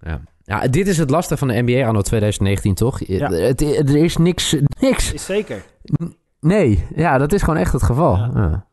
Ja. 0.01 0.21
Ja, 0.45 0.67
dit 0.67 0.87
is 0.87 0.97
het 0.97 1.09
lastige 1.09 1.37
van 1.37 1.47
de 1.47 1.61
NBA 1.61 1.87
anno 1.87 2.01
2019, 2.01 2.73
toch? 2.73 3.07
Ja. 3.07 3.31
Het, 3.31 3.61
er 3.61 3.95
is 3.95 4.17
niks, 4.17 4.55
niks. 4.79 5.13
Is 5.13 5.25
zeker. 5.25 5.63
Nee, 6.39 6.85
ja, 6.95 7.17
dat 7.17 7.33
is 7.33 7.41
gewoon 7.41 7.59
echt 7.59 7.73
het 7.73 7.83
geval. 7.83 8.15
Ja. 8.15 8.31
Ja. 8.35 8.65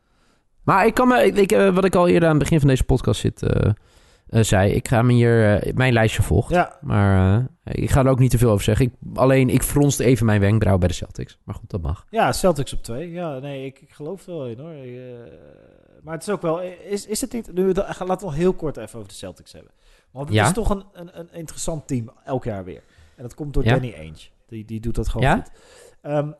Maar 0.62 0.86
ik 0.86 0.94
kan 0.94 1.08
me, 1.08 1.24
ik, 1.24 1.36
ik, 1.36 1.52
eh, 1.52 1.74
wat 1.74 1.84
ik 1.84 1.94
al 1.94 2.08
eerder 2.08 2.28
aan 2.28 2.34
het 2.34 2.42
begin 2.42 2.58
van 2.58 2.68
deze 2.68 2.84
podcast 2.84 3.20
zit, 3.20 3.42
eh, 3.42 3.70
eh, 4.26 4.42
zei, 4.42 4.72
ik 4.72 4.88
ga 4.88 5.02
me 5.02 5.12
hier, 5.12 5.70
mijn 5.74 5.92
lijstje 5.92 6.22
volgt. 6.22 6.50
Ja, 6.50 6.78
Maar 6.80 7.46
ik 7.64 7.90
ga 7.90 8.00
er 8.00 8.10
ook 8.10 8.18
niet 8.18 8.30
te 8.30 8.38
veel 8.38 8.50
over 8.50 8.64
zeggen. 8.64 8.86
Ik, 8.86 8.92
alleen, 9.14 9.48
ik 9.48 9.62
fronste 9.62 10.04
even 10.04 10.26
mijn 10.26 10.40
wenkbrauw 10.40 10.78
bij 10.78 10.88
de 10.88 10.94
Celtics. 10.94 11.38
Maar 11.44 11.54
goed, 11.54 11.70
dat 11.70 11.82
mag. 11.82 12.06
ja 12.10 12.32
Celtics 12.32 12.72
op 12.72 12.82
twee. 12.82 13.10
Ja, 13.10 13.38
nee, 13.38 13.66
ik, 13.66 13.80
ik 13.80 13.90
geloof 13.90 14.26
er 14.26 14.32
wel 14.32 14.46
in 14.46 14.58
hoor. 14.58 14.74
Maar 16.02 16.14
het 16.14 16.22
is 16.22 16.28
ook 16.28 16.42
wel... 16.42 16.60
Is, 16.88 17.06
is 17.06 17.20
het 17.20 17.32
niet... 17.32 17.52
Nu, 17.52 17.72
laten 18.06 18.28
we 18.28 18.34
heel 18.34 18.52
kort 18.52 18.76
even 18.76 18.98
over 18.98 19.08
de 19.08 19.14
Celtics 19.14 19.52
hebben. 19.52 19.72
Want 20.10 20.26
het 20.28 20.36
Ja. 20.36 20.46
is 20.46 20.52
toch 20.52 20.70
een, 20.70 20.84
een, 20.92 21.18
een 21.18 21.32
interessant 21.32 21.86
team 21.86 22.10
elk 22.24 22.44
jaar 22.44 22.64
weer. 22.64 22.82
En 23.16 23.22
dat 23.22 23.34
komt 23.34 23.54
door 23.54 23.64
Ja. 23.64 23.72
Danny 23.72 23.94
Ainge. 23.94 24.28
Die, 24.46 24.64
die 24.64 24.80
doet 24.80 24.94
dat 24.94 25.08
gewoon 25.08 25.26
Ja? 25.26 25.34
goed. 25.36 25.50
Ehm, 26.02 26.30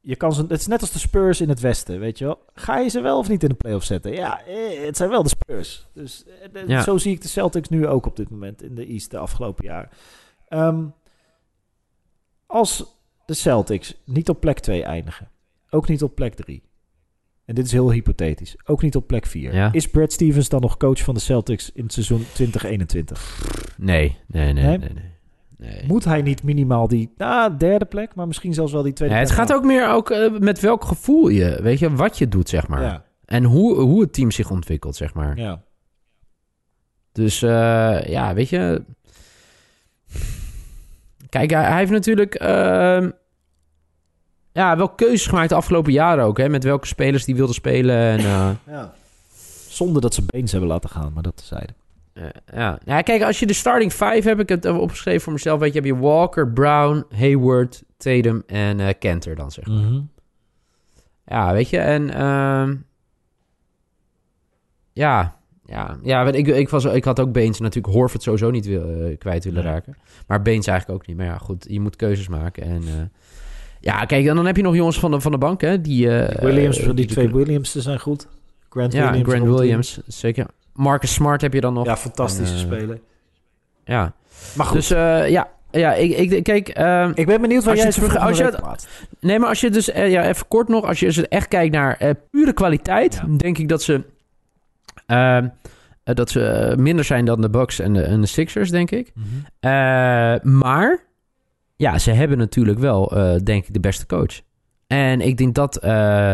je 0.00 0.16
kan 0.16 0.32
ze, 0.32 0.42
het 0.42 0.50
is 0.60 0.66
net 0.66 0.80
als 0.80 0.90
de 0.92 0.98
Spurs 0.98 1.40
in 1.40 1.48
het 1.48 1.60
Westen, 1.60 2.00
weet 2.00 2.18
je 2.18 2.24
wel. 2.24 2.38
Ga 2.54 2.78
je 2.78 2.88
ze 2.88 3.00
wel 3.00 3.18
of 3.18 3.28
niet 3.28 3.42
in 3.42 3.48
de 3.48 3.54
playoffs 3.54 3.86
zetten? 3.86 4.12
Ja, 4.12 4.44
eh, 4.44 4.84
het 4.86 4.96
zijn 4.96 5.10
wel 5.10 5.22
de 5.22 5.28
Spurs. 5.28 5.86
Dus 5.92 6.24
eh, 6.52 6.66
Ja. 6.66 6.82
zo 6.82 6.96
zie 6.98 7.12
ik 7.14 7.22
de 7.22 7.28
Celtics 7.28 7.68
nu 7.68 7.86
ook 7.86 8.06
op 8.06 8.16
dit 8.16 8.30
moment 8.30 8.62
in 8.62 8.74
de 8.74 8.86
East 8.86 9.10
de 9.10 9.18
afgelopen 9.18 9.64
jaren. 9.64 9.90
Ehm, 10.48 10.84
als 12.46 12.84
de 13.26 13.34
Celtics 13.34 13.94
niet 14.04 14.28
op 14.28 14.40
plek 14.40 14.58
2 14.58 14.82
eindigen, 14.84 15.28
ook 15.70 15.88
niet 15.88 16.02
op 16.02 16.14
plek 16.14 16.34
3. 16.34 16.62
En 17.44 17.54
dit 17.54 17.66
is 17.66 17.72
heel 17.72 17.90
hypothetisch. 17.92 18.56
Ook 18.64 18.82
niet 18.82 18.96
op 18.96 19.06
plek 19.06 19.26
4. 19.26 19.54
Ja. 19.54 19.72
Is 19.72 19.88
Brad 19.88 20.12
Stevens 20.12 20.48
dan 20.48 20.60
nog 20.60 20.76
coach 20.76 20.98
van 21.02 21.14
de 21.14 21.20
Celtics 21.20 21.70
in 21.72 21.82
het 21.82 21.92
seizoen 21.92 22.24
2021? 22.32 23.74
Nee, 23.76 24.16
nee, 24.26 24.52
nee, 24.52 24.78
Nee? 24.78 24.78
nee. 25.58 25.84
Moet 25.86 26.04
hij 26.04 26.22
niet 26.22 26.42
minimaal 26.42 26.88
die 26.88 27.12
nou, 27.16 27.56
derde 27.56 27.84
plek, 27.84 28.14
maar 28.14 28.26
misschien 28.26 28.54
zelfs 28.54 28.72
wel 28.72 28.82
die 28.82 28.92
tweede 28.92 29.14
Ja, 29.14 29.20
het 29.20 29.28
plek 29.34 29.40
gaat 29.40 29.56
ook 29.56 29.64
meer 29.64 29.88
ook 29.88 30.10
eh, 30.10 30.38
met 30.38 30.60
welk 30.60 30.84
gevoel 30.84 31.28
je, 31.28 31.58
weet 31.62 31.78
je, 31.78 31.94
wat 31.94 32.18
je 32.18 32.28
doet, 32.28 32.48
zeg 32.48 32.68
maar. 32.68 32.82
Ja, 32.82 33.04
En 33.24 33.44
hoe, 33.44 33.80
hoe 33.80 34.00
het 34.00 34.12
team 34.12 34.30
zich 34.30 34.50
ontwikkelt, 34.50 34.96
zeg 34.96 35.14
maar. 35.14 35.36
ja. 35.36 35.62
Dus 37.12 37.42
eh, 37.42 38.00
ja, 38.06 38.34
weet 38.34 38.48
je. 38.48 38.84
Kijk, 41.28 41.50
hij, 41.50 41.64
hij 41.64 41.78
heeft 41.78 41.90
natuurlijk. 41.90 42.34
ehm, 42.34 43.10
ja, 44.52 44.76
wel 44.76 44.88
keuzes 44.88 45.26
gemaakt 45.26 45.48
de 45.48 45.54
afgelopen 45.54 45.92
jaren 45.92 46.24
ook. 46.24 46.38
Hè, 46.38 46.48
met 46.48 46.64
welke 46.64 46.86
spelers 46.86 47.24
die 47.24 47.36
wilden 47.36 47.54
spelen. 47.54 47.96
En, 47.96 48.18
eh, 48.18 48.50
ja. 48.66 48.94
Zonder 49.68 50.02
dat 50.02 50.14
ze 50.14 50.22
Beens 50.26 50.50
hebben 50.52 50.70
laten 50.70 50.90
gaan, 50.90 51.12
maar 51.12 51.22
dat 51.22 51.36
tezijde. 51.36 51.72
eh, 52.12 52.24
ja. 52.54 52.78
ja, 52.84 53.02
kijk, 53.02 53.22
als 53.22 53.38
je 53.38 53.46
de 53.46 53.52
starting 53.52 53.90
five 53.92 54.28
heb 54.28 54.40
ik 54.40 54.48
het 54.48 54.66
opgeschreven 54.66 55.20
voor 55.20 55.32
mezelf. 55.32 55.60
Weet 55.60 55.72
je, 55.72 55.78
heb 55.80 55.88
je 55.88 55.96
Walker, 55.98 56.52
Brown, 56.52 57.04
Hayward, 57.14 57.82
Tatum 57.96 58.42
en 58.46 58.80
eh 58.80 58.88
Kenter 58.98 59.34
dan 59.36 59.50
zeg. 59.50 59.66
maar. 59.66 60.00
Ja, 61.26 61.52
weet 61.52 61.68
je, 61.70 61.78
en 61.78 62.10
ehm, 62.14 62.74
ja, 64.92 65.36
ja, 65.64 65.98
ja, 66.02 66.24
weet 66.24 66.34
ik, 66.34 66.46
ik, 66.46 66.68
was, 66.68 66.84
ik 66.84 67.04
had 67.04 67.20
ook 67.20 67.32
Beens 67.32 67.60
natuurlijk 67.60 67.94
Horford 67.94 68.22
sowieso 68.22 68.50
niet 68.50 68.66
wil, 68.66 69.16
kwijt 69.18 69.44
willen 69.44 69.64
Nee. 69.64 69.72
raken. 69.72 69.96
Maar 70.26 70.42
Beens 70.42 70.66
eigenlijk 70.66 71.00
ook 71.00 71.06
niet. 71.06 71.16
Maar 71.16 71.26
ja, 71.26 71.38
goed, 71.38 71.66
je 71.68 71.80
moet 71.80 71.96
keuzes 71.96 72.28
maken. 72.28 72.62
En 72.62 72.82
eh, 72.86 72.94
ja, 73.82 74.04
kijk, 74.04 74.26
en 74.26 74.36
dan 74.36 74.46
heb 74.46 74.56
je 74.56 74.62
nog 74.62 74.74
jongens 74.74 74.98
van 74.98 75.10
de, 75.10 75.20
van 75.20 75.32
de 75.32 75.38
bank, 75.38 75.60
hè, 75.60 75.80
die... 75.80 76.10
eh, 76.18 76.42
Williams, 76.42 76.78
eh, 76.78 76.90
die 76.94 77.06
twee 77.06 77.28
Williams 77.30 77.74
zijn 77.74 78.00
goed. 78.00 78.26
Grant 78.70 78.92
Ja, 78.92 79.10
Williams. 79.10 79.32
Grant. 79.32 79.58
Williams, 79.58 80.00
zeker. 80.06 80.46
Marcus 80.72 81.12
Smart 81.12 81.40
heb 81.40 81.52
je 81.52 81.60
dan 81.60 81.74
nog. 81.74 81.86
Ja, 81.86 81.96
fantastische 81.96 82.54
eh, 82.54 82.60
speler. 82.60 83.00
Ja, 83.84 84.12
Maar 84.56 84.66
goed, 84.66 84.76
dus 84.76 84.90
eh, 84.90 85.28
ja, 85.30 85.48
ja, 85.70 85.92
ik, 85.94 86.30
ik 86.30 86.42
kijk... 86.42 86.68
ehm, 86.68 87.12
ik 87.14 87.26
ben 87.26 87.40
benieuwd 87.40 87.64
waar 87.64 87.76
jij 87.76 87.84
het 87.86 88.16
als 88.18 88.38
je 88.38 88.44
het-. 88.44 88.88
Nee, 89.20 89.38
maar 89.38 89.48
als 89.48 89.60
je 89.60 89.70
dus, 89.70 89.86
ja, 89.86 90.24
even 90.28 90.48
kort 90.48 90.68
nog, 90.68 90.84
als 90.84 91.00
je 91.00 91.06
dus 91.06 91.28
echt 91.28 91.48
kijkt 91.48 91.74
naar 91.74 92.14
pure 92.30 92.52
kwaliteit, 92.52 93.14
Ja. 93.14 93.36
denk 93.36 93.58
ik 93.58 93.68
dat 93.68 93.82
ze, 93.82 94.02
ehm, 95.06 95.48
eh, 96.04 96.14
dat 96.14 96.30
ze 96.30 96.74
minder 96.78 97.04
zijn 97.04 97.24
dan 97.24 97.40
de 97.40 97.50
Bucks 97.50 97.78
en 97.78 97.92
de, 97.92 98.02
en 98.02 98.20
de 98.20 98.26
Sixers, 98.26 98.70
denk 98.70 98.90
ik. 98.90 99.12
Eh, 99.60 99.70
maar, 100.42 100.98
ja, 101.82 101.98
ze 101.98 102.10
hebben 102.10 102.38
natuurlijk 102.38 102.78
wel, 102.78 103.16
eh, 103.16 103.36
denk 103.44 103.66
ik, 103.66 103.72
de 103.72 103.80
beste 103.80 104.06
coach. 104.06 104.40
En 104.86 105.20
ik 105.20 105.36
denk 105.36 105.54
dat 105.54 105.76
eh, 105.76 106.32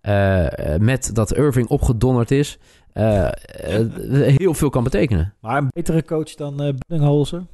eh, 0.00 0.80
met 0.80 1.14
dat 1.14 1.36
Irving 1.36 1.68
opgedonderd 1.68 2.30
is, 2.30 2.58
heel 2.92 4.54
veel 4.54 4.70
kan 4.70 4.84
betekenen. 4.84 5.34
Maar 5.40 5.56
een 5.56 5.68
betere 5.72 6.04
coach 6.04 6.34
dan 6.34 6.62
eh 6.62 6.74
Buddingholzer? 6.86 7.46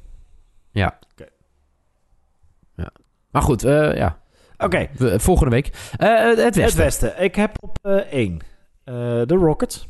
Maar 3.31 3.41
goed, 3.41 3.61
ja, 3.61 4.17
Oké, 4.57 4.89
volgende 5.17 5.51
week. 5.51 5.65
Het 5.97 6.43
het 6.43 6.55
Westen. 6.55 6.83
Westen. 6.83 7.23
Ik 7.23 7.35
heb 7.35 7.63
op 7.63 7.77
één 8.09 8.39
de 8.83 9.25
Rockets. 9.27 9.87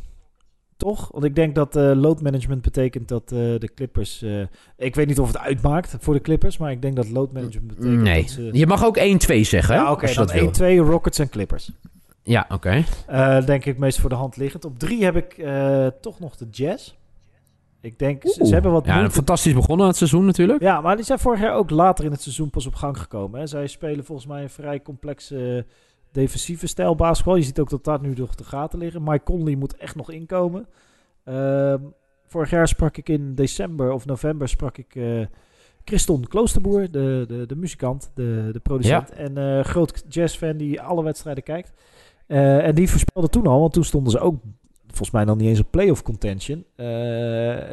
Toch? 0.78 1.10
Want 1.12 1.24
ik 1.24 1.36
denk 1.36 1.56
dat 1.56 1.76
eh, 1.76 1.92
load 1.96 2.22
management 2.22 2.62
betekent 2.62 3.08
dat 3.08 3.24
eh, 3.32 3.38
de 3.38 3.70
Clippers... 3.76 4.22
eh, 4.22 4.42
ik 4.78 4.96
weet 4.96 5.08
niet 5.08 5.20
of 5.20 5.28
het 5.28 5.38
uitmaakt 5.38 5.96
voor 6.00 6.14
de 6.14 6.22
Clippers, 6.22 6.58
maar 6.58 6.72
ik 6.72 6.82
denk 6.82 6.96
dat 6.96 7.10
load 7.10 7.32
management 7.32 7.68
betekent 7.76 8.02
Nee, 8.02 8.22
dat 8.22 8.30
ze... 8.30 8.50
je 8.52 8.68
mag 8.68 8.86
ook 8.86 8.98
1-2 9.00 9.02
zeggen, 9.42 9.76
hè, 9.76 9.82
Ja, 9.82 9.92
oké, 9.92 10.02
als 10.02 10.10
je 10.12 10.18
dan 10.18 10.26
dat 10.26 10.36
wil. 10.36 10.44
1, 10.44 10.52
2 10.52 10.78
Rockets 10.80 11.20
en 11.20 11.30
Clippers. 11.30 11.72
Ja, 12.24 12.46
oké. 12.50 12.84
Eh, 13.08 13.46
denk 13.46 13.66
ik 13.66 13.78
meest 13.78 14.00
voor 14.00 14.10
de 14.10 14.16
hand 14.16 14.38
liggend. 14.38 14.66
Op 14.66 14.80
drie 14.80 15.04
heb 15.04 15.16
ik 15.16 15.46
toch 16.02 16.20
nog 16.20 16.36
de 16.36 16.48
Jazz. 16.52 16.94
Ik 17.82 18.00
denk, 18.00 18.22
ze, 18.22 18.36
Oeh. 18.40 18.48
ze 18.48 18.54
hebben 18.54 18.72
wat 18.72 18.86
Ja, 18.86 18.96
moeite. 18.96 19.12
fantastisch 19.14 19.54
begonnen 19.54 19.82
aan 19.82 19.88
het 19.90 19.98
seizoen 19.98 20.26
natuurlijk. 20.26 20.62
Ja, 20.62 20.82
maar 20.82 20.96
die 20.96 21.06
zijn 21.06 21.20
vorig 21.20 21.40
jaar 21.40 21.54
ook 21.56 21.70
later 21.70 22.06
in 22.06 22.12
het 22.12 22.22
seizoen 22.22 22.50
pas 22.50 22.66
op 22.66 22.76
gang 22.76 22.98
gekomen. 22.98 23.40
Hè. 23.40 23.48
Zij 23.48 23.68
spelen 23.68 24.06
volgens 24.06 24.28
mij 24.28 24.44
een 24.44 24.50
vrij 24.50 24.82
complexe 24.82 25.66
defensieve 26.16 26.68
stijl 26.68 26.96
basketbal. 26.96 27.36
Je 27.36 27.44
ziet 27.44 27.60
ook 27.60 27.70
dat 27.70 27.84
daar 27.84 28.02
nu 28.02 28.14
nog 28.14 28.36
de 28.36 28.44
gaten 28.44 28.80
liggen. 28.80 29.04
Mike 29.04 29.24
Conley 29.24 29.56
moet 29.56 29.78
echt 29.78 29.96
nog 29.96 30.12
inkomen. 30.12 30.68
Ehm, 31.24 31.80
vorig 32.26 32.50
jaar 32.50 32.68
sprak 32.68 32.98
ik 32.98 33.10
in 33.10 33.36
december 33.36 33.92
of 33.92 34.06
november 34.06 34.50
sprak 34.50 34.78
ik 34.78 34.96
eh 34.96 35.26
Christon 35.84 36.28
Kloosterboer, 36.28 36.92
de, 36.92 37.26
de, 37.28 37.46
de 37.46 37.56
muzikant, 37.56 38.12
de, 38.14 38.50
de 38.52 38.60
producent. 38.60 39.12
En 39.12 39.38
eh 39.38 39.64
groot 39.64 40.04
jazzfan 40.10 40.58
die 40.58 40.82
alle 40.82 41.04
wedstrijden 41.04 41.44
kijkt. 41.44 41.74
Eh, 42.28 42.68
en 42.68 42.76
die 42.76 42.90
voorspelde 42.90 43.30
toen 43.30 43.48
al, 43.48 43.60
want 43.60 43.74
toen 43.74 43.84
stonden 43.84 44.12
ze 44.12 44.20
ook 44.20 44.36
volgens 44.88 45.12
mij 45.12 45.24
nog 45.24 45.38
niet 45.38 45.48
eens 45.48 45.60
op 45.60 45.72
playoff 45.72 46.02
contention. 46.02 46.66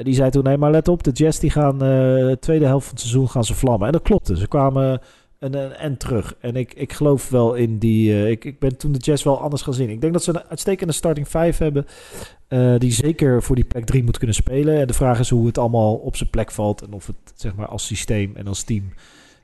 Die 0.03 0.15
zei 0.15 0.31
toen, 0.31 0.43
nee, 0.43 0.57
maar 0.57 0.71
let 0.71 0.89
op, 0.89 1.03
de 1.03 1.11
Jazz 1.11 1.39
die 1.39 1.51
gaan 1.51 1.79
de 1.79 2.37
tweede 2.41 2.67
helft 2.67 2.85
van 2.85 2.95
het 2.95 3.03
seizoen 3.03 3.29
gaan 3.29 3.45
ze 3.45 3.55
vlammen. 3.55 3.87
En 3.87 3.93
dat 3.93 4.03
klopte. 4.03 4.37
Ze 4.37 4.49
kwamen 4.49 5.01
een, 5.43 5.55
een 5.55 5.73
en 5.73 5.97
terug. 5.97 6.35
En 6.41 6.57
ik, 6.57 6.75
ik 6.75 6.93
geloof 6.93 7.29
wel 7.29 7.55
in 7.55 7.79
die... 7.79 8.13
eh, 8.13 8.31
ik, 8.31 8.45
ik 8.45 8.59
ben 8.59 8.77
toen 8.77 8.93
de 8.93 8.99
Jazz 8.99 9.25
wel 9.25 9.41
anders 9.41 9.63
gaan 9.63 9.75
zien. 9.75 9.91
Ik 9.91 10.01
denk 10.01 10.13
dat 10.13 10.23
ze 10.25 10.31
een 10.31 10.49
uitstekende 10.49 10.93
starting 10.93 11.29
5 11.29 11.59
hebben... 11.59 11.87
eh, 12.49 12.75
die 12.79 12.93
zeker 12.93 13.43
voor 13.43 13.55
die 13.57 13.65
plek 13.65 13.85
3 13.85 14.05
moet 14.05 14.19
kunnen 14.19 14.37
spelen. 14.37 14.81
En 14.81 14.87
de 14.87 14.93
vraag 14.95 15.19
is 15.19 15.31
hoe 15.31 15.47
het 15.47 15.59
allemaal 15.59 15.95
op 15.95 16.17
zijn 16.17 16.31
plek 16.31 16.51
valt... 16.51 16.83
en 16.83 16.93
of 16.93 17.07
het 17.07 17.17
zeg 17.35 17.55
maar 17.55 17.69
als 17.69 17.87
systeem 17.87 18.33
en 18.37 18.47
als 18.47 18.63
team 18.63 18.93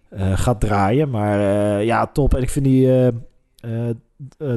eh, 0.08 0.38
gaat 0.38 0.61
draaien. 0.61 1.11
Maar 1.11 1.40
eh, 1.78 1.84
ja, 1.84 2.06
top. 2.06 2.34
En 2.34 2.42
ik 2.42 2.50
vind 2.50 2.64
die... 2.64 2.87
eh, 2.88 3.06
eh, 3.61 3.88
eh, 3.88 3.94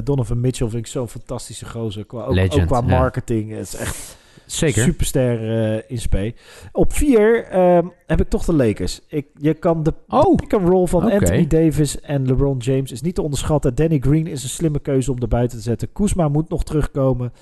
Donovan 0.04 0.40
Mitchell 0.40 0.68
vind 0.68 0.86
ik 0.86 0.92
zo'n 0.92 1.08
fantastische 1.08 1.66
gozer. 1.68 2.04
Qua, 2.04 2.24
ook, 2.24 2.34
Legend, 2.34 2.60
ook 2.60 2.66
qua 2.66 2.78
ja. 2.86 2.98
marketing. 2.98 3.50
Het 3.50 3.60
is 3.66 3.74
echt 3.74 4.16
Zeker. 4.52 4.82
superster 4.82 5.62
eh, 5.74 5.82
in 5.86 5.98
spe. 5.98 6.34
Op 6.72 6.92
vier 6.92 7.44
ehm, 7.44 7.86
heb 8.06 8.20
ik 8.20 8.28
toch 8.28 8.44
de 8.44 8.54
Lakers. 8.54 9.00
Ik, 9.08 9.26
je 9.38 9.54
kan 9.54 9.82
de 9.82 9.94
Oh, 10.08 10.34
pick-and-roll 10.34 10.86
van. 10.86 11.10
Anthony 11.10 11.46
Davis 11.46 12.00
en 12.00 12.26
LeBron 12.26 12.56
James 12.56 12.92
is 12.92 13.02
niet 13.02 13.14
te 13.14 13.22
onderschatten. 13.22 13.74
Danny 13.74 13.98
Green 13.98 14.26
is 14.26 14.42
een 14.42 14.48
slimme 14.48 14.80
keuze 14.80 15.12
om 15.12 15.20
er 15.20 15.28
buiten 15.28 15.56
te 15.58 15.64
zetten. 15.64 15.92
Kuzma 15.92 16.28
moet 16.28 16.48
nog 16.48 16.64
terugkomen. 16.64 17.32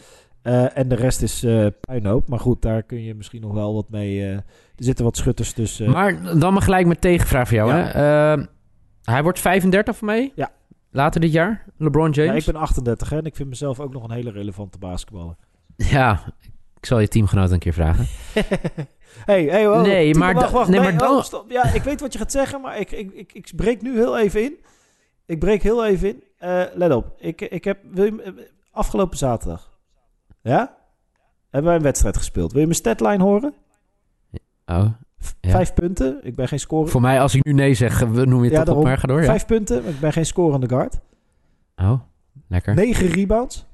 Eh, 0.42 0.76
en 0.78 0.88
de 0.88 0.94
rest 0.94 1.22
is 1.22 1.42
eh 1.42 1.66
puinhoop. 1.80 2.28
Maar 2.28 2.40
goed, 2.40 2.62
daar 2.62 2.82
kun 2.82 3.02
je 3.02 3.14
misschien 3.14 3.40
nog 3.40 3.52
wel 3.52 3.74
wat 3.74 3.90
mee... 3.90 4.24
er 4.24 4.44
zitten 4.76 5.04
wat 5.04 5.16
schutters 5.16 5.52
tussen. 5.52 5.90
maar 5.90 6.38
dan 6.38 6.52
maar 6.52 6.62
gelijk 6.62 6.86
met 6.86 7.00
tegenvraag 7.00 7.48
voor 7.48 7.56
jou. 7.56 7.70
Ja. 7.70 7.84
Hè? 7.84 8.42
Hij 9.02 9.22
wordt 9.22 9.38
35 9.38 9.96
voor 9.96 10.06
mij. 10.06 10.32
Ja. 10.34 10.50
Later 10.90 11.20
dit 11.20 11.32
jaar. 11.32 11.64
LeBron 11.76 12.10
ja, 12.12 12.22
James. 12.24 12.46
ik 12.46 12.52
ben 12.52 12.62
38 12.62 13.10
hè, 13.10 13.16
en 13.16 13.24
ik 13.24 13.36
vind 13.36 13.48
mezelf 13.48 13.80
ook 13.80 13.92
nog 13.92 14.04
een 14.04 14.10
hele 14.10 14.30
relevante 14.30 14.78
basketballer. 14.78 15.36
Ja, 15.76 16.22
ik 16.80 16.86
zal 16.86 16.98
je 16.98 17.08
teamgenoot 17.08 17.50
een 17.50 17.58
keer 17.58 17.72
vragen. 17.72 18.06
hey, 19.30 19.44
hey, 19.44 19.68
oh, 19.68 19.82
Nee, 19.82 20.14
maar 20.14 20.34
wacht, 20.34 20.46
da- 20.46 20.52
wacht, 20.52 20.68
nee, 20.68 20.80
nee, 20.80 20.90
maar 20.90 20.98
dan- 20.98 21.16
oh, 21.16 21.22
stop. 21.22 21.50
Ja, 21.50 21.72
ik 21.72 21.82
weet 21.82 22.00
wat 22.00 22.12
je 22.12 22.18
gaat 22.18 22.32
zeggen, 22.32 22.60
maar 22.60 22.78
ik, 22.78 22.90
ik, 22.90 23.12
ik, 23.12 23.32
ik 23.32 23.50
breek 23.56 23.82
nu 23.82 23.96
heel 23.96 24.18
even 24.18 24.42
in. 24.42 24.58
Ik 25.26 25.38
breek 25.38 25.62
heel 25.62 25.86
even 25.86 26.08
in. 26.08 26.22
Eh, 26.38 26.62
let 26.74 26.92
op, 26.92 27.14
ik, 27.18 27.40
ik 27.40 27.64
heb 27.64 27.78
wil 27.90 28.04
je, 28.04 28.22
eh, 28.22 28.32
afgelopen 28.70 29.18
zaterdag, 29.18 29.78
ja, 30.42 30.76
hebben 31.50 31.68
wij 31.70 31.76
een 31.78 31.84
wedstrijd 31.84 32.16
gespeeld. 32.16 32.50
Wil 32.50 32.60
je 32.60 32.66
mijn 32.66 32.78
statline 32.78 33.22
horen? 33.22 33.54
Oh, 34.66 34.86
ja. 35.40 35.50
Vijf 35.50 35.74
punten. 35.74 36.18
Ik 36.22 36.34
ben 36.34 36.48
geen 36.48 36.60
scorer. 36.60 36.90
Voor 36.90 37.00
mij, 37.00 37.20
als 37.20 37.34
ik 37.34 37.44
nu 37.44 37.52
nee 37.52 37.74
zeg, 37.74 38.06
noem 38.08 38.38
je 38.44 38.48
het 38.48 38.58
Ja, 38.58 38.62
toch 38.64 38.76
op, 38.76 38.82
maar 38.82 38.98
ga 38.98 39.06
door. 39.06 39.20
Ja. 39.20 39.24
Vijf 39.26 39.46
punten. 39.46 39.86
Ik 39.86 40.00
ben 40.00 40.12
geen 40.12 40.26
scorende 40.26 40.68
guard. 40.68 40.98
Oh, 41.76 42.00
lekker. 42.48 42.74
Negen 42.74 43.06
rebounds. 43.06 43.66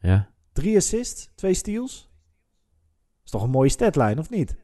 Ja. 0.00 0.28
Drie 0.52 0.76
assists. 0.76 1.30
Twee 1.34 1.54
steals. 1.54 2.12
Is 3.24 3.30
toch 3.30 3.42
een 3.42 3.50
mooie 3.50 3.68
statline, 3.68 4.20
of 4.20 4.30
niet? 4.30 4.56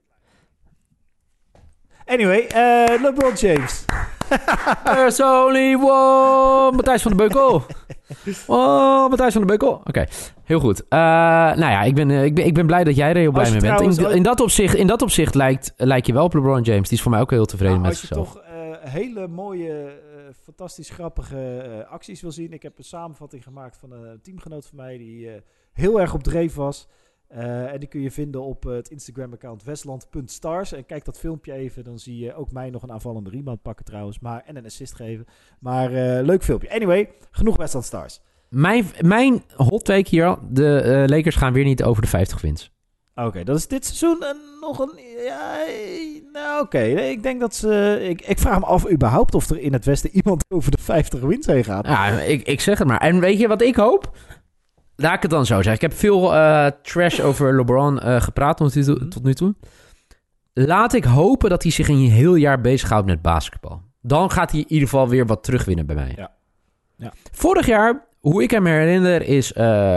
Anyway, 2.11 2.47
eh, 2.47 3.03
LeBron 3.03 3.35
James. 3.35 3.85
There's 4.85 5.21
only 5.21 5.75
one. 5.75 6.77
Matthijs 6.77 7.03
van 7.03 7.11
de 7.11 7.17
Beukel. 7.17 7.63
Oh, 8.47 9.09
Matthijs 9.09 9.33
van 9.33 9.41
de 9.41 9.47
Beukel. 9.47 9.81
Oké, 9.85 10.07
heel 10.45 10.61
goed. 10.61 10.83
Uh, 10.83 10.89
nou 10.91 11.59
ja, 11.59 11.83
ik 11.83 11.95
ben, 11.95 12.09
uh, 12.09 12.25
ik, 12.25 12.35
ben, 12.35 12.47
ik 12.47 12.55
ben 12.55 12.67
blij 12.67 12.85
dat 12.85 12.97
jij 12.97 13.09
er 13.09 13.17
heel 13.17 13.33
blij 13.33 13.51
mee 13.51 13.61
bent. 13.61 13.99
In, 13.99 14.11
in, 14.11 14.23
dat 14.23 14.41
opzicht, 14.41 14.75
in 14.75 14.87
dat 14.87 15.03
opzicht 15.03 15.35
lijkt, 15.35 15.73
lijkt 15.77 16.07
je 16.07 16.13
wel 16.13 16.25
op 16.25 16.35
LeBron 16.35 16.63
James. 16.63 16.89
Die 16.89 16.97
is 16.97 17.03
voor 17.03 17.11
mij 17.11 17.21
ook 17.21 17.31
heel 17.31 17.45
tevreden 17.45 17.75
nou, 17.75 17.89
met 17.89 17.97
zichzelf. 17.97 18.35
Als 18.35 18.45
je 18.45 18.51
toch 18.51 18.85
uh, 18.85 18.93
hele 18.93 19.29
mooie, 19.29 19.93
fantastisch 20.43 20.91
grappige 20.91 21.87
acties 21.91 22.21
wil 22.21 22.33
zien. 22.33 22.53
Ik 22.53 22.63
heb 22.63 22.79
een 22.79 22.85
samenvatting 22.85 23.43
gemaakt 23.43 23.77
van 23.77 23.93
een 23.93 24.21
teamgenoot 24.23 24.67
van 24.67 24.77
mij 24.77 24.99
die 24.99 25.31
heel 25.73 26.01
erg 26.01 26.15
op 26.15 26.23
dreef 26.23 26.55
was. 26.55 26.89
Uh, 27.35 27.73
en 27.73 27.79
die 27.79 27.89
kun 27.89 28.01
je 28.01 28.11
vinden 28.11 28.43
op 28.43 28.63
het 28.63 28.91
Instagram-account 28.91 29.63
westland.stars. 29.65 30.73
En 30.73 30.87
kijk 30.87 31.05
dat 31.05 31.19
filmpje 31.19 31.53
even, 31.53 31.85
dan 31.85 31.99
zie 31.99 32.19
je 32.19 32.35
ook 32.35 32.53
mij 32.53 32.71
nog 32.71 32.83
een 32.83 32.93
aanvallende 32.93 33.31
rebound 33.31 33.63
pakken 33.63 33.85
trouwens. 33.85 34.19
Maar, 34.19 34.43
en 34.47 34.57
een 34.57 34.65
assist 34.65 34.95
geven. 34.95 35.27
Maar 35.61 35.93
uh, 35.93 36.25
leuk 36.25 36.43
filmpje. 36.43 36.71
Anyway, 36.71 37.11
genoeg 37.31 37.57
Westland 37.57 37.85
Stars. 37.85 38.21
Mijn, 38.49 38.85
mijn 39.01 39.43
hot 39.57 39.85
take 39.85 40.09
hier, 40.09 40.39
de 40.51 40.83
uh, 40.85 41.17
Lakers 41.17 41.37
gaan 41.37 41.53
weer 41.53 41.65
niet 41.65 41.83
over 41.83 42.03
de 42.03 42.09
50 42.09 42.41
wins. 42.41 42.73
Oké, 43.15 43.29
okay, 43.29 43.45
dat 43.45 43.57
is 43.57 43.69
dit 43.69 43.85
seizoen 43.85 44.25
nog 44.61 44.79
een... 44.79 45.01
Ja, 45.25 45.57
nou 46.33 46.63
oké, 46.63 46.77
okay. 46.77 47.11
ik 47.11 47.23
denk 47.23 47.41
dat 47.41 47.55
ze... 47.55 47.99
Ik, 48.03 48.21
ik 48.21 48.39
vraag 48.39 48.59
me 48.59 48.67
af 48.67 48.91
überhaupt 48.91 49.35
of 49.35 49.51
er 49.51 49.59
in 49.59 49.73
het 49.73 49.85
westen 49.85 50.11
iemand 50.11 50.45
over 50.55 50.71
de 50.71 50.83
50 50.83 51.21
wins 51.21 51.47
heen 51.47 51.65
gaat. 51.65 51.87
Ja, 51.87 52.21
ik, 52.21 52.47
ik 52.47 52.61
zeg 52.61 52.79
het 52.79 52.89
maar. 52.89 53.01
En 53.01 53.21
weet 53.21 53.39
je 53.39 53.49
wat 53.49 53.63
ik 53.63 53.77
hoop? 53.77 54.13
Laat 55.01 55.15
ik 55.15 55.23
het 55.23 55.31
dan 55.31 55.47
zo 55.47 55.55
zeggen. 55.55 55.73
Ik 55.73 55.81
heb 55.81 55.93
veel 55.93 56.35
uh, 56.35 56.67
trash 56.83 57.21
over 57.21 57.57
LeBron 57.57 58.07
uh, 58.07 58.21
gepraat 58.21 58.57
tot 58.57 58.75
nu, 58.75 58.83
toe, 58.83 59.09
tot 59.09 59.23
nu 59.23 59.35
toe. 59.35 59.55
Laat 60.53 60.93
ik 60.93 61.05
hopen 61.05 61.51
dat 61.51 61.63
hij 61.63 61.73
zich 61.73 61.89
een 61.89 62.11
heel 62.11 62.35
jaar 62.35 62.61
bezighoudt 62.61 63.07
met 63.07 63.23
basketbal. 63.23 63.83
Dan 64.03 64.31
gaat 64.31 64.51
hij 64.51 64.61
in 64.61 64.67
ieder 64.69 64.89
geval 64.89 65.09
weer 65.09 65.27
wat 65.27 65.43
terugwinnen 65.43 65.87
bij 65.87 65.97
mij. 65.97 66.13
Ja. 66.17 66.31
Ja. 66.97 67.13
Vorig 67.33 67.67
jaar, 67.67 68.07
hoe 68.21 68.43
ik 68.43 68.51
hem 68.51 68.67
herinner, 68.67 69.23
is 69.23 69.53
uh, 69.53 69.57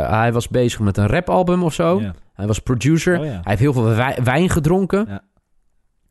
hij 0.10 0.34
was 0.34 0.48
bezig 0.48 0.80
met 0.80 0.98
een 0.98 1.08
rapalbum 1.08 1.64
of 1.64 1.74
zo. 1.74 2.02
Ja. 2.02 2.14
Hij 2.34 2.48
was 2.48 2.60
producer. 2.60 3.20
Oh. 3.20 3.24
Hij 3.24 3.42
heeft 3.44 3.60
heel 3.60 3.74
veel 3.74 3.84
wij 3.84 4.20
wijn 4.24 4.50
gedronken. 4.50 5.06
Ja. 5.08 5.22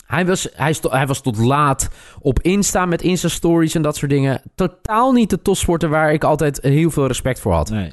Hij 0.07 0.27
was, 0.27 0.49
hij, 0.55 0.77
hij 0.81 1.07
was 1.07 1.21
tot 1.21 1.37
laat 1.37 1.89
op 2.21 2.41
Insta 2.41 2.87
met 2.87 3.03
Insta-stories 3.03 3.75
en 3.75 3.83
dat 3.83 3.97
soort 3.97 4.11
dingen. 4.11 4.43
Totaal 4.55 5.13
niet 5.13 5.31
de 5.31 5.43
topsporter 5.43 5.89
waar 5.89 6.13
ik 6.13 6.25
altijd 6.25 6.61
heel 6.63 6.91
veel 6.91 7.07
respect 7.07 7.41
voor 7.41 7.53
had. 7.53 7.71
Nee. 7.71 7.93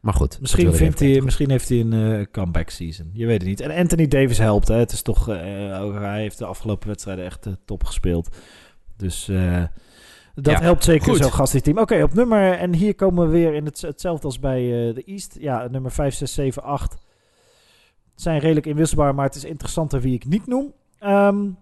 Maar 0.00 0.14
goed. 0.14 0.40
Misschien, 0.40 0.74
vindt 0.74 0.98
hij, 0.98 1.20
misschien 1.20 1.50
heeft 1.50 1.68
hij 1.68 1.80
een 1.80 1.92
uh, 1.92 2.24
comeback 2.30 2.70
season. 2.70 3.10
Je 3.12 3.26
weet 3.26 3.38
het 3.38 3.48
niet. 3.48 3.60
En 3.60 3.70
Anthony 3.70 4.08
Davis 4.08 4.38
helpt. 4.38 4.68
Hè. 4.68 4.74
Het 4.74 4.92
is 4.92 5.02
toch, 5.02 5.28
uh, 5.28 5.36
hij 5.94 6.20
heeft 6.20 6.38
de 6.38 6.44
afgelopen 6.44 6.88
wedstrijden 6.88 7.24
echt 7.24 7.46
uh, 7.46 7.52
top 7.64 7.84
gespeeld. 7.84 8.36
Dus 8.96 9.30
dat 10.34 10.54
ja, 10.54 10.60
helpt 10.60 10.84
zeker 10.84 11.16
zo'n 11.16 11.32
gastteam. 11.32 11.78
Oké, 11.78 11.92
okay, 11.92 12.02
op 12.02 12.14
nummer... 12.14 12.52
En 12.52 12.74
hier 12.74 12.94
komen 12.94 13.26
we 13.26 13.32
weer 13.32 13.54
in 13.54 13.64
het, 13.64 13.80
hetzelfde 13.80 14.26
als 14.26 14.38
bij 14.38 14.60
de 14.94 15.02
East. 15.06 15.36
Ja, 15.40 15.68
nummer 15.70 15.90
5, 15.90 16.14
6, 16.14 16.34
7, 16.34 16.62
8. 16.62 16.96
Zijn 18.14 18.38
redelijk 18.38 18.66
inwisselbaar, 18.66 19.14
maar 19.14 19.26
het 19.26 19.34
is 19.34 19.44
interessanter 19.44 20.00
wie 20.00 20.14
ik 20.14 20.26
niet 20.26 20.46
noem. 20.46 20.72
Um, 21.00 21.58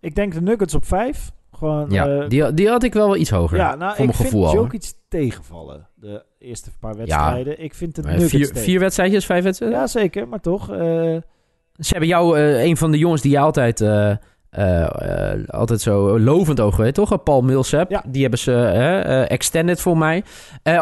ik 0.00 0.14
denk 0.14 0.34
de 0.34 0.40
Nuggets 0.40 0.74
op 0.74 0.84
5. 0.84 1.32
Gewoon, 1.52 1.90
ja, 1.90 2.26
die, 2.26 2.54
die 2.54 2.68
had 2.68 2.82
ik 2.82 2.92
wel 2.92 3.16
iets 3.16 3.30
hoger. 3.30 3.56
Ja, 3.58 3.74
nou, 3.74 3.96
voor 3.96 4.04
ik 4.04 4.16
mijn 4.16 4.26
gevoel 4.26 4.44
vind 4.48 4.56
al. 4.56 4.62
Jokic 4.62 4.92
tegenvallen. 5.08 5.88
De 6.02 6.24
eerste 6.38 6.70
paar 6.80 6.96
wedstrijden. 6.96 7.54
Ja, 7.56 7.64
ik 7.64 7.74
vind 7.74 7.96
het 7.96 8.06
Nuggets 8.06 8.30
vier, 8.30 8.50
vier 8.54 8.80
wedstrijdjes, 8.80 9.26
vijf 9.26 9.44
wedstrijden? 9.44 9.78
Ja, 9.78 9.86
zeker. 9.86 10.28
Maar 10.28 10.40
toch... 10.40 10.70
Uh... 10.70 10.76
Ze 11.76 11.90
hebben 11.90 12.08
jou, 12.08 12.38
uh, 12.38 12.62
een 12.62 12.76
van 12.76 12.90
de 12.90 12.98
jongens 12.98 13.22
die 13.22 13.30
je 13.30 13.38
altijd... 13.38 13.80
Uh, 13.80 14.14
altijd 15.46 15.80
zo 15.80 16.18
lovend 16.18 16.60
over 16.60 16.82
weet, 16.82 16.94
toch? 16.94 17.22
Paul 17.22 17.42
Millsap. 17.42 17.90
Ja. 17.90 18.04
Die 18.08 18.20
hebben 18.20 18.38
ze 18.38 18.54
extended 19.28 19.80
voor 19.80 19.98
mij. 19.98 20.24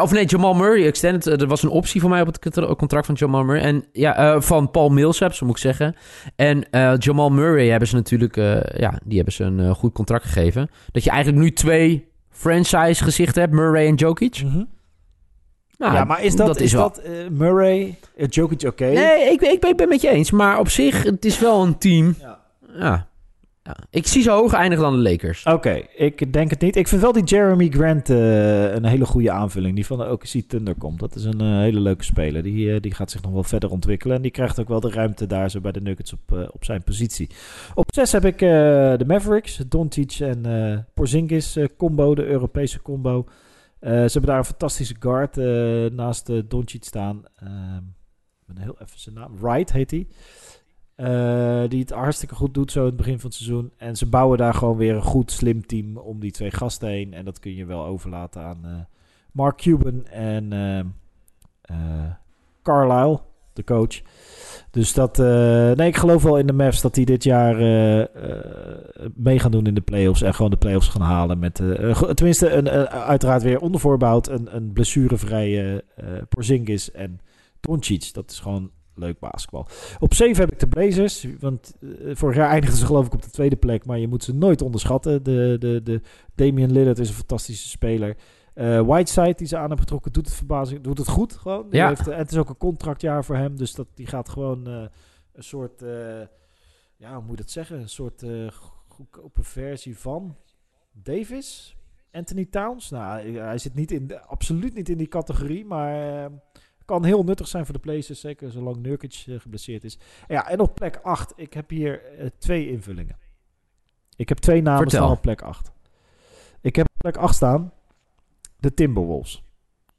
of 0.01 0.11
nee, 0.11 0.25
Jamal 0.25 0.53
Murray 0.53 0.85
extended. 0.85 1.23
dat 1.23 1.43
was 1.49 1.63
een 1.63 1.69
optie 1.69 2.01
voor 2.01 2.09
mij 2.09 2.21
op 2.21 2.27
het 2.27 2.75
contract 2.77 3.05
van 3.05 3.15
Jamal 3.15 3.43
Murray. 3.43 3.63
En 3.63 3.85
ja, 3.91 4.41
van 4.41 4.71
Paul 4.71 4.89
Millsap, 4.89 5.33
zo 5.33 5.45
moet 5.45 5.55
ik 5.55 5.61
zeggen. 5.61 5.95
En 6.35 6.65
Jamal 6.97 7.29
Murray 7.29 7.69
hebben 7.69 7.87
ze 7.87 7.95
natuurlijk... 7.95 8.35
ja, 8.75 8.99
die 9.03 9.15
hebben 9.15 9.33
ze 9.33 9.43
een 9.43 9.75
goed 9.75 9.93
contract 9.93 10.23
gegeven. 10.23 10.69
Dat 10.91 11.03
je 11.03 11.09
eigenlijk 11.09 11.43
nu 11.43 11.51
twee 11.51 12.07
franchise 12.29 13.03
gezichten 13.03 13.41
hebt. 13.41 13.53
Murray 13.53 13.87
en 13.87 13.95
Jokic. 13.95 14.43
Mm 14.43 14.51
-hmm. 14.51 14.67
Nou, 15.81 15.93
ja, 15.93 16.03
maar 16.03 16.23
is 16.23 16.35
dat, 16.35 16.47
dat 16.47 16.55
is, 16.55 16.63
is 16.63 16.73
wel... 16.73 16.81
dat 16.81 17.01
uh, 17.05 17.27
Murray, 17.29 17.95
uh, 18.17 18.27
Jokic 18.27 18.57
oké? 18.57 18.67
Okay? 18.67 18.93
Nee, 18.93 19.31
ik, 19.31 19.41
ik, 19.41 19.51
ik 19.51 19.59
ben 19.59 19.77
het 19.77 19.89
met 19.89 20.01
je 20.01 20.09
eens. 20.09 20.31
Maar 20.31 20.59
op 20.59 20.69
zich, 20.69 21.03
het 21.03 21.25
is 21.25 21.39
wel 21.39 21.63
een 21.63 21.77
team. 21.77 22.15
Ja. 22.19 22.39
ja. 22.79 23.07
ja. 23.63 23.77
Ik 23.89 24.07
zie 24.07 24.21
ze 24.21 24.31
hoger 24.31 24.57
eindigen 24.57 24.83
dan 24.83 25.03
de 25.03 25.09
Lakers. 25.09 25.43
Oké, 25.43 25.55
okay, 25.55 25.87
ik 25.95 26.33
denk 26.33 26.49
het 26.49 26.61
niet. 26.61 26.75
Ik 26.75 26.87
vind 26.87 27.01
wel 27.01 27.11
die 27.11 27.23
Jeremy 27.23 27.69
Grant 27.69 28.09
uh, 28.09 28.73
een 28.73 28.85
hele 28.85 29.05
goede 29.05 29.31
aanvulling. 29.31 29.75
Die 29.75 29.85
van 29.85 29.97
de 29.97 30.09
OKC 30.09 30.41
Thunder 30.47 30.75
komt. 30.75 30.99
Dat 30.99 31.15
is 31.15 31.23
een 31.23 31.59
hele 31.59 31.79
leuke 31.79 32.03
speler. 32.03 32.43
Die, 32.43 32.79
die 32.79 32.93
gaat 32.93 33.11
zich 33.11 33.21
nog 33.21 33.31
wel 33.31 33.43
verder 33.43 33.71
ontwikkelen. 33.71 34.15
En 34.15 34.21
die 34.21 34.31
krijgt 34.31 34.59
ook 34.59 34.67
wel 34.67 34.79
de 34.79 34.91
ruimte 34.91 35.27
daar 35.27 35.51
zo 35.51 35.59
bij 35.59 35.71
de 35.71 35.81
Nuggets 35.81 36.13
op, 36.13 36.49
op 36.51 36.63
zijn 36.63 36.83
positie. 36.83 37.29
Op 37.73 37.85
zes 37.93 38.11
heb 38.11 38.25
ik 38.25 38.39
de 38.39 39.03
Mavericks. 39.07 39.61
Doncic 39.67 40.19
en 40.19 40.87
Porzingis 40.93 41.57
combo. 41.77 42.15
De 42.15 42.25
Europese 42.25 42.81
combo. 42.81 43.25
Uh, 43.81 43.89
ze 43.89 44.11
hebben 44.11 44.25
daar 44.29 44.37
een 44.37 44.45
fantastische 44.45 44.95
guard 44.99 45.37
uh, 45.37 45.89
naast 45.89 46.29
uh, 46.29 46.41
Doncic 46.47 46.83
staan. 46.83 47.17
ik 47.17 48.45
ben 48.45 48.57
heel 48.57 48.77
even 48.79 49.13
naam. 49.13 49.37
Wright 49.39 49.71
heet 49.71 49.91
hij. 49.91 50.07
die 51.67 51.79
het 51.79 51.89
hartstikke 51.89 52.35
goed 52.35 52.53
doet 52.53 52.71
zo 52.71 52.79
in 52.79 52.85
het 52.85 52.95
begin 52.95 53.19
van 53.19 53.29
het 53.29 53.39
seizoen. 53.39 53.71
En 53.77 53.95
ze 53.95 54.05
bouwen 54.05 54.37
daar 54.37 54.53
gewoon 54.53 54.77
weer 54.77 54.95
een 54.95 55.01
goed, 55.01 55.31
slim 55.31 55.65
team 55.65 55.97
om 55.97 56.19
die 56.19 56.31
twee 56.31 56.51
gasten 56.51 56.89
heen. 56.89 57.13
En 57.13 57.25
dat 57.25 57.39
kun 57.39 57.55
je 57.55 57.65
wel 57.65 57.85
overlaten 57.85 58.41
aan 58.41 58.87
Mark 59.31 59.57
Cuban 59.57 60.05
en 60.05 60.95
Carlisle, 62.63 63.19
de 63.53 63.63
coach. 63.63 64.01
Dus 64.71 64.93
dat, 64.93 65.19
uh, 65.19 65.71
nee, 65.71 65.87
ik 65.87 65.97
geloof 65.97 66.23
wel 66.23 66.37
in 66.37 66.47
de 66.47 66.53
Mavs 66.53 66.81
dat 66.81 66.93
die 66.93 67.05
dit 67.05 67.23
jaar 67.23 67.53
uh, 67.61 68.05
mee 69.15 69.39
gaan 69.39 69.51
doen 69.51 69.65
in 69.65 69.73
de 69.73 69.81
playoffs 69.81 70.21
en 70.21 70.33
gewoon 70.33 70.51
de 70.51 70.57
playoffs 70.57 70.87
gaan 70.87 71.01
halen 71.01 71.39
met, 71.39 71.55
tenminste, 72.13 72.49
een, 72.49 72.69
uiteraard 72.89 73.43
weer 73.43 73.59
onder 73.59 73.81
voorbehoud 73.81 74.29
een, 74.29 74.55
een 74.55 74.73
blessurevrije 74.73 75.83
Porzingis 76.29 76.91
en 76.91 77.19
Doncic. 77.59 78.13
Dat 78.13 78.31
is 78.31 78.39
gewoon 78.39 78.71
leuk 78.95 79.19
basketbal. 79.19 79.67
Op 79.99 80.13
7 80.13 80.41
heb 80.43 80.51
ik 80.51 80.59
de 80.59 80.67
Blazers, 80.67 81.27
want 81.39 81.73
vorig 82.13 82.35
jaar 82.35 82.49
eindigden 82.49 82.79
ze 82.79 82.85
geloof 82.85 83.05
ik 83.05 83.13
op 83.13 83.21
de 83.21 83.29
tweede 83.29 83.55
plek, 83.55 83.85
maar 83.85 83.99
je 83.99 84.07
moet 84.07 84.23
ze 84.23 84.33
nooit 84.33 84.61
onderschatten. 84.61 85.23
De, 85.23 85.55
de, 85.59 85.81
de 85.83 86.01
Damian 86.35 86.71
Lillard 86.71 86.99
is 86.99 87.09
een 87.09 87.15
fantastische 87.15 87.67
speler. 87.67 88.15
Uh, 88.55 88.81
Whiteside, 88.81 89.33
die 89.33 89.47
ze 89.47 89.55
aan 89.55 89.61
hebben 89.61 89.79
getrokken, 89.79 90.11
doet 90.11 90.25
het 90.25 90.35
verbazing, 90.35 90.81
doet 90.81 90.97
het 90.97 91.07
goed 91.07 91.33
gewoon. 91.33 91.67
Ja. 91.69 91.87
Heeft, 91.87 92.07
en 92.07 92.17
het 92.17 92.31
is 92.31 92.37
ook 92.37 92.49
een 92.49 92.57
contractjaar 92.57 93.25
voor 93.25 93.35
hem, 93.35 93.57
dus 93.57 93.73
dat, 93.73 93.87
die 93.93 94.07
gaat 94.07 94.29
gewoon 94.29 94.69
uh, 94.69 94.85
een 95.33 95.43
soort, 95.43 95.81
ja, 96.95 97.13
hoe 97.13 97.21
moet 97.21 97.37
je 97.37 97.43
dat 97.43 97.51
zeggen? 97.51 97.79
Een 97.79 97.89
soort 97.89 98.25
goedkope 98.87 99.43
versie 99.43 99.97
van 99.97 100.35
Davis, 100.91 101.77
Anthony 102.11 102.45
Towns. 102.45 102.89
Nou, 102.89 103.37
hij 103.37 103.57
zit 103.57 103.73
niet 103.75 103.91
in, 103.91 104.07
de, 104.07 104.21
absoluut 104.21 104.73
niet 104.73 104.89
in 104.89 104.97
die 104.97 105.07
categorie, 105.07 105.65
maar 105.65 106.29
kan 106.85 107.05
heel 107.05 107.23
nuttig 107.23 107.47
zijn 107.47 107.65
voor 107.65 107.73
de 107.73 107.79
Blazers, 107.79 108.19
zeker 108.19 108.51
zolang 108.51 108.77
Nurkic 108.77 109.13
geblesseerd 109.25 109.83
is. 109.83 109.97
En 110.27 110.35
ja, 110.35 110.49
en 110.49 110.59
op 110.59 110.75
plek 110.75 110.99
8, 111.03 111.33
ik 111.35 111.53
heb 111.53 111.69
hier 111.69 112.01
twee 112.37 112.69
invullingen. 112.69 113.17
Ik 114.15 114.29
heb 114.29 114.37
twee 114.37 114.61
namen 114.61 114.81
Vertel. 114.81 114.99
staan 114.99 115.15
op 115.15 115.21
plek 115.21 115.41
8. 115.41 115.71
Ik 116.61 116.75
heb 116.75 116.85
op 116.85 116.97
plek 116.97 117.17
8 117.17 117.35
staan 117.35 117.73
de 118.61 118.73
Timberwolves. 118.73 119.43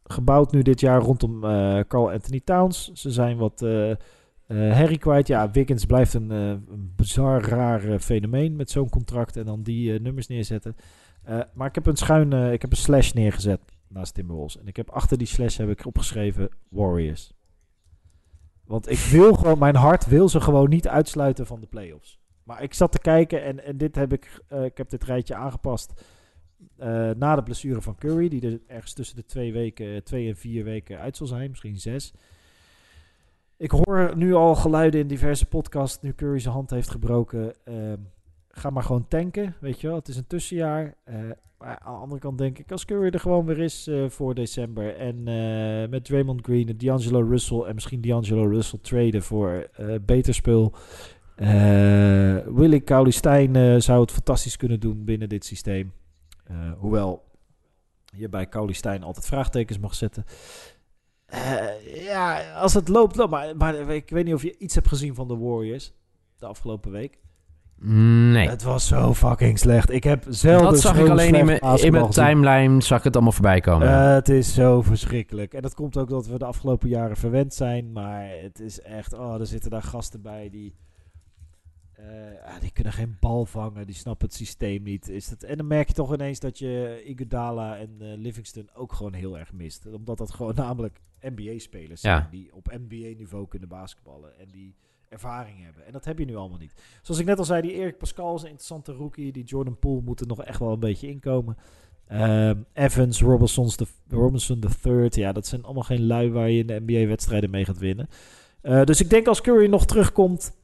Gebouwd 0.04 0.52
nu 0.52 0.62
dit 0.62 0.80
jaar 0.80 1.00
rondom 1.00 1.44
uh, 1.44 1.80
Carl 1.88 2.10
Anthony 2.10 2.40
Towns. 2.44 2.92
Ze 2.92 3.10
zijn 3.10 3.36
wat 3.36 3.62
uh, 3.62 3.88
uh, 3.88 3.96
herrie 4.48 4.98
kwijt. 4.98 5.26
Ja, 5.26 5.50
Wiggins 5.50 5.84
blijft 5.84 6.14
een, 6.14 6.30
een 6.30 6.92
bizar 6.96 7.42
raar 7.42 7.98
fenomeen 7.98 8.56
met 8.56 8.70
zo'n 8.70 8.88
contract 8.88 9.36
en 9.36 9.44
dan 9.44 9.62
die 9.62 10.00
nummers 10.00 10.26
neerzetten. 10.26 10.76
maar 11.54 11.68
ik 11.68 11.74
heb 11.74 11.86
een 11.86 11.96
schuin, 11.96 12.32
ik 12.32 12.62
heb 12.62 12.70
een 12.70 12.76
slash 12.76 13.12
neergezet 13.12 13.60
naast 13.88 14.14
Timberwolves. 14.14 14.58
En 14.58 14.66
ik 14.66 14.76
heb 14.76 14.90
achter 14.90 15.18
die 15.18 15.26
slash 15.26 15.56
heb 15.56 15.68
ik 15.68 15.86
opgeschreven 15.86 16.48
Warriors. 16.68 17.32
Want 18.64 18.90
ik 18.90 18.98
wil 18.98 19.34
gewoon, 19.38 19.58
mijn 19.58 19.76
hart 19.76 20.06
wil 20.06 20.28
ze 20.28 20.40
gewoon 20.40 20.68
niet 20.68 20.88
uitsluiten 20.88 21.46
van 21.46 21.60
de 21.60 21.66
playoffs. 21.66 22.20
Maar 22.42 22.62
ik 22.62 22.74
zat 22.74 22.92
te 22.92 22.98
kijken 22.98 23.44
en, 23.44 23.64
en 23.64 23.76
dit 23.76 23.94
heb 23.94 24.12
ik, 24.12 24.42
ik 24.48 24.76
heb 24.76 24.90
dit 24.90 25.04
rijtje 25.04 25.34
aangepast. 25.34 26.02
Uh, 26.80 27.10
na 27.10 27.36
de 27.36 27.42
blessure 27.42 27.80
van 27.80 27.96
Curry, 27.96 28.28
die 28.28 28.50
er 28.50 28.60
ergens 28.66 28.92
tussen 28.92 29.16
de 29.16 29.24
twee, 29.24 29.52
weken, 29.52 30.04
twee 30.04 30.28
en 30.28 30.36
vier 30.36 30.64
weken 30.64 30.98
uit 30.98 31.16
zal 31.16 31.26
zijn, 31.26 31.50
misschien 31.50 31.76
zes. 31.76 32.12
Ik 33.56 33.70
hoor 33.70 34.12
nu 34.16 34.34
al 34.34 34.54
geluiden 34.54 35.00
in 35.00 35.06
diverse 35.06 35.46
podcasts, 35.46 36.02
nu 36.02 36.14
Curry 36.14 36.38
zijn 36.38 36.54
hand 36.54 36.70
heeft 36.70 36.90
gebroken. 36.90 37.54
Uh, 37.68 37.92
ga 38.48 38.70
maar 38.70 38.82
gewoon 38.82 39.08
tanken, 39.08 39.54
weet 39.60 39.80
je 39.80 39.86
wel. 39.86 39.96
Het 39.96 40.08
is 40.08 40.16
een 40.16 40.26
tussenjaar. 40.26 40.94
Uh, 41.08 41.14
maar 41.58 41.78
aan 41.78 41.94
de 41.94 42.00
andere 42.00 42.20
kant 42.20 42.38
denk 42.38 42.58
ik, 42.58 42.72
als 42.72 42.84
Curry 42.84 43.10
er 43.10 43.20
gewoon 43.20 43.46
weer 43.46 43.58
is 43.58 43.90
voor 44.08 44.34
december... 44.34 44.96
en 44.96 45.22
met 45.90 46.04
Draymond 46.04 46.44
Green 46.44 46.68
en 46.68 46.78
D'Angelo 46.78 47.20
Russell... 47.20 47.60
en 47.60 47.74
misschien 47.74 48.00
D'Angelo 48.00 48.44
Russell 48.44 48.78
traden 48.82 49.22
voor 49.22 49.70
beter 50.04 50.34
spul... 50.34 50.74
Eh 51.36 52.38
Willy 52.46 52.80
Cauley-Stein 52.80 53.56
eh, 53.56 53.76
zou 53.78 54.00
het 54.00 54.10
fantastisch 54.10 54.56
kunnen 54.56 54.80
doen 54.80 55.04
binnen 55.04 55.28
dit 55.28 55.44
systeem. 55.44 55.92
Eh, 56.53 56.72
hoewel 56.78 57.24
je 58.16 58.28
bij 58.28 58.48
Cauley-Stein 58.48 59.03
altijd 59.03 59.26
vraagtekens 59.26 59.78
mag 59.78 59.94
zetten. 59.94 60.24
Eh, 61.26 62.05
ja, 62.05 62.53
als 62.53 62.74
het 62.74 62.88
loopt, 62.88 63.16
loopt. 63.16 63.30
Maar, 63.30 63.57
maar 63.57 63.74
ik 63.74 64.11
weet 64.11 64.24
niet 64.24 64.34
of 64.34 64.42
je 64.42 64.59
iets 64.59 64.74
hebt 64.74 64.88
gezien 64.88 65.14
van 65.14 65.28
de 65.28 65.36
Warriors 65.36 65.92
de 66.36 66.46
afgelopen 66.46 66.90
week. 66.90 67.20
Nee. 67.84 68.48
Het 68.48 68.62
was 68.62 68.86
zo 68.86 69.14
fucking 69.14 69.59
slecht. 69.59 69.90
Ik 69.90 70.05
heb 70.05 70.24
zelden 70.28 70.70
dat 70.70 70.80
zag 70.80 70.98
ik 70.98 71.09
alleen 71.09 71.34
in 71.34 71.44
mijn, 71.44 71.61
in 71.61 71.92
mijn 71.92 72.11
timeline, 72.11 72.82
zag 72.82 72.98
ik 72.98 73.05
het 73.05 73.14
allemaal 73.14 73.32
voorbij 73.32 73.61
komen. 73.61 73.88
Eh, 73.88 74.14
het 74.14 74.28
is 74.28 74.55
zo 74.55 74.82
verschrikkelijk. 74.82 75.55
En 75.55 75.62
dat 75.62 75.74
komt 75.74 75.96
ook 75.96 76.09
dat 76.09 76.26
we 76.26 76.38
de 76.38 76.44
afgelopen 76.44 76.88
jaren 76.88 77.16
verwend 77.16 77.55
zijn. 77.55 77.92
Maar 77.92 78.28
het 78.42 78.61
is 78.61 78.80
echt... 78.80 79.12
Oh, 79.12 79.40
er 79.40 79.46
zitten 79.46 79.70
daar 79.70 79.82
gasten 79.82 80.22
bij 80.22 80.48
die... 80.50 80.74
eh, 82.09 82.55
ah, 82.55 82.61
die 82.61 82.72
kunnen 82.72 82.92
geen 82.92 83.16
bal 83.20 83.44
vangen. 83.44 83.86
Die 83.86 83.94
snappen 83.94 84.26
het 84.26 84.36
systeem 84.36 84.82
niet. 84.82 85.09
Is 85.09 85.30
het, 85.30 85.44
en 85.44 85.57
dan 85.57 85.66
merk 85.66 85.88
je 85.88 85.94
toch 85.94 86.14
ineens 86.14 86.40
dat 86.40 86.59
je 86.59 87.03
Iguodala 87.05 87.78
en 87.78 87.96
eh, 87.98 88.16
Livingston 88.16 88.68
ook 88.74 88.92
gewoon 88.92 89.12
heel 89.12 89.38
erg 89.38 89.53
mist. 89.53 89.86
Omdat 89.86 90.18
dat 90.18 90.30
gewoon 90.30 90.55
namelijk 90.55 91.00
NBA-spelers 91.20 92.00
zijn. 92.00 92.16
Ja. 92.16 92.28
Die 92.30 92.55
op 92.55 92.76
NBA-niveau 92.88 93.48
kunnen 93.48 93.68
basketballen. 93.68 94.38
En 94.38 94.46
die 94.50 94.74
ervaring 95.09 95.64
hebben. 95.64 95.86
En 95.86 95.92
dat 95.92 96.05
heb 96.05 96.18
je 96.18 96.24
nu 96.24 96.36
allemaal 96.36 96.59
niet. 96.59 96.74
Zoals 97.03 97.20
ik 97.20 97.26
net 97.26 97.38
al 97.38 97.44
zei, 97.44 97.62
die 97.62 97.72
Erik 97.72 97.98
Pascal 97.98 98.34
is 98.34 98.42
een 98.42 98.48
interessante 98.48 98.92
rookie. 98.92 99.32
Die 99.32 99.44
Jordan 99.44 99.78
Poole 99.78 100.03
moet 100.03 100.20
er 100.20 100.26
nog 100.26 100.44
echt 100.44 100.59
wel 100.59 100.72
een 100.72 100.80
beetje 100.80 101.09
inkomen. 101.09 101.57
Ehm, 102.07 102.57
Evans, 102.72 103.20
Robinson's 103.20 103.76
de, 103.76 103.86
Robinson 104.09 104.62
third. 104.82 105.14
Ja, 105.14 105.32
dat 105.32 105.46
zijn 105.46 105.64
allemaal 105.64 105.82
geen 105.82 106.07
lui 106.07 106.30
waar 106.30 106.50
je 106.50 106.59
in 106.59 106.66
de 106.66 106.80
NBA-wedstrijden 106.86 107.50
mee 107.50 107.64
gaat 107.64 107.78
winnen. 107.78 108.09
Eh, 108.61 108.84
dus 108.84 109.00
ik 109.00 109.11
denk 109.11 109.26
als 109.26 109.40
Curry 109.40 109.68
nog 109.68 109.86
terugkomt 109.86 110.61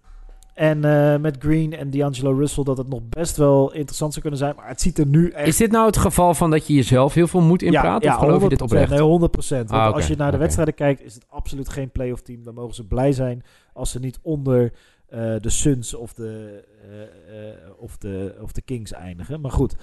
en 0.58 0.84
eh, 0.84 1.20
met 1.20 1.36
Green 1.38 1.72
en 1.72 1.90
D'Angelo 1.90 2.32
Russell 2.32 2.64
dat 2.64 2.78
het 2.78 2.88
nog 2.88 3.00
best 3.08 3.36
wel 3.36 3.72
interessant 3.72 4.10
zou 4.10 4.20
kunnen 4.20 4.40
zijn. 4.40 4.56
Maar 4.56 4.68
het 4.68 4.80
ziet 4.80 4.98
er 4.98 5.06
nu 5.06 5.30
echt... 5.30 5.48
Is 5.48 5.56
dit 5.56 5.70
nou 5.70 5.86
het 5.86 5.96
geval 5.96 6.34
van 6.34 6.50
dat 6.50 6.66
je 6.66 6.74
jezelf 6.74 7.14
heel 7.14 7.26
veel 7.26 7.40
moet 7.40 7.62
inpraten? 7.62 8.10
of 8.10 8.18
geloof 8.18 8.42
je 8.42 8.48
dit 8.48 8.60
100%, 8.60 8.62
oprecht? 8.62 8.90
Nee, 8.90 9.00
100 9.00 9.30
procent. 9.30 9.70
Want 9.70 9.82
Ah, 9.82 9.94
als 9.94 10.06
je 10.06 10.16
naar 10.16 10.30
de 10.30 10.36
wedstrijden 10.36 10.74
kijkt, 10.74 11.02
is 11.02 11.14
het 11.14 11.24
absoluut 11.28 11.68
geen 11.68 11.90
playoff 11.90 12.22
team. 12.22 12.42
Dan 12.42 12.54
mogen 12.54 12.74
ze 12.74 12.86
blij 12.86 13.12
zijn 13.12 13.42
als 13.72 13.90
ze 13.90 13.98
niet 13.98 14.18
onder 14.22 14.72
eh, 15.06 15.34
de 15.40 15.50
Suns 15.50 15.94
of 15.94 16.12
de, 16.14 16.64
eh, 16.90 17.70
of, 17.76 17.98
de, 17.98 18.38
of 18.40 18.52
de 18.52 18.62
Kings 18.62 18.92
eindigen. 18.92 19.40
Maar 19.40 19.52
goed, 19.52 19.76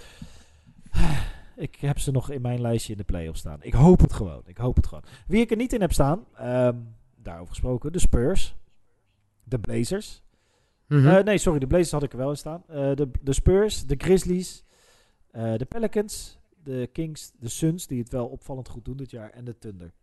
ik 1.56 1.76
heb 1.76 2.00
ze 2.00 2.12
nog 2.12 2.32
in 2.32 2.42
mijn 2.42 2.62
lijstje 2.62 2.92
in 2.92 2.98
de 2.98 3.04
playoffs 3.04 3.40
staan. 3.40 3.60
Ik 3.62 3.74
hoop 3.74 4.00
het 4.00 4.14
gewoon. 4.14 4.42
Ik 4.46 4.58
hoop 4.58 4.76
het 4.76 4.88
gewoon. 4.88 5.04
Wie 5.28 5.42
ik 5.42 5.52
er 5.52 5.58
niet 5.58 5.74
in 5.74 5.82
heb 5.82 5.94
staan, 5.94 6.26
ehm, 6.38 6.76
daarover 7.16 7.50
gesproken, 7.50 7.92
de 7.92 8.00
Spurs, 8.00 8.56
de 9.44 9.60
Blazers. 9.60 10.24
Mhm. 10.88 11.08
Eh, 11.08 11.24
nee, 11.24 11.38
sorry, 11.38 11.60
de 11.60 11.68
Blazers 11.68 11.92
had 11.92 12.04
ik 12.04 12.12
er 12.12 12.18
wel 12.18 12.30
in 12.30 12.38
staan. 12.38 12.64
Eh, 12.68 12.96
de, 12.96 13.10
de 13.22 13.34
Spurs, 13.34 13.86
de 13.86 13.96
Grizzlies, 13.98 14.64
eh, 15.32 15.56
de 15.56 15.66
Pelicans, 15.66 16.40
de 16.64 16.90
Kings, 16.92 17.32
de 17.40 17.50
Suns, 17.50 17.88
die 17.88 18.00
het 18.00 18.10
wel 18.10 18.28
opvallend 18.28 18.70
goed 18.70 18.86
doen 18.86 18.98
dit 18.98 19.12
jaar, 19.12 19.30
en 19.30 19.46
de 19.46 19.58
Thunder. 19.58 19.94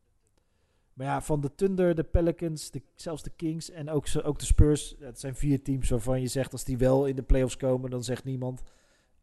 Maar 0.93 1.07
ja, 1.07 1.23
van 1.23 1.41
de 1.41 1.55
Thunder, 1.55 1.95
de 1.95 2.03
Pelicans, 2.03 2.71
de, 2.71 2.83
zelfs 2.95 3.23
de 3.23 3.33
Kings 3.37 3.71
en 3.71 3.91
ook, 3.91 4.07
ook 4.23 4.39
de 4.39 4.45
Spurs, 4.45 4.95
het 5.01 5.21
zijn 5.21 5.35
vier 5.35 5.63
teams 5.63 5.89
waarvan 5.91 6.21
je 6.21 6.27
zegt, 6.27 6.53
als 6.53 6.65
die 6.65 6.79
wel 6.79 7.07
in 7.07 7.17
de 7.17 7.23
playoffs 7.23 7.57
komen, 7.57 7.91
dan 7.91 8.05
zegt 8.05 8.25
niemand, 8.25 8.63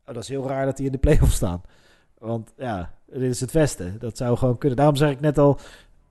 oh, 0.06 0.14
dat 0.14 0.24
is 0.24 0.30
heel 0.30 0.48
raar 0.48 0.66
dat 0.66 0.78
die 0.78 0.86
in 0.86 0.92
de 0.92 0.98
playoffs 0.98 1.36
staan. 1.36 1.62
Want 2.18 2.54
ja, 2.58 2.94
dit 3.06 3.22
is 3.22 3.42
het 3.42 3.52
Westen. 3.52 4.00
Dat 4.00 4.18
zou 4.18 4.38
gewoon 4.38 4.58
kunnen. 4.58 4.78
Daarom 4.78 4.96
zeg 4.96 5.12
ik 5.12 5.20
net 5.20 5.38
al, 5.38 5.60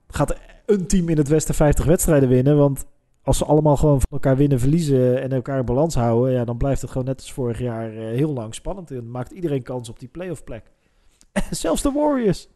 gaat 0.07 0.37
een 0.65 0.87
team 0.87 1.09
in 1.09 1.17
het 1.17 1.27
Westen 1.27 1.55
50 1.55 1.85
wedstrijden 1.85 2.29
winnen, 2.29 2.57
want 2.57 2.85
als 3.23 3.37
ze 3.37 3.45
allemaal 3.45 3.77
gewoon 3.77 3.99
van 3.99 4.09
elkaar 4.11 4.37
winnen, 4.37 4.59
verliezen 4.59 5.21
en 5.21 5.31
elkaar 5.31 5.59
in 5.59 5.65
balans 5.65 5.95
houden, 5.95 6.33
ja, 6.33 6.45
dan 6.45 6.57
blijft 6.57 6.81
het 6.81 6.91
gewoon 6.91 7.07
net 7.07 7.19
als 7.19 7.33
vorig 7.33 7.59
jaar 7.59 7.91
eh, 7.91 7.97
heel 7.97 8.33
lang 8.33 8.55
spannend. 8.55 8.89
En 8.89 8.95
dan 8.95 9.11
maakt 9.11 9.31
iedereen 9.31 9.63
kans 9.63 9.89
op 9.89 9.99
die 9.99 10.09
playoff 10.09 10.43
plek. 10.43 10.71
Zelfs 11.51 11.81
de 11.81 11.91
Warriors. 11.91 12.47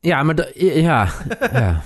Ja, 0.00 0.22
maar 0.22 0.34
de- 0.34 0.52
ja, 0.82 1.08
ja. 1.52 1.82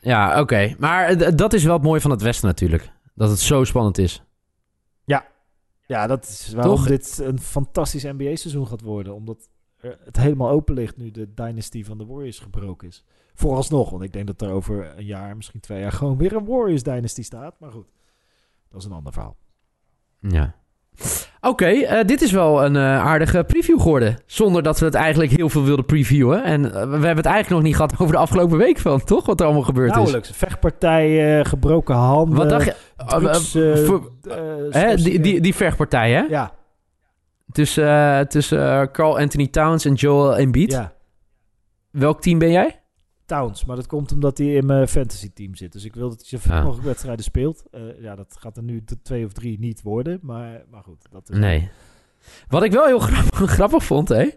ja 0.00 0.40
oké. 0.40 0.74
Maar 0.78 1.08
eh, 1.08 1.36
dat 1.36 1.52
is 1.52 1.64
wel 1.64 1.74
het 1.74 1.82
mooie 1.82 2.00
van 2.00 2.10
het 2.10 2.22
Westen 2.22 2.48
natuurlijk. 2.48 2.90
Dat 3.14 3.30
het 3.30 3.38
zo 3.38 3.64
spannend 3.64 3.98
is. 3.98 4.22
Ja, 5.86 6.06
dat 6.06 6.24
is 6.24 6.52
waarom 6.54 6.76
Toch? 6.76 6.86
dit 6.86 7.18
een 7.22 7.40
fantastisch 7.40 8.02
NBA-seizoen 8.02 8.66
gaat 8.66 8.80
worden. 8.80 9.14
Omdat 9.14 9.48
het 9.80 10.16
helemaal 10.16 10.50
open 10.50 10.74
ligt 10.74 10.96
nu 10.96 11.10
de 11.10 11.34
dynasty 11.34 11.84
van 11.84 11.98
de 11.98 12.06
Warriors 12.06 12.38
gebroken 12.38 12.88
is. 12.88 13.04
Vooralsnog, 13.34 13.90
want 13.90 14.02
ik 14.02 14.12
denk 14.12 14.26
dat 14.26 14.42
er 14.42 14.50
over 14.50 14.92
een 14.96 15.04
jaar, 15.04 15.36
misschien 15.36 15.60
twee 15.60 15.80
jaar, 15.80 15.92
gewoon 15.92 16.16
weer 16.16 16.32
een 16.36 16.44
Warriors 16.46 16.82
dynasty 16.82 17.22
staat. 17.22 17.54
Maar 17.58 17.70
goed, 17.70 17.86
dat 18.70 18.80
is 18.80 18.86
een 18.86 18.92
ander 18.92 19.12
verhaal. 19.12 19.36
Ja. 20.20 20.54
Oké, 21.40 21.66
eh, 21.66 22.04
dit 22.04 22.22
is 22.22 22.32
wel 22.32 22.64
een 22.64 22.76
eh, 22.76 22.82
aardige 22.82 23.44
preview 23.44 23.80
geworden. 23.80 24.16
Zonder 24.26 24.62
dat 24.62 24.78
we 24.78 24.84
het 24.84 24.94
eigenlijk 24.94 25.32
heel 25.32 25.48
veel 25.48 25.64
wilden 25.64 25.84
previewen. 25.84 26.44
En 26.44 26.64
eh, 26.64 26.70
we 26.72 26.78
hebben 26.80 27.16
het 27.16 27.26
eigenlijk 27.26 27.48
nog 27.48 27.62
niet 27.62 27.76
gehad 27.76 27.92
over 27.98 28.14
de 28.14 28.20
afgelopen 28.20 28.56
week 28.58 28.78
van, 28.78 29.04
toch? 29.04 29.26
Wat 29.26 29.40
er 29.40 29.46
allemaal 29.46 29.64
gebeurd 29.64 29.88
is. 29.90 29.94
Nauwelijks. 29.96 30.30
Vechtpartijen, 30.30 31.46
gebroken 31.46 31.94
handen. 31.94 32.36
Wat 32.36 32.48
dacht 32.48 32.64
je? 32.64 32.74
drugs, 33.06 33.50
voor- 33.86 34.12
hè, 34.70 34.94
die, 34.96 35.20
die, 35.20 35.40
die 35.40 35.54
vechtpartij, 35.54 36.12
hè? 36.12 36.20
Ja, 36.20 36.52
Tussen, 37.52 38.28
tussen 38.28 38.90
Carl 38.90 39.18
Anthony 39.18 39.46
Towns 39.46 39.84
en 39.84 39.94
Joel 39.94 40.36
Embiid. 40.36 40.72
ja. 40.72 40.92
Welk 41.90 42.20
team 42.20 42.38
ben 42.38 42.50
jij? 42.50 42.82
Towns, 43.26 43.64
maar 43.64 43.76
dat 43.76 43.86
komt 43.86 44.12
omdat 44.12 44.38
hij 44.38 44.46
in 44.54 44.66
mijn 44.66 44.88
fantasy 44.88 45.30
team 45.34 45.54
zit. 45.54 45.72
Dus 45.72 45.84
ik 45.84 45.94
wil 45.94 46.08
dat 46.08 46.18
hij 46.18 46.28
zoveel 46.28 46.52
Ah. 46.56 46.62
mogelijk 46.64 46.86
wedstrijden 46.86 47.24
speelt. 47.24 47.62
Eh, 47.70 47.80
ja, 48.00 48.14
dat 48.14 48.36
gaat 48.38 48.56
er 48.56 48.62
nu 48.62 48.82
de 48.84 49.02
twee 49.02 49.24
of 49.26 49.32
drie 49.32 49.58
niet 49.58 49.82
worden. 49.82 50.18
Maar, 50.22 50.62
maar 50.70 50.82
goed, 50.82 51.06
dat 51.10 51.28
is... 51.30 51.36
Nee. 51.38 51.70
Wat 52.48 52.62
ik 52.62 52.72
wel 52.72 52.86
heel 52.86 52.98
grappig, 52.98 53.50
grappig 53.56 53.84
vond, 53.84 54.08
hè? 54.08 54.28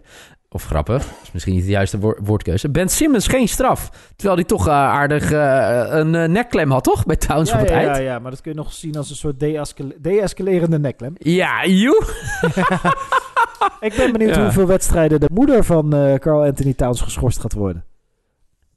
Of 0.50 0.64
grappig, 0.64 1.06
is 1.24 1.32
misschien 1.32 1.54
niet 1.54 1.64
de 1.64 1.70
juiste 1.70 2.00
woor- 2.00 2.20
woordkeuze. 2.24 2.70
Ben 2.70 2.90
Simmons 2.90 3.28
geen 3.28 3.48
straf. 3.48 3.90
Terwijl 4.16 4.36
hij 4.38 4.48
toch 4.48 4.68
eh, 4.68 4.74
aardig 4.74 5.32
eh, 5.32 5.86
een 5.90 6.32
nekklem 6.32 6.72
had, 6.72 6.84
toch? 6.84 7.06
Bij 7.06 7.16
Towns 7.16 7.50
Ja, 7.50 7.56
op 7.56 7.62
het 7.62 7.70
ja, 7.70 7.80
ja, 7.80 7.88
eind. 7.92 8.04
ja, 8.04 8.20
maar 8.20 8.32
dat 8.32 8.42
kun 8.42 8.52
je 8.52 8.58
nog 8.58 8.74
zien 8.74 8.96
als 8.98 9.10
een 9.10 9.16
soort 9.16 9.40
deescale- 9.40 9.96
deescalerende 10.00 10.80
nekklem. 10.80 11.14
Ja, 11.40 11.66
joe. 11.66 12.04
Ik 13.80 13.94
ben 13.98 14.12
benieuwd 14.12 14.36
Ja. 14.36 14.44
hoeveel 14.44 14.66
wedstrijden 14.68 15.20
de 15.20 15.30
moeder 15.34 15.64
van 15.64 15.90
Carl 16.20 16.44
Anthony 16.44 16.74
Towns 16.74 17.02
geschorst 17.02 17.40
gaat 17.40 17.54
worden. 17.54 17.84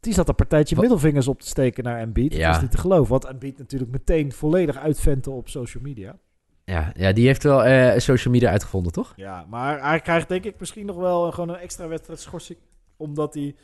Die 0.01 0.13
zat 0.13 0.29
een 0.29 0.35
partijtje 0.35 0.75
Wat? 0.75 0.85
middelvingers 0.85 1.29
op 1.29 1.41
te 1.41 1.49
steken 1.49 1.85
naar 1.85 1.99
Embiid. 1.99 2.35
Ja. 2.35 2.47
Dat 2.47 2.57
is 2.57 2.63
niet 2.63 2.71
te 2.71 2.79
geloven. 2.79 3.11
Want 3.11 3.25
Embiid 3.25 3.59
natuurlijk 3.59 3.91
meteen 3.91 4.33
volledig 4.33 4.77
uitventen 4.77 5.33
op 5.33 5.49
social 5.49 5.83
media. 5.83 6.19
Ja, 6.65 6.93
ja, 6.97 7.13
die 7.13 7.27
heeft 7.27 7.43
wel 7.43 7.65
eh, 7.65 7.99
social 7.99 8.33
media 8.35 8.51
uitgevonden, 8.51 8.93
toch? 8.93 9.13
Ja, 9.17 9.47
maar 9.49 9.89
hij 9.89 10.01
krijgt 10.01 10.29
denk 10.29 10.45
ik 10.45 10.61
misschien 10.61 10.87
nog 10.87 10.97
wel 10.97 11.33
gewoon 11.33 11.49
een 11.49 11.61
extra 11.61 11.89
wedstrijdschorsing. 11.89 12.59
Omdat 12.97 13.35
hij, 13.35 13.57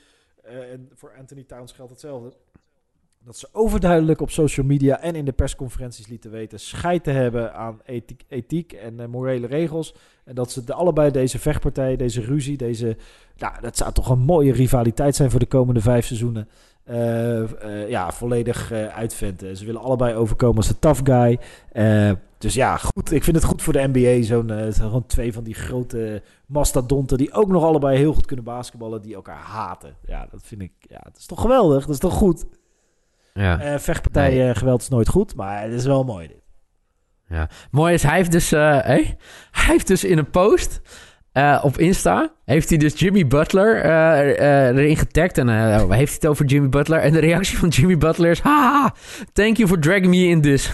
eh, 0.42 0.72
en 0.72 0.90
voor 0.94 1.12
Anthony 1.18 1.44
Towns 1.44 1.72
geldt 1.72 1.90
hetzelfde. 1.90 2.36
Dat 3.26 3.36
ze 3.36 3.48
overduidelijk 3.52 4.20
op 4.20 4.30
social 4.30 4.66
media 4.66 5.00
en 5.00 5.14
in 5.14 5.24
de 5.24 5.32
persconferenties 5.32 6.06
lieten 6.06 6.30
weten 6.30 6.60
scheid 6.60 7.04
te 7.04 7.10
hebben 7.10 7.54
aan 7.54 7.80
ethiek, 8.28 8.72
en 8.72 9.00
eh, 9.00 9.06
morele 9.06 9.46
regels. 9.46 9.94
En 10.24 10.34
dat 10.34 10.50
ze 10.50 10.64
de, 10.64 10.72
allebei 10.72 11.10
deze 11.10 11.38
vechtpartij, 11.38 11.96
deze 11.96 12.20
ruzie, 12.20 12.56
deze. 12.56 12.96
Nou, 13.36 13.54
dat 13.60 13.76
zou 13.76 13.92
toch 13.92 14.08
een 14.08 14.18
mooie 14.18 14.52
rivaliteit 14.52 15.16
zijn 15.16 15.30
voor 15.30 15.40
de 15.40 15.46
komende 15.46 15.80
vijf 15.80 16.06
seizoenen. 16.06 16.48
eh, 16.84 17.42
eh, 17.42 17.88
ja, 17.88 18.12
volledig 18.12 18.72
uitventen. 18.72 19.56
Ze 19.56 19.64
willen 19.64 19.80
allebei 19.80 20.14
overkomen 20.14 20.56
als 20.56 20.68
de 20.68 20.78
tough 20.78 21.00
guy. 21.04 21.38
Dus 22.38 22.54
ja, 22.54 22.76
goed. 22.76 23.12
Ik 23.12 23.24
vind 23.24 23.36
het 23.36 23.44
goed 23.44 23.62
voor 23.62 23.72
de 23.72 23.88
NBA. 23.92 24.22
Zo'n 24.22 24.72
gewoon 24.72 25.06
twee 25.06 25.32
van 25.32 25.44
die 25.44 25.54
grote 25.54 26.22
mastodonten 26.46 27.18
die 27.18 27.32
ook 27.32 27.48
nog 27.48 27.64
allebei 27.64 27.98
heel 27.98 28.12
goed 28.12 28.26
kunnen 28.26 28.44
basketballen, 28.44 29.02
die 29.02 29.14
elkaar 29.14 29.42
haten. 29.42 29.96
Ja, 30.06 30.26
dat 30.30 30.40
vind 30.42 30.62
ik. 30.62 30.72
Ja, 30.80 31.00
dat 31.02 31.16
is 31.16 31.26
toch 31.26 31.40
geweldig. 31.40 31.80
Dat 31.80 31.94
is 31.94 32.00
toch 32.00 32.14
goed. 32.14 32.46
Ja. 33.36 33.60
Eh 33.60 33.78
vechtpartijen, 33.78 34.44
Nee. 34.44 34.54
geweld 34.54 34.80
is 34.82 34.88
nooit 34.88 35.08
goed, 35.08 35.34
maar 35.34 35.62
het 35.62 35.72
is 35.72 35.84
wel 35.84 36.04
mooi 36.04 36.26
dit. 36.28 36.44
Mooi 37.70 37.94
is, 37.94 38.02
hij 38.02 38.16
heeft 38.16 38.32
dus, 38.32 38.52
eh, 38.52 38.78
hij 38.80 39.16
heeft 39.50 39.86
dus 39.86 40.04
in 40.04 40.18
een 40.18 40.30
post 40.30 40.80
eh, 41.32 41.60
op 41.62 41.78
Insta, 41.78 42.32
heeft 42.44 42.68
hij 42.68 42.78
dus 42.78 42.98
Jimmy 42.98 43.26
Butler 43.26 43.80
eh, 43.80 44.20
eh, 44.68 44.76
erin 44.76 44.96
getagd. 44.96 45.38
En 45.38 45.48
eh, 45.48 45.76
heeft 45.76 45.90
hij 45.90 46.00
het 46.20 46.26
over 46.26 46.44
Jimmy 46.44 46.68
Butler. 46.68 46.98
En 46.98 47.12
de 47.12 47.18
reactie 47.18 47.58
van 47.58 47.68
Jimmy 47.68 47.98
Butler 47.98 48.30
is, 48.30 48.40
haha, 48.40 48.94
thank 49.32 49.56
you 49.56 49.68
for 49.68 49.78
dragging 49.78 50.06
me 50.08 50.24
in 50.26 50.40
this. 50.40 50.72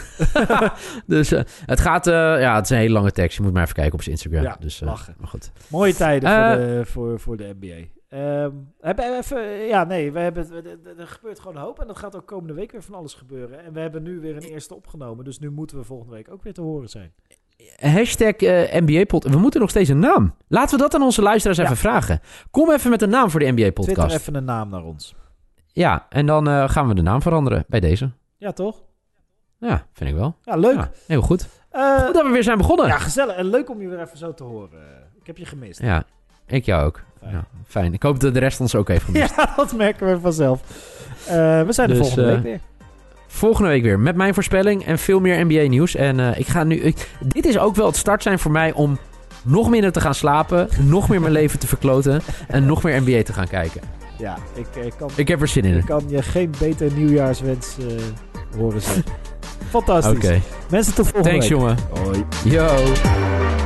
dus 1.06 1.32
eh, 1.32 1.42
het 1.66 1.80
gaat, 1.80 2.06
eh, 2.06 2.12
ja, 2.40 2.54
het 2.54 2.64
is 2.64 2.70
een 2.70 2.76
hele 2.76 2.92
lange 2.92 3.10
tekst. 3.12 3.36
Je 3.36 3.42
moet 3.42 3.52
maar 3.52 3.62
even 3.62 3.74
kijken 3.74 3.92
op 3.94 4.02
zijn 4.02 4.14
Instagram. 4.14 4.42
Ja, 4.42 4.56
dus, 4.60 4.80
eh. 4.80 4.88
Maar 5.18 5.28
goed. 5.28 5.50
Mooie 5.68 5.94
tijden 5.94 6.30
Eh, 6.30 6.46
voor, 6.48 6.56
de, 6.56 6.82
voor, 6.86 7.20
voor 7.20 7.36
de 7.36 7.54
NBA. 7.60 8.00
Ehm, 8.12 8.50
hebben 8.80 9.10
we 9.10 9.16
even, 9.16 9.42
ja, 9.66 9.84
nee, 9.84 10.12
we 10.12 10.18
hebben, 10.18 10.46
er- 10.98 11.06
gebeurt 11.06 11.40
gewoon 11.40 11.56
een 11.56 11.62
hoop. 11.62 11.80
En 11.80 11.86
dat 11.86 11.98
gaat 11.98 12.16
ook 12.16 12.26
komende 12.26 12.52
week 12.54 12.72
weer 12.72 12.82
van 12.82 12.94
alles 12.94 13.14
gebeuren. 13.14 13.64
En 13.64 13.72
we 13.72 13.80
hebben 13.80 14.02
nu 14.02 14.20
weer 14.20 14.36
een 14.36 14.42
eerste 14.42 14.74
opgenomen. 14.74 15.24
Dus 15.24 15.38
nu 15.38 15.50
moeten 15.50 15.76
we 15.76 15.84
volgende 15.84 16.14
week 16.14 16.30
ook 16.30 16.42
weer 16.42 16.52
te 16.52 16.60
horen 16.60 16.88
zijn. 16.88 17.12
Hashtag 17.76 18.34
eh, 18.36 18.80
NBA-pod. 18.80 19.24
We 19.24 19.38
moeten 19.38 19.60
nog 19.60 19.70
steeds 19.70 19.88
een 19.88 19.98
naam. 19.98 20.34
Laten 20.48 20.76
we 20.76 20.82
dat 20.82 20.94
aan 20.94 21.02
onze 21.02 21.22
luisteraars 21.22 21.58
Ja. 21.58 21.64
even 21.64 21.76
vragen. 21.76 22.20
Kom 22.50 22.70
even 22.70 22.90
met 22.90 23.02
een 23.02 23.10
naam 23.10 23.30
voor 23.30 23.40
de 23.40 23.46
Twitter 23.46 23.66
NBA-podcast. 23.66 24.14
even 24.16 24.34
een 24.34 24.44
naam 24.44 24.68
naar 24.68 24.84
ons. 24.84 25.14
Ja, 25.66 26.06
en 26.08 26.26
dan 26.26 26.48
eh, 26.48 26.68
gaan 26.68 26.88
we 26.88 26.94
de 26.94 27.02
naam 27.02 27.22
veranderen 27.22 27.64
bij 27.68 27.80
deze. 27.80 28.10
Ja, 28.38 28.52
toch? 28.52 28.82
Ja, 29.58 29.86
vind 29.92 30.10
ik 30.10 30.16
wel. 30.16 30.36
Ja, 30.42 30.56
leuk. 30.56 30.74
Ja, 30.74 30.90
heel 31.06 31.22
goed. 31.22 31.48
Eh, 31.70 31.98
Goed 32.04 32.14
dat 32.14 32.22
we 32.26 32.30
weer 32.32 32.42
zijn 32.42 32.58
begonnen. 32.58 32.86
ja, 32.86 32.92
Ja, 32.92 32.98
gezellig. 32.98 33.36
En 33.36 33.44
leuk 33.46 33.70
om 33.70 33.80
je 33.80 33.88
weer 33.88 34.00
even 34.00 34.18
zo 34.18 34.34
te 34.34 34.44
horen. 34.44 34.80
Ik 35.20 35.26
heb 35.26 35.36
je 35.36 35.44
gemist. 35.46 35.80
Ik 36.47 36.64
jou 36.64 36.84
ook. 36.86 37.01
Fijn. 37.20 37.32
Ja, 37.32 37.45
fijn. 37.68 37.93
Ik 37.93 38.03
hoop 38.03 38.20
dat 38.20 38.34
de 38.34 38.40
rest 38.40 38.61
ons 38.61 38.74
ook 38.74 38.88
heeft 38.88 39.05
gemist. 39.05 39.36
Ja, 39.36 39.53
dat 39.57 39.72
merken 39.72 40.07
we 40.12 40.20
vanzelf. 40.20 40.61
Eh, 41.26 41.34
we 41.62 41.72
zijn 41.72 41.90
er 41.90 41.97
Dus, 41.97 42.07
volgende 42.07 42.28
eh, 42.28 42.34
week 42.34 42.43
weer. 42.45 42.61
Volgende 43.26 43.68
week 43.68 43.82
weer 43.82 43.99
met 44.01 44.16
mijn 44.16 44.34
voorspelling 44.34 44.84
en 44.84 44.99
veel 44.99 45.20
meer 45.20 45.45
NBA 45.47 45.68
nieuws. 45.68 45.95
En 45.95 46.20
eh, 46.20 46.38
ik 46.38 46.47
ga 46.47 46.64
nu. 46.64 46.76
ik- 46.76 47.09
dit 47.20 47.45
is 47.47 47.59
ook 47.59 47.74
wel 47.76 47.86
het 47.86 47.97
start 47.97 48.22
zijn 48.22 48.38
voor 48.38 48.51
mij 48.51 48.72
om 48.72 48.99
nog 49.45 49.70
minder 49.70 49.93
te 49.93 50.01
gaan 50.01 50.14
slapen, 50.14 50.68
nog 50.80 51.09
meer 51.09 51.20
mijn 51.20 51.32
leven 51.32 51.59
te 51.59 51.66
verkloten 51.66 52.20
en 52.49 52.66
nog 52.66 52.82
meer 52.82 53.01
NBA 53.03 53.22
te 53.22 53.32
gaan 53.32 53.49
kijken. 53.49 53.80
Ja, 54.18 54.36
ik, 54.55 54.66
ik, 54.84 54.93
kan, 54.99 55.11
Ik 55.14 55.28
heb 55.28 55.40
er 55.40 55.49
zin 55.49 55.64
in. 55.64 55.76
ik 55.76 55.84
kan 55.84 56.05
je 56.09 56.22
geen 56.22 56.53
beter 56.59 56.93
nieuwjaarswens 56.93 57.76
horen 58.57 58.80
zeggen. 58.80 59.05
Fantastisch. 59.70 60.38
Mensen, 60.70 60.95
tot 60.95 61.09
volgende 61.09 61.28
Thanks 61.28 61.49
week. 61.49 61.59
jongen. 61.59 61.76
Hoi. 62.05 62.24
Yo. 62.45 63.61